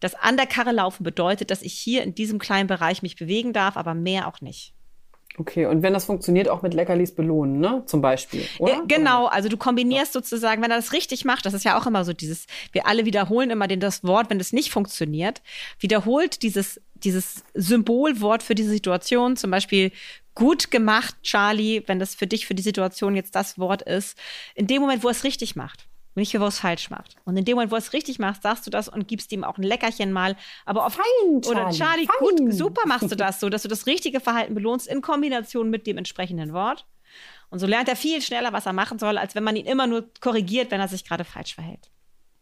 dass 0.00 0.14
an 0.14 0.36
der 0.36 0.46
Karre 0.46 0.72
laufen 0.72 1.04
bedeutet, 1.04 1.50
dass 1.50 1.62
ich 1.62 1.72
hier 1.72 2.02
in 2.02 2.14
diesem 2.14 2.38
kleinen 2.38 2.66
Bereich 2.66 3.02
mich 3.02 3.16
bewegen 3.16 3.52
darf, 3.52 3.76
aber 3.76 3.94
mehr 3.94 4.28
auch 4.28 4.40
nicht. 4.40 4.74
Okay, 5.36 5.66
und 5.66 5.82
wenn 5.82 5.92
das 5.92 6.04
funktioniert, 6.04 6.48
auch 6.48 6.62
mit 6.62 6.74
Leckerlis 6.74 7.12
belohnen, 7.12 7.58
ne? 7.58 7.82
Zum 7.86 8.00
Beispiel. 8.00 8.46
Oder? 8.60 8.72
Ja, 8.72 8.82
genau, 8.86 9.26
also 9.26 9.48
du 9.48 9.56
kombinierst 9.56 10.12
sozusagen, 10.12 10.62
wenn 10.62 10.70
er 10.70 10.76
das 10.76 10.92
richtig 10.92 11.24
macht, 11.24 11.44
das 11.44 11.54
ist 11.54 11.64
ja 11.64 11.76
auch 11.76 11.88
immer 11.88 12.04
so 12.04 12.12
dieses, 12.12 12.46
wir 12.70 12.86
alle 12.86 13.04
wiederholen 13.04 13.50
immer 13.50 13.66
den, 13.66 13.80
das 13.80 14.04
Wort, 14.04 14.30
wenn 14.30 14.38
es 14.38 14.52
nicht 14.52 14.70
funktioniert, 14.70 15.42
wiederholt 15.80 16.42
dieses, 16.44 16.80
dieses 16.94 17.42
Symbolwort 17.54 18.44
für 18.44 18.54
diese 18.54 18.70
Situation, 18.70 19.36
zum 19.36 19.50
Beispiel 19.50 19.90
gut 20.34 20.70
gemacht, 20.70 21.16
Charlie, 21.22 21.82
wenn 21.86 21.98
das 21.98 22.14
für 22.14 22.26
dich, 22.26 22.46
für 22.46 22.54
die 22.54 22.62
Situation 22.62 23.14
jetzt 23.14 23.34
das 23.34 23.58
Wort 23.58 23.82
ist, 23.82 24.18
in 24.54 24.66
dem 24.66 24.80
Moment, 24.80 25.02
wo 25.02 25.08
er 25.08 25.12
es 25.12 25.24
richtig 25.24 25.56
macht 25.56 25.88
nicht, 26.16 26.38
wo 26.38 26.44
er 26.44 26.48
es 26.48 26.60
falsch 26.60 26.90
macht. 26.90 27.16
Und 27.24 27.36
in 27.36 27.44
dem 27.44 27.56
Moment, 27.56 27.72
wo 27.72 27.76
er 27.76 27.80
es 27.80 27.92
richtig 27.92 28.18
macht, 28.18 28.42
sagst 28.42 28.66
du 28.66 28.70
das 28.70 28.88
und 28.88 29.08
gibst 29.08 29.32
ihm 29.32 29.44
auch 29.44 29.58
ein 29.58 29.62
Leckerchen 29.62 30.12
mal. 30.12 30.36
Aber 30.64 30.86
auf 30.86 30.94
fein, 30.94 31.42
Charlie, 31.42 31.60
oder 31.60 31.70
Charlie, 31.70 32.06
fein. 32.06 32.16
gut, 32.18 32.54
super 32.54 32.86
machst 32.86 33.10
du 33.10 33.16
das 33.16 33.40
so, 33.40 33.48
dass 33.48 33.62
du 33.62 33.68
das 33.68 33.86
richtige 33.86 34.20
Verhalten 34.20 34.54
belohnst 34.54 34.86
in 34.86 35.02
Kombination 35.02 35.70
mit 35.70 35.86
dem 35.86 35.98
entsprechenden 35.98 36.52
Wort. 36.52 36.86
Und 37.50 37.58
so 37.58 37.66
lernt 37.66 37.88
er 37.88 37.96
viel 37.96 38.22
schneller, 38.22 38.52
was 38.52 38.66
er 38.66 38.72
machen 38.72 38.98
soll, 38.98 39.18
als 39.18 39.34
wenn 39.34 39.44
man 39.44 39.56
ihn 39.56 39.66
immer 39.66 39.86
nur 39.86 40.08
korrigiert, 40.20 40.70
wenn 40.70 40.80
er 40.80 40.88
sich 40.88 41.04
gerade 41.04 41.24
falsch 41.24 41.54
verhält. 41.54 41.90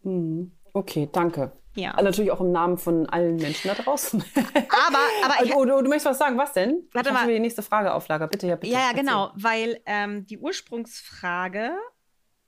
Hm. 0.03 0.51
Okay, 0.73 1.09
danke. 1.11 1.51
Ja. 1.75 1.99
Natürlich 2.01 2.31
auch 2.31 2.41
im 2.41 2.51
Namen 2.51 2.77
von 2.77 3.07
allen 3.09 3.37
Menschen 3.37 3.67
da 3.67 3.75
draußen. 3.75 4.23
Aber, 4.35 4.99
aber 5.23 5.43
ich, 5.43 5.55
oh, 5.55 5.65
du, 5.65 5.81
du, 5.81 5.89
möchtest 5.89 6.05
was 6.05 6.19
sagen, 6.19 6.37
was 6.37 6.53
denn? 6.53 6.87
Warte 6.93 7.11
mal. 7.11 7.27
die 7.27 7.39
nächste 7.39 7.63
Frage 7.63 7.93
auflager, 7.93 8.27
bitte, 8.27 8.45
ja, 8.45 8.55
bitte. 8.55 8.71
Ja, 8.71 8.79
ja, 8.79 8.91
genau, 8.93 9.31
weil 9.35 9.79
ähm, 9.87 10.25
die 10.27 10.37
Ursprungsfrage 10.37 11.71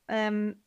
ähm, 0.08 0.62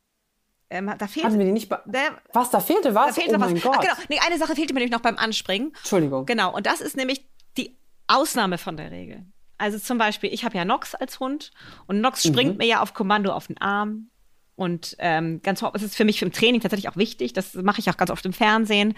ähm, 0.71 0.93
da 0.99 1.07
fehlt, 1.07 1.25
Hatten 1.25 1.39
wir 1.39 1.47
die 1.47 1.53
nicht 1.53 1.71
der, 1.71 2.19
Was, 2.33 2.51
da 2.51 2.61
fehlte 2.61 2.95
was? 2.95 3.15
Da 3.15 3.23
fehlte 3.23 3.37
oh 3.37 3.41
was. 3.41 3.51
mein 3.51 3.61
Gott. 3.61 3.77
Ach, 3.79 3.81
genau. 3.81 3.95
Nee, 4.09 4.21
eine 4.27 4.39
Sache 4.39 4.55
fehlte 4.55 4.75
mir 4.75 4.81
nämlich 4.81 4.93
noch 4.93 5.01
beim 5.01 5.17
Anspringen. 5.17 5.73
Entschuldigung. 5.77 6.27
Genau, 6.27 6.55
und 6.55 6.67
das 6.67 6.81
ist 6.81 6.97
nämlich 6.97 7.27
die 7.57 7.79
Ausnahme 8.07 8.59
von 8.59 8.77
der 8.77 8.91
Regel. 8.91 9.25
Also 9.57 9.79
zum 9.79 9.99
Beispiel, 9.99 10.33
ich 10.33 10.45
habe 10.45 10.57
ja 10.57 10.65
Nox 10.65 10.95
als 10.95 11.21
Hund 11.21 11.53
und 11.87 12.01
Nox 12.01 12.25
mhm. 12.25 12.33
springt 12.33 12.59
mir 12.59 12.67
ja 12.67 12.81
auf 12.83 12.95
Kommando 12.95 13.33
auf 13.33 13.47
den 13.47 13.61
Arm. 13.61 14.11
Und 14.59 14.97
ähm, 14.99 15.41
ganz 15.45 15.61
das 15.61 15.85
ist 15.85 15.95
für 15.95 16.05
mich 16.05 16.21
im 16.21 16.33
Training 16.33 16.61
tatsächlich 16.61 16.89
auch 16.89 16.97
wichtig. 16.97 17.33
Das 17.33 17.55
mache 17.55 17.79
ich 17.81 17.89
auch 17.89 17.97
ganz 17.97 18.11
oft 18.11 18.27
im 18.27 18.33
Fernsehen. 18.33 18.95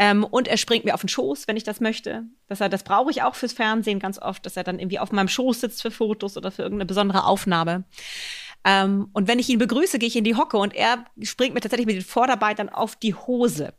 Ähm, 0.00 0.24
und 0.24 0.48
er 0.48 0.56
springt 0.56 0.84
mir 0.84 0.94
auf 0.94 1.00
den 1.00 1.08
Schoß, 1.08 1.46
wenn 1.46 1.56
ich 1.56 1.62
das 1.62 1.80
möchte. 1.80 2.24
Das, 2.48 2.58
das 2.58 2.82
brauche 2.82 3.12
ich 3.12 3.22
auch 3.22 3.36
fürs 3.36 3.52
Fernsehen 3.52 4.00
ganz 4.00 4.18
oft, 4.18 4.44
dass 4.44 4.56
er 4.56 4.64
dann 4.64 4.80
irgendwie 4.80 4.98
auf 4.98 5.12
meinem 5.12 5.28
Schoß 5.28 5.60
sitzt 5.60 5.80
für 5.80 5.92
Fotos 5.92 6.36
oder 6.36 6.50
für 6.50 6.62
irgendeine 6.62 6.86
besondere 6.86 7.24
Aufnahme. 7.24 7.84
Ähm, 8.64 9.08
und 9.12 9.28
wenn 9.28 9.38
ich 9.38 9.48
ihn 9.48 9.60
begrüße, 9.60 10.00
gehe 10.00 10.08
ich 10.08 10.16
in 10.16 10.24
die 10.24 10.34
Hocke 10.34 10.56
und 10.56 10.74
er 10.74 11.04
springt 11.22 11.54
mir 11.54 11.60
tatsächlich 11.60 11.86
mit 11.86 11.94
den 11.94 12.02
Vorderbeinen 12.02 12.68
auf 12.68 12.96
die 12.96 13.14
Hose. 13.14 13.74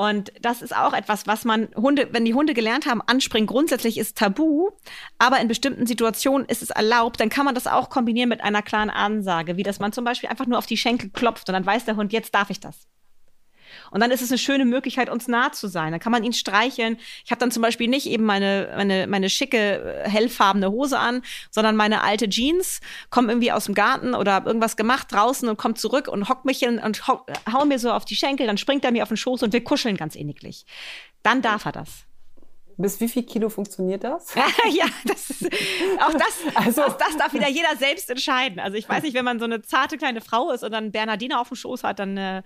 Und 0.00 0.32
das 0.40 0.62
ist 0.62 0.74
auch 0.74 0.94
etwas, 0.94 1.26
was 1.26 1.44
man 1.44 1.68
Hunde, 1.76 2.08
wenn 2.12 2.24
die 2.24 2.32
Hunde 2.32 2.54
gelernt 2.54 2.86
haben, 2.86 3.02
anspringen 3.02 3.46
grundsätzlich 3.46 3.98
ist 3.98 4.16
tabu, 4.16 4.70
aber 5.18 5.38
in 5.40 5.46
bestimmten 5.46 5.86
Situationen 5.86 6.48
ist 6.48 6.62
es 6.62 6.70
erlaubt, 6.70 7.20
dann 7.20 7.28
kann 7.28 7.44
man 7.44 7.54
das 7.54 7.66
auch 7.66 7.90
kombinieren 7.90 8.30
mit 8.30 8.40
einer 8.40 8.62
klaren 8.62 8.88
Ansage, 8.88 9.58
wie 9.58 9.62
dass 9.62 9.78
man 9.78 9.92
zum 9.92 10.06
Beispiel 10.06 10.30
einfach 10.30 10.46
nur 10.46 10.56
auf 10.56 10.64
die 10.64 10.78
Schenkel 10.78 11.10
klopft 11.10 11.50
und 11.50 11.52
dann 11.52 11.66
weiß 11.66 11.84
der 11.84 11.96
Hund, 11.96 12.14
jetzt 12.14 12.34
darf 12.34 12.48
ich 12.48 12.60
das. 12.60 12.88
Und 13.90 14.00
dann 14.00 14.10
ist 14.10 14.22
es 14.22 14.30
eine 14.30 14.38
schöne 14.38 14.64
Möglichkeit, 14.64 15.08
uns 15.08 15.28
nah 15.28 15.52
zu 15.52 15.68
sein. 15.68 15.92
Dann 15.92 16.00
kann 16.00 16.12
man 16.12 16.24
ihn 16.24 16.32
streicheln. 16.32 16.98
Ich 17.24 17.30
habe 17.30 17.38
dann 17.38 17.50
zum 17.50 17.62
Beispiel 17.62 17.88
nicht 17.88 18.06
eben 18.06 18.24
meine, 18.24 18.72
meine, 18.76 19.06
meine 19.06 19.30
schicke, 19.30 20.02
äh, 20.04 20.08
hellfarbene 20.08 20.70
Hose 20.70 20.98
an, 20.98 21.22
sondern 21.50 21.76
meine 21.76 22.02
alte 22.02 22.28
Jeans, 22.28 22.80
komme 23.10 23.28
irgendwie 23.28 23.52
aus 23.52 23.64
dem 23.66 23.74
Garten 23.74 24.14
oder 24.14 24.32
habe 24.32 24.48
irgendwas 24.48 24.76
gemacht 24.76 25.08
draußen 25.10 25.48
und 25.48 25.56
komme 25.56 25.74
zurück 25.74 26.08
und 26.08 26.28
hock 26.28 26.44
mich 26.44 26.58
hin 26.58 26.78
und 26.78 27.06
hock, 27.06 27.26
hau 27.52 27.64
mir 27.64 27.78
so 27.78 27.92
auf 27.92 28.04
die 28.04 28.16
Schenkel, 28.16 28.46
dann 28.46 28.58
springt 28.58 28.84
er 28.84 28.92
mir 28.92 29.02
auf 29.02 29.08
den 29.08 29.16
Schoß 29.16 29.42
und 29.42 29.52
wir 29.52 29.64
kuscheln 29.64 29.96
ganz 29.96 30.16
ähnlich. 30.16 30.64
Dann 31.22 31.42
darf 31.42 31.66
er 31.66 31.72
das. 31.72 32.06
Bis 32.80 32.98
wie 32.98 33.08
viel 33.08 33.24
Kilo 33.24 33.50
funktioniert 33.50 34.04
das? 34.04 34.34
ja, 34.70 34.86
das 35.04 35.28
ist, 35.28 35.46
auch 36.00 36.12
das, 36.12 36.40
also. 36.54 36.82
das, 36.82 36.96
das, 36.96 37.16
darf 37.18 37.32
wieder 37.34 37.48
jeder 37.48 37.76
selbst 37.76 38.08
entscheiden. 38.08 38.58
Also 38.58 38.76
ich 38.76 38.88
weiß 38.88 39.02
nicht, 39.02 39.14
wenn 39.14 39.24
man 39.24 39.38
so 39.38 39.44
eine 39.44 39.60
zarte 39.60 39.98
kleine 39.98 40.22
Frau 40.22 40.50
ist 40.50 40.64
und 40.64 40.72
dann 40.72 40.90
Bernardiner 40.90 41.40
auf 41.40 41.48
dem 41.48 41.56
Schoß 41.56 41.84
hat, 41.84 41.98
dann 41.98 42.16
äh, 42.16 42.42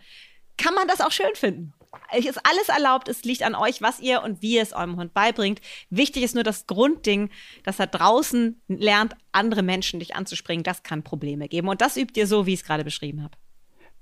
kann 0.56 0.74
man 0.74 0.88
das 0.88 1.00
auch 1.00 1.12
schön 1.12 1.34
finden. 1.34 1.72
Es 2.12 2.26
ist 2.26 2.40
alles 2.44 2.68
erlaubt, 2.68 3.08
es 3.08 3.24
liegt 3.24 3.42
an 3.42 3.54
euch, 3.54 3.80
was 3.80 4.00
ihr 4.00 4.22
und 4.22 4.42
wie 4.42 4.56
ihr 4.56 4.62
es 4.62 4.72
eurem 4.72 4.96
Hund 4.96 5.14
beibringt. 5.14 5.60
Wichtig 5.90 6.22
ist 6.22 6.34
nur 6.34 6.44
das 6.44 6.66
Grundding, 6.66 7.30
dass 7.62 7.78
er 7.78 7.86
draußen 7.86 8.60
lernt, 8.68 9.14
andere 9.32 9.62
Menschen 9.62 10.00
dich 10.00 10.14
anzuspringen. 10.14 10.64
Das 10.64 10.82
kann 10.82 11.02
Probleme 11.02 11.48
geben. 11.48 11.68
Und 11.68 11.80
das 11.80 11.96
übt 11.96 12.18
ihr 12.18 12.26
so, 12.26 12.46
wie 12.46 12.54
ich 12.54 12.60
es 12.60 12.66
gerade 12.66 12.84
beschrieben 12.84 13.22
habe. 13.22 13.36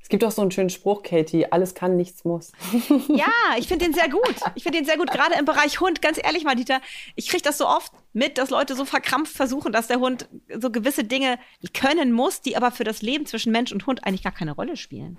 Es 0.02 0.08
gibt 0.08 0.24
auch 0.24 0.32
so 0.32 0.42
einen 0.42 0.50
schönen 0.50 0.68
Spruch, 0.68 1.04
Katie, 1.04 1.46
alles 1.52 1.74
kann, 1.74 1.96
nichts 1.96 2.24
muss. 2.24 2.50
Ja, 3.08 3.32
ich 3.56 3.68
finde 3.68 3.86
den 3.86 3.94
sehr 3.94 4.08
gut. 4.08 4.34
Ich 4.56 4.64
finde 4.64 4.78
den 4.78 4.84
sehr 4.84 4.98
gut, 4.98 5.10
gerade 5.10 5.36
im 5.38 5.44
Bereich 5.44 5.80
Hund. 5.80 6.02
Ganz 6.02 6.18
ehrlich 6.22 6.44
mal, 6.44 6.56
Dieter, 6.56 6.80
ich 7.14 7.28
kriege 7.28 7.42
das 7.42 7.56
so 7.56 7.66
oft 7.66 7.92
mit, 8.12 8.36
dass 8.36 8.50
Leute 8.50 8.74
so 8.74 8.84
verkrampft 8.84 9.34
versuchen, 9.34 9.72
dass 9.72 9.86
der 9.86 10.00
Hund 10.00 10.28
so 10.58 10.70
gewisse 10.70 11.04
Dinge 11.04 11.38
können 11.72 12.12
muss, 12.12 12.40
die 12.40 12.56
aber 12.56 12.72
für 12.72 12.84
das 12.84 13.00
Leben 13.00 13.26
zwischen 13.26 13.52
Mensch 13.52 13.72
und 13.72 13.86
Hund 13.86 14.04
eigentlich 14.04 14.24
gar 14.24 14.32
keine 14.32 14.52
Rolle 14.52 14.76
spielen. 14.76 15.18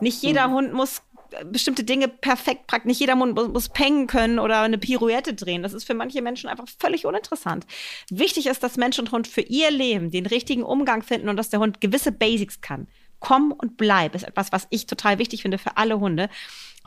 Nicht 0.00 0.22
jeder 0.22 0.48
mhm. 0.48 0.52
Hund 0.52 0.72
muss 0.72 1.02
bestimmte 1.46 1.84
Dinge 1.84 2.08
perfekt 2.08 2.66
praktisch. 2.66 2.86
Nicht 2.86 3.00
jeder 3.00 3.16
Hund 3.16 3.34
muss, 3.34 3.48
muss 3.48 3.68
pengen 3.68 4.06
können 4.06 4.38
oder 4.38 4.62
eine 4.62 4.78
Pirouette 4.78 5.34
drehen. 5.34 5.62
Das 5.62 5.72
ist 5.72 5.84
für 5.84 5.94
manche 5.94 6.22
Menschen 6.22 6.48
einfach 6.48 6.66
völlig 6.78 7.06
uninteressant. 7.06 7.66
Wichtig 8.10 8.46
ist, 8.46 8.62
dass 8.62 8.76
Mensch 8.76 8.98
und 8.98 9.12
Hund 9.12 9.26
für 9.26 9.42
ihr 9.42 9.70
Leben 9.70 10.10
den 10.10 10.26
richtigen 10.26 10.62
Umgang 10.62 11.02
finden 11.02 11.28
und 11.28 11.36
dass 11.36 11.50
der 11.50 11.60
Hund 11.60 11.80
gewisse 11.80 12.12
Basics 12.12 12.60
kann. 12.60 12.88
Komm 13.20 13.52
und 13.52 13.76
bleib 13.76 14.14
ist 14.14 14.22
etwas, 14.22 14.52
was 14.52 14.68
ich 14.70 14.86
total 14.86 15.18
wichtig 15.18 15.42
finde 15.42 15.58
für 15.58 15.76
alle 15.76 15.98
Hunde 15.98 16.28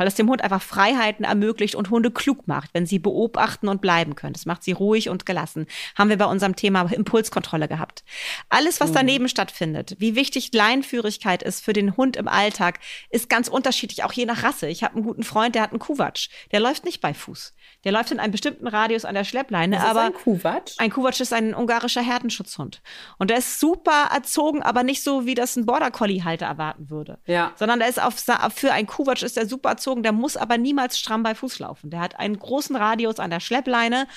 weil 0.02 0.08
es 0.08 0.16
dem 0.16 0.28
Hund 0.28 0.44
einfach 0.44 0.64
Freiheiten 0.64 1.26
ermöglicht 1.26 1.76
und 1.76 1.92
Hunde 1.92 2.10
klug 2.10 2.48
macht, 2.48 2.72
wenn 2.74 2.88
sie 2.88 2.98
beobachten 2.98 3.68
und 3.68 3.82
bleiben 3.82 4.16
können. 4.16 4.34
Das 4.34 4.48
macht 4.48 4.64
sie 4.64 4.72
ruhig 4.72 5.10
und 5.10 5.28
gelassen. 5.28 5.68
Haben 5.96 6.10
wir 6.10 6.18
bei 6.18 6.26
unserem 6.26 6.56
Thema 6.56 6.92
Impulskontrolle 6.92 7.68
gehabt. 7.68 8.04
Alles, 8.50 8.80
was 8.80 8.90
mhm. 8.90 8.96
daneben 8.96 9.30
stattfindet, 9.30 9.98
wie 10.00 10.16
wichtig 10.16 10.50
Leinführigkeit 10.56 11.44
ist 11.44 11.64
für 11.64 11.74
den 11.74 11.98
Hund 11.98 12.18
im 12.18 12.28
Alltag, 12.28 12.80
ist 13.12 13.30
ganz 13.30 13.48
unterschiedlich, 13.48 14.04
auch 14.04 14.12
je 14.12 14.26
nach 14.26 14.42
Rasse. 14.42 14.70
Ich 14.70 14.84
habe 14.84 14.96
einen 14.96 15.04
guten 15.04 15.22
Freund, 15.22 15.54
der 15.54 15.62
hat 15.62 15.70
einen 15.70 15.78
Kuwatsch. 15.78 16.30
Der 16.52 16.62
läuft 16.62 16.84
nicht 16.84 17.00
bei 17.00 17.14
Fuß. 17.14 17.54
Der 17.84 17.92
läuft 17.92 18.10
in 18.10 18.20
einem 18.20 18.32
bestimmten 18.32 18.66
Radius 18.66 19.06
an 19.06 19.14
der 19.14 19.24
Schleppleine. 19.24 19.76
Was 19.76 19.84
aber 19.84 20.02
ist 20.02 20.08
ein 20.08 20.14
Kuwatsch? 20.14 20.74
Ein 20.80 20.90
Kuwatsch 20.90 21.22
ist 21.22 21.32
ein 21.32 21.54
ungarischer 21.54 22.02
Herdenschutzhund. 22.02 22.82
Und 23.20 23.30
der 23.30 23.38
ist 23.38 23.60
super 23.60 24.10
erzogen, 24.12 24.64
aber 24.64 24.82
nicht 24.82 25.04
so, 25.04 25.28
wie 25.28 25.36
das 25.36 25.56
ein 25.58 25.68
Border 25.68 25.92
Collie 25.92 26.24
Halter 26.24 26.48
erwarten 26.48 26.90
würde. 26.90 27.20
Ja. 27.28 27.54
Sondern 27.56 27.78
der 27.78 27.88
ist 27.88 28.02
auf, 28.02 28.16
für 28.56 28.74
ein 28.74 28.88
Kuwatsch 28.88 29.22
ist 29.22 29.38
der 29.38 29.46
super 29.48 29.70
erzogen 29.70 29.91
erzogen, 29.92 30.04
der 30.04 30.12
muss 30.12 30.38
aber 30.38 30.58
niemals 30.58 30.98
stramm 30.98 31.24
bei 31.24 31.36
Fuß 31.36 31.60
laufen. 31.60 31.90
Der 31.90 32.00
hat 32.00 32.18
einen 32.20 32.40
großen 32.40 32.76
Radius 32.76 33.20
an 33.20 33.30
der 33.30 33.40
Schleppleine 33.40 34.08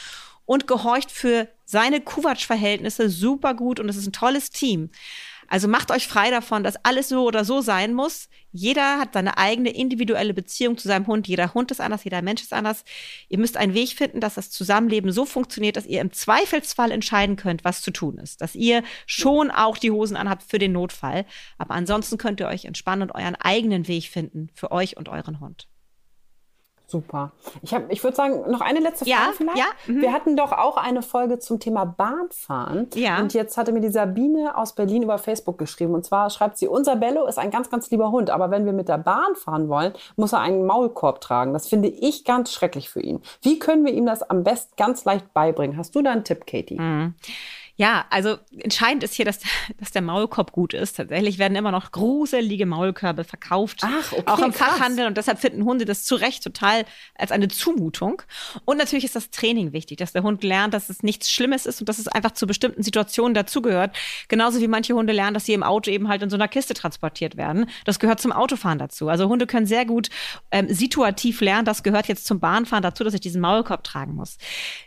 und 0.46 0.66
gehorcht 0.66 1.10
für 1.10 1.48
seine 1.64 2.00
Kuwatsch-Verhältnisse 2.00 3.08
super 3.08 3.54
gut 3.54 3.80
und 3.80 3.88
es 3.88 3.96
ist 3.96 4.06
ein 4.06 4.12
tolles 4.12 4.50
Team. 4.50 4.90
Also 5.48 5.68
macht 5.68 5.90
euch 5.90 6.08
frei 6.08 6.30
davon, 6.30 6.64
dass 6.64 6.76
alles 6.84 7.08
so 7.08 7.24
oder 7.24 7.44
so 7.44 7.60
sein 7.60 7.94
muss. 7.94 8.28
Jeder 8.52 8.98
hat 8.98 9.14
seine 9.14 9.36
eigene 9.36 9.70
individuelle 9.70 10.34
Beziehung 10.34 10.78
zu 10.78 10.88
seinem 10.88 11.06
Hund. 11.06 11.26
Jeder 11.26 11.54
Hund 11.54 11.70
ist 11.70 11.80
anders, 11.80 12.04
jeder 12.04 12.22
Mensch 12.22 12.42
ist 12.42 12.52
anders. 12.52 12.84
Ihr 13.28 13.38
müsst 13.38 13.56
einen 13.56 13.74
Weg 13.74 13.90
finden, 13.90 14.20
dass 14.20 14.34
das 14.34 14.50
Zusammenleben 14.50 15.12
so 15.12 15.24
funktioniert, 15.24 15.76
dass 15.76 15.86
ihr 15.86 16.00
im 16.00 16.12
Zweifelsfall 16.12 16.90
entscheiden 16.90 17.36
könnt, 17.36 17.64
was 17.64 17.82
zu 17.82 17.90
tun 17.90 18.18
ist. 18.18 18.40
Dass 18.40 18.54
ihr 18.54 18.82
schon 19.06 19.50
auch 19.50 19.76
die 19.76 19.90
Hosen 19.90 20.16
anhabt 20.16 20.44
für 20.44 20.58
den 20.58 20.72
Notfall. 20.72 21.26
Aber 21.58 21.74
ansonsten 21.74 22.18
könnt 22.18 22.40
ihr 22.40 22.48
euch 22.48 22.64
entspannen 22.64 23.02
und 23.02 23.14
euren 23.14 23.36
eigenen 23.36 23.88
Weg 23.88 24.08
finden 24.08 24.50
für 24.54 24.70
euch 24.70 24.96
und 24.96 25.08
euren 25.08 25.40
Hund. 25.40 25.68
Super. 26.86 27.32
Ich, 27.62 27.74
ich 27.88 28.04
würde 28.04 28.16
sagen, 28.16 28.50
noch 28.50 28.60
eine 28.60 28.78
letzte 28.80 29.06
Frage 29.06 29.10
ja, 29.10 29.32
vielleicht. 29.34 29.58
Ja, 29.58 29.64
mhm. 29.86 30.02
Wir 30.02 30.12
hatten 30.12 30.36
doch 30.36 30.52
auch 30.52 30.76
eine 30.76 31.00
Folge 31.02 31.38
zum 31.38 31.58
Thema 31.58 31.86
Bahnfahren. 31.86 32.88
Ja. 32.94 33.20
Und 33.20 33.32
jetzt 33.32 33.56
hatte 33.56 33.72
mir 33.72 33.80
die 33.80 33.88
Sabine 33.88 34.56
aus 34.56 34.74
Berlin 34.74 35.02
über 35.02 35.16
Facebook 35.18 35.56
geschrieben. 35.56 35.94
Und 35.94 36.04
zwar 36.04 36.28
schreibt 36.28 36.58
sie, 36.58 36.68
unser 36.68 36.96
Bello 36.96 37.26
ist 37.26 37.38
ein 37.38 37.50
ganz, 37.50 37.70
ganz 37.70 37.90
lieber 37.90 38.10
Hund. 38.10 38.28
Aber 38.28 38.50
wenn 38.50 38.66
wir 38.66 38.74
mit 38.74 38.88
der 38.88 38.98
Bahn 38.98 39.34
fahren 39.34 39.68
wollen, 39.68 39.94
muss 40.16 40.34
er 40.34 40.40
einen 40.40 40.66
Maulkorb 40.66 41.22
tragen. 41.22 41.54
Das 41.54 41.68
finde 41.68 41.88
ich 41.88 42.24
ganz 42.24 42.52
schrecklich 42.52 42.90
für 42.90 43.00
ihn. 43.00 43.22
Wie 43.40 43.58
können 43.58 43.84
wir 43.86 43.92
ihm 43.92 44.04
das 44.04 44.22
am 44.22 44.44
besten 44.44 44.74
ganz 44.76 45.04
leicht 45.06 45.32
beibringen? 45.32 45.78
Hast 45.78 45.94
du 45.94 46.02
da 46.02 46.10
einen 46.12 46.24
Tipp, 46.24 46.46
Katie? 46.46 46.78
Mhm. 46.78 47.14
Ja, 47.76 48.04
also 48.10 48.38
entscheidend 48.56 49.02
ist 49.02 49.14
hier, 49.14 49.24
dass, 49.24 49.40
dass 49.78 49.90
der 49.90 50.02
Maulkorb 50.02 50.52
gut 50.52 50.74
ist. 50.74 50.96
Tatsächlich 50.96 51.38
werden 51.38 51.56
immer 51.56 51.72
noch 51.72 51.90
gruselige 51.90 52.66
Maulkörbe 52.66 53.24
verkauft. 53.24 53.80
Ach, 53.82 54.12
okay, 54.12 54.22
auch 54.26 54.38
im 54.38 54.52
krass. 54.52 54.68
Fachhandel. 54.68 55.06
Und 55.06 55.16
deshalb 55.16 55.40
finden 55.40 55.64
Hunde 55.64 55.84
das 55.84 56.04
zu 56.04 56.14
Recht 56.14 56.44
total 56.44 56.84
als 57.16 57.32
eine 57.32 57.48
Zumutung. 57.48 58.22
Und 58.64 58.76
natürlich 58.76 59.04
ist 59.04 59.16
das 59.16 59.30
Training 59.30 59.72
wichtig, 59.72 59.98
dass 59.98 60.12
der 60.12 60.22
Hund 60.22 60.44
lernt, 60.44 60.72
dass 60.72 60.88
es 60.88 61.02
nichts 61.02 61.30
Schlimmes 61.30 61.66
ist 61.66 61.80
und 61.80 61.88
dass 61.88 61.98
es 61.98 62.06
einfach 62.06 62.30
zu 62.30 62.46
bestimmten 62.46 62.84
Situationen 62.84 63.34
dazugehört. 63.34 63.96
Genauso 64.28 64.60
wie 64.60 64.68
manche 64.68 64.94
Hunde 64.94 65.12
lernen, 65.12 65.34
dass 65.34 65.46
sie 65.46 65.54
im 65.54 65.64
Auto 65.64 65.90
eben 65.90 66.08
halt 66.08 66.22
in 66.22 66.30
so 66.30 66.36
einer 66.36 66.48
Kiste 66.48 66.74
transportiert 66.74 67.36
werden. 67.36 67.66
Das 67.84 67.98
gehört 67.98 68.20
zum 68.20 68.30
Autofahren 68.30 68.78
dazu. 68.78 69.08
Also 69.08 69.28
Hunde 69.28 69.48
können 69.48 69.66
sehr 69.66 69.84
gut 69.84 70.10
ähm, 70.52 70.72
situativ 70.72 71.40
lernen. 71.40 71.64
Das 71.64 71.82
gehört 71.82 72.06
jetzt 72.06 72.26
zum 72.26 72.38
Bahnfahren 72.38 72.84
dazu, 72.84 73.02
dass 73.02 73.14
ich 73.14 73.20
diesen 73.20 73.40
Maulkorb 73.40 73.82
tragen 73.82 74.14
muss. 74.14 74.38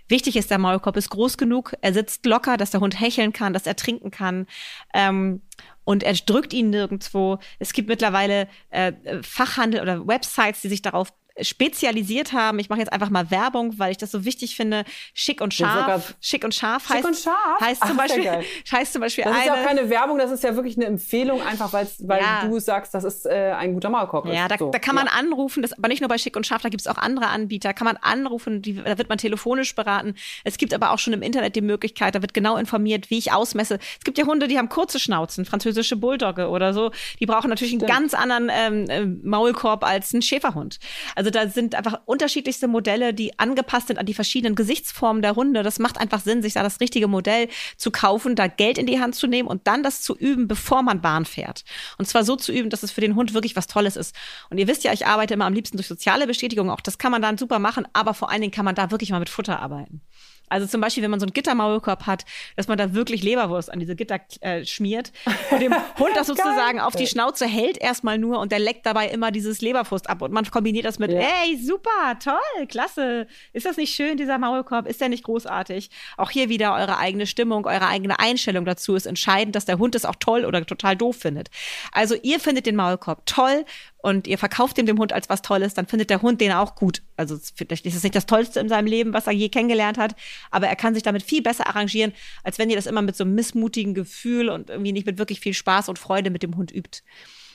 Wichtig 0.07 0.35
ist, 0.35 0.51
der 0.51 0.57
Maulkorb 0.57 0.97
ist 0.97 1.09
groß 1.09 1.37
genug. 1.37 1.73
Er 1.81 1.93
sitzt 1.93 2.25
locker, 2.25 2.57
dass 2.57 2.71
der 2.71 2.79
Hund 2.79 2.99
hecheln 2.99 3.33
kann, 3.33 3.53
dass 3.53 3.67
er 3.67 3.75
trinken 3.75 4.11
kann. 4.11 4.47
Ähm, 4.93 5.41
und 5.83 6.03
er 6.03 6.13
drückt 6.13 6.53
ihn 6.53 6.69
nirgendwo. 6.69 7.39
Es 7.59 7.73
gibt 7.73 7.89
mittlerweile 7.89 8.47
äh, 8.69 8.93
Fachhandel 9.21 9.81
oder 9.81 10.07
Websites, 10.07 10.61
die 10.61 10.69
sich 10.69 10.81
darauf 10.81 11.13
spezialisiert 11.41 12.33
haben. 12.33 12.59
Ich 12.59 12.69
mache 12.69 12.79
jetzt 12.79 12.91
einfach 12.93 13.09
mal 13.09 13.29
Werbung, 13.31 13.77
weil 13.79 13.91
ich 13.91 13.97
das 13.97 14.11
so 14.11 14.25
wichtig 14.25 14.55
finde. 14.55 14.83
Schick 15.13 15.41
und 15.41 15.53
scharf. 15.53 16.15
Schick 16.21 16.43
und 16.43 16.53
scharf 16.55 16.89
heißt, 16.89 16.97
Schick 16.99 17.05
und 17.07 17.17
scharf? 17.17 17.61
heißt 17.61 17.81
zum 17.81 17.91
Ach, 17.99 18.07
Beispiel, 18.07 18.31
heißt 18.71 18.93
zum 18.93 19.01
Beispiel 19.01 19.23
das 19.23 19.33
eine. 19.33 19.41
ist 19.43 19.47
ja 19.47 19.63
keine 19.63 19.89
Werbung, 19.89 20.17
das 20.17 20.31
ist 20.31 20.43
ja 20.43 20.55
wirklich 20.55 20.77
eine 20.77 20.85
Empfehlung, 20.85 21.41
einfach 21.41 21.73
weil 21.73 21.87
Ja. 22.21 22.45
du 22.47 22.59
sagst, 22.59 22.93
das 22.93 23.03
ist 23.03 23.25
äh, 23.25 23.53
ein 23.57 23.73
guter 23.73 23.89
Maulkorb. 23.89 24.25
Ja, 24.27 24.47
da, 24.47 24.57
So, 24.57 24.71
da 24.71 24.79
kann 24.79 24.95
man 24.95 25.05
ja. 25.07 25.13
anrufen, 25.13 25.61
das, 25.61 25.73
aber 25.73 25.87
nicht 25.87 26.01
nur 26.01 26.09
bei 26.09 26.17
Schick 26.17 26.35
und 26.35 26.45
Scharf, 26.47 26.61
da 26.61 26.69
gibt 26.69 26.81
es 26.81 26.87
auch 26.87 26.97
andere 26.97 27.27
Anbieter, 27.27 27.73
kann 27.73 27.85
man 27.85 27.97
anrufen, 27.97 28.61
die, 28.61 28.75
da 28.75 28.97
wird 28.97 29.09
man 29.09 29.17
telefonisch 29.17 29.75
beraten. 29.75 30.15
Es 30.43 30.57
gibt 30.57 30.73
aber 30.73 30.91
auch 30.91 30.99
schon 30.99 31.13
im 31.13 31.21
Internet 31.21 31.55
die 31.55 31.61
Möglichkeit, 31.61 32.15
da 32.15 32.21
wird 32.21 32.33
genau 32.33 32.57
informiert, 32.57 33.09
wie 33.09 33.17
ich 33.17 33.31
ausmesse. 33.31 33.79
Es 33.97 34.03
gibt 34.03 34.17
ja 34.17 34.25
Hunde, 34.25 34.47
die 34.47 34.57
haben 34.57 34.69
kurze 34.69 34.99
Schnauzen, 34.99 35.45
französische 35.45 35.95
Bulldogge 35.95 36.49
oder 36.49 36.73
so. 36.73 36.91
Die 37.19 37.25
brauchen 37.25 37.49
natürlich 37.49 37.73
einen 37.73 37.85
ganz 37.87 38.13
anderen 38.13 38.49
ähm, 38.51 38.89
äh, 38.89 39.05
Maulkorb 39.27 39.83
als 39.83 40.13
ein 40.13 40.21
Schäferhund. 40.21 40.79
Also 41.15 41.26
da 41.29 41.47
sind 41.47 41.75
einfach 41.75 42.01
unterschiedlichste 42.05 42.67
Modelle, 42.67 43.13
die 43.13 43.37
angepasst 43.39 43.87
sind 43.87 43.97
an 43.97 44.05
die 44.05 44.13
verschiedenen 44.13 44.55
Gesichtsformen 44.55 45.21
der 45.21 45.35
Hunde. 45.35 45.63
Das 45.63 45.79
macht 45.79 45.99
einfach 45.99 46.21
Sinn, 46.21 46.41
sich 46.41 46.53
da 46.53 46.63
das 46.63 46.79
richtige 46.79 47.07
Modell 47.07 47.47
zu 47.77 47.91
kaufen, 47.91 48.35
da 48.35 48.47
Geld 48.47 48.77
in 48.77 48.85
die 48.85 48.99
Hand 48.99 49.15
zu 49.15 49.27
nehmen 49.27 49.47
und 49.47 49.67
dann 49.67 49.83
das 49.83 50.01
zu 50.01 50.15
üben, 50.15 50.47
bevor 50.47 50.83
man 50.83 51.01
Bahn 51.01 51.25
fährt. 51.25 51.63
Und 51.97 52.07
zwar 52.07 52.23
so 52.23 52.35
zu 52.35 52.51
üben, 52.51 52.69
dass 52.69 52.83
es 52.83 52.91
für 52.91 53.01
den 53.01 53.15
Hund 53.15 53.33
wirklich 53.33 53.55
was 53.55 53.67
Tolles 53.67 53.95
ist. 53.95 54.15
Und 54.49 54.57
ihr 54.57 54.67
wisst 54.67 54.83
ja, 54.83 54.93
ich 54.93 55.05
arbeite 55.05 55.33
immer 55.33 55.45
am 55.45 55.53
liebsten 55.53 55.77
durch 55.77 55.87
soziale 55.87 56.27
Bestätigung. 56.27 56.69
Auch 56.69 56.81
das 56.81 56.97
kann 56.97 57.11
man 57.11 57.21
dann 57.21 57.37
super 57.37 57.59
machen, 57.59 57.87
aber 57.93 58.13
vor 58.13 58.29
allen 58.29 58.41
Dingen 58.41 58.53
kann 58.53 58.65
man 58.65 58.75
da 58.75 58.91
wirklich 58.91 59.11
mal 59.11 59.19
mit 59.19 59.29
Futter 59.29 59.59
arbeiten. 59.59 60.01
Also 60.49 60.67
zum 60.67 60.81
Beispiel, 60.81 61.03
wenn 61.03 61.11
man 61.11 61.19
so 61.19 61.25
einen 61.25 61.33
Gittermaulkorb 61.33 62.05
hat, 62.05 62.25
dass 62.55 62.67
man 62.67 62.77
da 62.77 62.93
wirklich 62.93 63.23
Leberwurst 63.23 63.71
an 63.71 63.79
diese 63.79 63.95
Gitter 63.95 64.19
äh, 64.41 64.65
schmiert 64.65 65.11
und 65.51 65.61
dem 65.61 65.73
Hund 65.99 66.15
das 66.15 66.27
sozusagen 66.27 66.79
auf 66.79 66.95
die 66.95 67.07
Schnauze 67.07 67.45
hält 67.45 67.77
erstmal 67.77 68.17
nur 68.17 68.39
und 68.39 68.51
der 68.51 68.59
leckt 68.59 68.85
dabei 68.85 69.07
immer 69.07 69.31
dieses 69.31 69.61
Leberwurst 69.61 70.09
ab 70.09 70.21
und 70.21 70.31
man 70.31 70.45
kombiniert 70.45 70.85
das 70.85 70.99
mit, 70.99 71.11
Ja. 71.11 71.19
ey, 71.19 71.57
super, 71.57 72.17
toll, 72.23 72.67
klasse. 72.67 73.27
Ist 73.53 73.65
das 73.65 73.77
nicht 73.77 73.93
schön, 73.93 74.17
dieser 74.17 74.37
Maulkorb? 74.37 74.87
Ist 74.87 75.01
der 75.01 75.09
nicht 75.09 75.23
großartig? 75.23 75.89
Auch 76.17 76.29
hier 76.31 76.49
wieder 76.49 76.73
eure 76.75 76.97
eigene 76.97 77.27
Stimmung, 77.27 77.65
eure 77.65 77.87
eigene 77.87 78.19
Einstellung 78.19 78.65
dazu 78.65 78.95
ist 78.95 79.05
entscheidend, 79.05 79.55
dass 79.55 79.65
der 79.65 79.77
Hund 79.79 79.95
es 79.95 80.05
auch 80.05 80.15
toll 80.19 80.45
oder 80.45 80.65
total 80.65 80.95
doof 80.95 81.17
findet. 81.17 81.49
Also 81.91 82.15
ihr 82.23 82.39
findet 82.39 82.65
den 82.65 82.75
Maulkorb 82.75 83.25
toll 83.25 83.65
und 83.97 84.27
ihr 84.27 84.37
verkauft 84.37 84.77
ihn 84.77 84.85
dem 84.85 84.99
Hund 84.99 85.13
als 85.13 85.29
was 85.29 85.41
Tolles, 85.41 85.73
dann 85.73 85.87
findet 85.87 86.09
der 86.09 86.21
Hund 86.21 86.39
den 86.39 86.51
auch 86.51 86.75
gut. 86.75 87.01
Also 87.15 87.37
vielleicht 87.55 87.85
ist 87.85 87.95
es 87.95 88.03
nicht 88.03 88.15
das 88.15 88.25
Tollste 88.25 88.59
in 88.59 88.69
seinem 88.69 88.85
Leben, 88.85 89.13
was 89.13 89.27
er 89.27 89.33
je 89.33 89.49
kennengelernt 89.49 89.97
hat, 89.97 90.15
aber 90.51 90.67
er 90.67 90.75
kann 90.75 90.93
sich 90.93 91.03
damit 91.03 91.23
viel 91.23 91.41
besser 91.41 91.67
arrangieren, 91.67 92.13
als 92.43 92.59
wenn 92.59 92.69
ihr 92.69 92.75
das 92.75 92.85
immer 92.85 93.01
mit 93.01 93.15
so 93.15 93.23
einem 93.23 93.35
missmutigen 93.35 93.93
Gefühl 93.93 94.49
und 94.49 94.69
irgendwie 94.69 94.91
nicht 94.91 95.05
mit 95.05 95.17
wirklich 95.17 95.39
viel 95.39 95.53
Spaß 95.53 95.89
und 95.89 95.99
Freude 95.99 96.29
mit 96.29 96.43
dem 96.43 96.55
Hund 96.55 96.71
übt. 96.71 97.01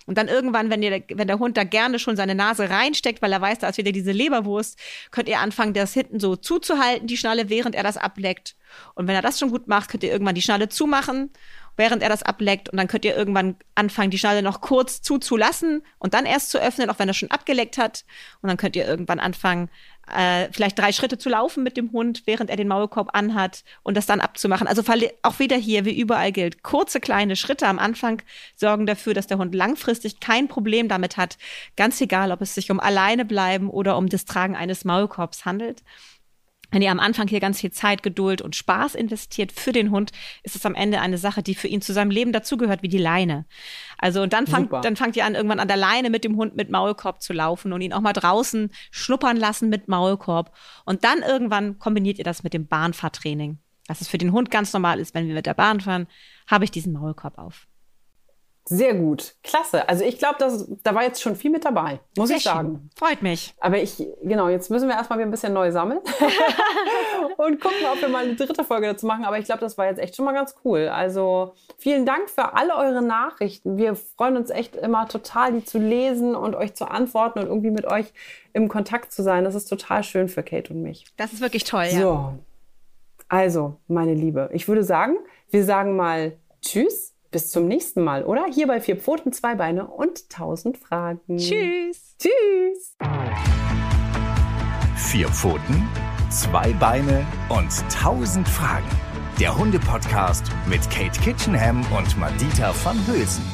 Und 0.06 0.18
dann 0.18 0.28
irgendwann, 0.28 0.70
wenn, 0.70 0.82
ihr, 0.82 1.02
wenn 1.14 1.28
der 1.28 1.38
Hund 1.38 1.56
da 1.56 1.64
gerne 1.64 1.98
schon 1.98 2.16
seine 2.16 2.34
Nase 2.34 2.68
reinsteckt, 2.68 3.22
weil 3.22 3.32
er 3.32 3.40
weiß, 3.40 3.60
da 3.60 3.68
ist 3.68 3.78
wieder 3.78 3.92
diese 3.92 4.12
Leberwurst, 4.12 4.78
könnt 5.10 5.28
ihr 5.28 5.38
anfangen, 5.38 5.74
das 5.74 5.94
hinten 5.94 6.18
so 6.18 6.36
zuzuhalten, 6.36 7.06
die 7.06 7.16
Schnalle, 7.16 7.48
während 7.48 7.74
er 7.74 7.82
das 7.84 7.96
ableckt. 7.96 8.56
Und 8.94 9.06
wenn 9.06 9.14
er 9.14 9.22
das 9.22 9.38
schon 9.38 9.50
gut 9.50 9.68
macht, 9.68 9.90
könnt 9.90 10.02
ihr 10.02 10.10
irgendwann 10.10 10.34
die 10.34 10.42
Schnalle 10.42 10.68
zumachen, 10.68 11.30
während 11.76 12.02
er 12.02 12.08
das 12.08 12.22
ableckt. 12.22 12.68
Und 12.68 12.78
dann 12.78 12.88
könnt 12.88 13.04
ihr 13.04 13.16
irgendwann 13.16 13.56
anfangen, 13.74 14.10
die 14.10 14.18
Schnalle 14.18 14.42
noch 14.42 14.60
kurz 14.60 15.02
zuzulassen 15.02 15.82
und 15.98 16.14
dann 16.14 16.26
erst 16.26 16.50
zu 16.50 16.60
öffnen, 16.60 16.90
auch 16.90 16.98
wenn 16.98 17.08
er 17.08 17.14
schon 17.14 17.30
abgeleckt 17.30 17.78
hat. 17.78 18.04
Und 18.40 18.48
dann 18.48 18.56
könnt 18.56 18.76
ihr 18.76 18.86
irgendwann 18.86 19.20
anfangen, 19.20 19.68
äh, 20.10 20.48
vielleicht 20.52 20.78
drei 20.78 20.92
Schritte 20.92 21.16
zu 21.16 21.28
laufen 21.28 21.62
mit 21.62 21.76
dem 21.76 21.92
Hund, 21.92 22.22
während 22.26 22.50
er 22.50 22.56
den 22.56 22.68
Maulkorb 22.68 23.10
anhat 23.12 23.62
und 23.82 23.96
das 23.96 24.06
dann 24.06 24.20
abzumachen. 24.20 24.66
Also 24.66 24.82
auch 25.22 25.38
wieder 25.38 25.56
hier, 25.56 25.84
wie 25.84 25.98
überall 25.98 26.32
gilt, 26.32 26.62
kurze 26.62 27.00
kleine 27.00 27.36
Schritte 27.36 27.66
am 27.66 27.78
Anfang 27.78 28.20
sorgen 28.56 28.86
dafür, 28.86 29.14
dass 29.14 29.26
der 29.26 29.38
Hund 29.38 29.54
langfristig 29.54 30.20
kein 30.20 30.48
Problem 30.48 30.88
damit 30.88 31.16
hat, 31.16 31.38
ganz 31.76 32.00
egal, 32.00 32.32
ob 32.32 32.40
es 32.40 32.54
sich 32.54 32.70
um 32.70 32.80
alleine 32.80 33.24
bleiben 33.24 33.70
oder 33.70 33.96
um 33.96 34.08
das 34.08 34.24
Tragen 34.24 34.56
eines 34.56 34.84
Maulkorbs 34.84 35.44
handelt. 35.44 35.82
Wenn 36.72 36.82
ihr 36.82 36.90
am 36.90 37.00
Anfang 37.00 37.28
hier 37.28 37.38
ganz 37.38 37.60
viel 37.60 37.70
Zeit, 37.70 38.02
Geduld 38.02 38.40
und 38.40 38.56
Spaß 38.56 38.94
investiert 38.94 39.52
für 39.52 39.72
den 39.72 39.90
Hund, 39.90 40.10
ist 40.42 40.56
es 40.56 40.64
am 40.66 40.74
Ende 40.74 41.00
eine 41.00 41.18
Sache, 41.18 41.42
die 41.42 41.54
für 41.54 41.68
ihn 41.68 41.82
zu 41.82 41.92
seinem 41.92 42.10
Leben 42.10 42.32
dazugehört, 42.32 42.82
wie 42.82 42.88
die 42.88 42.98
Leine. 42.98 43.44
Also 43.98 44.22
und 44.22 44.32
dann 44.32 44.46
fangt, 44.46 44.70
Super. 44.70 44.80
dann 44.80 44.96
fangt 44.96 45.14
ihr 45.16 45.26
an, 45.26 45.34
irgendwann 45.34 45.60
an 45.60 45.68
der 45.68 45.76
Leine 45.76 46.08
mit 46.08 46.24
dem 46.24 46.36
Hund 46.36 46.56
mit 46.56 46.70
Maulkorb 46.70 47.22
zu 47.22 47.34
laufen 47.34 47.72
und 47.74 47.82
ihn 47.82 47.92
auch 47.92 48.00
mal 48.00 48.14
draußen 48.14 48.70
schnuppern 48.90 49.36
lassen 49.36 49.68
mit 49.68 49.88
Maulkorb. 49.88 50.56
Und 50.86 51.04
dann 51.04 51.20
irgendwann 51.20 51.78
kombiniert 51.78 52.18
ihr 52.18 52.24
das 52.24 52.42
mit 52.42 52.54
dem 52.54 52.66
Bahnfahrtraining. 52.66 53.58
Dass 53.86 54.00
es 54.00 54.08
für 54.08 54.18
den 54.18 54.32
Hund 54.32 54.50
ganz 54.50 54.72
normal 54.72 54.98
ist, 54.98 55.14
wenn 55.14 55.28
wir 55.28 55.34
mit 55.34 55.44
der 55.44 55.54
Bahn 55.54 55.80
fahren, 55.80 56.06
habe 56.46 56.64
ich 56.64 56.70
diesen 56.70 56.94
Maulkorb 56.94 57.36
auf. 57.36 57.66
Sehr 58.64 58.94
gut. 58.94 59.34
Klasse. 59.42 59.88
Also 59.88 60.04
ich 60.04 60.18
glaube, 60.18 60.36
da 60.38 60.94
war 60.94 61.02
jetzt 61.02 61.20
schon 61.20 61.34
viel 61.34 61.50
mit 61.50 61.64
dabei, 61.64 62.00
muss 62.16 62.28
Sehr 62.28 62.36
ich 62.36 62.44
schön. 62.44 62.52
sagen. 62.52 62.90
Freut 62.96 63.20
mich. 63.20 63.54
Aber 63.58 63.78
ich, 63.78 64.06
genau, 64.22 64.48
jetzt 64.48 64.70
müssen 64.70 64.88
wir 64.88 64.94
erstmal 64.94 65.18
wieder 65.18 65.26
ein 65.26 65.32
bisschen 65.32 65.52
neu 65.52 65.72
sammeln 65.72 65.98
und 67.36 67.60
gucken, 67.60 67.78
ob 67.92 68.00
wir 68.00 68.08
mal 68.08 68.24
eine 68.24 68.36
dritte 68.36 68.62
Folge 68.62 68.86
dazu 68.86 69.06
machen. 69.06 69.24
Aber 69.24 69.38
ich 69.38 69.46
glaube, 69.46 69.60
das 69.60 69.76
war 69.78 69.86
jetzt 69.86 69.98
echt 69.98 70.14
schon 70.14 70.24
mal 70.24 70.32
ganz 70.32 70.54
cool. 70.64 70.88
Also 70.88 71.54
vielen 71.76 72.06
Dank 72.06 72.30
für 72.30 72.54
alle 72.54 72.76
eure 72.76 73.02
Nachrichten. 73.02 73.76
Wir 73.76 73.96
freuen 73.96 74.36
uns 74.36 74.50
echt 74.50 74.76
immer 74.76 75.08
total, 75.08 75.52
die 75.52 75.64
zu 75.64 75.78
lesen 75.78 76.36
und 76.36 76.54
euch 76.54 76.74
zu 76.74 76.88
antworten 76.88 77.40
und 77.40 77.46
irgendwie 77.46 77.70
mit 77.72 77.86
euch 77.86 78.12
im 78.52 78.68
Kontakt 78.68 79.12
zu 79.12 79.24
sein. 79.24 79.42
Das 79.42 79.56
ist 79.56 79.66
total 79.66 80.04
schön 80.04 80.28
für 80.28 80.44
Kate 80.44 80.72
und 80.72 80.82
mich. 80.82 81.06
Das 81.16 81.32
ist 81.32 81.40
wirklich 81.40 81.64
toll, 81.64 81.86
ja. 81.90 82.00
So, 82.00 82.34
also, 83.28 83.76
meine 83.88 84.12
Liebe, 84.14 84.50
ich 84.52 84.68
würde 84.68 84.84
sagen, 84.84 85.16
wir 85.50 85.64
sagen 85.64 85.96
mal 85.96 86.36
Tschüss, 86.60 87.11
bis 87.32 87.50
zum 87.50 87.66
nächsten 87.66 88.02
Mal, 88.04 88.24
oder? 88.24 88.44
Hier 88.52 88.68
bei 88.68 88.80
Vier 88.80 88.96
Pfoten, 88.96 89.32
Zwei 89.32 89.56
Beine 89.56 89.88
und 89.88 90.28
tausend 90.28 90.76
Fragen. 90.78 91.38
Tschüss. 91.38 92.14
Tschüss. 92.18 92.96
Vier 94.96 95.28
Pfoten, 95.28 95.88
zwei 96.30 96.72
Beine 96.74 97.26
und 97.48 97.70
tausend 97.90 98.46
Fragen. 98.46 98.86
Der 99.40 99.56
Hunde-Podcast 99.58 100.44
mit 100.68 100.82
Kate 100.90 101.18
Kitchenham 101.20 101.80
und 101.96 102.16
Madita 102.18 102.72
van 102.84 102.98
Hülsen. 103.06 103.44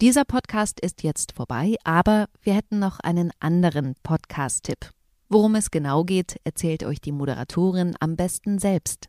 Dieser 0.00 0.24
Podcast 0.24 0.80
ist 0.80 1.02
jetzt 1.02 1.32
vorbei, 1.32 1.76
aber 1.84 2.26
wir 2.42 2.54
hätten 2.54 2.78
noch 2.78 3.00
einen 3.00 3.30
anderen 3.40 3.94
Podcast-Tipp. 4.02 4.90
Worum 5.34 5.56
es 5.56 5.72
genau 5.72 6.04
geht, 6.04 6.38
erzählt 6.44 6.84
euch 6.84 7.00
die 7.00 7.10
Moderatorin 7.10 7.96
am 7.98 8.14
besten 8.14 8.60
selbst. 8.60 9.08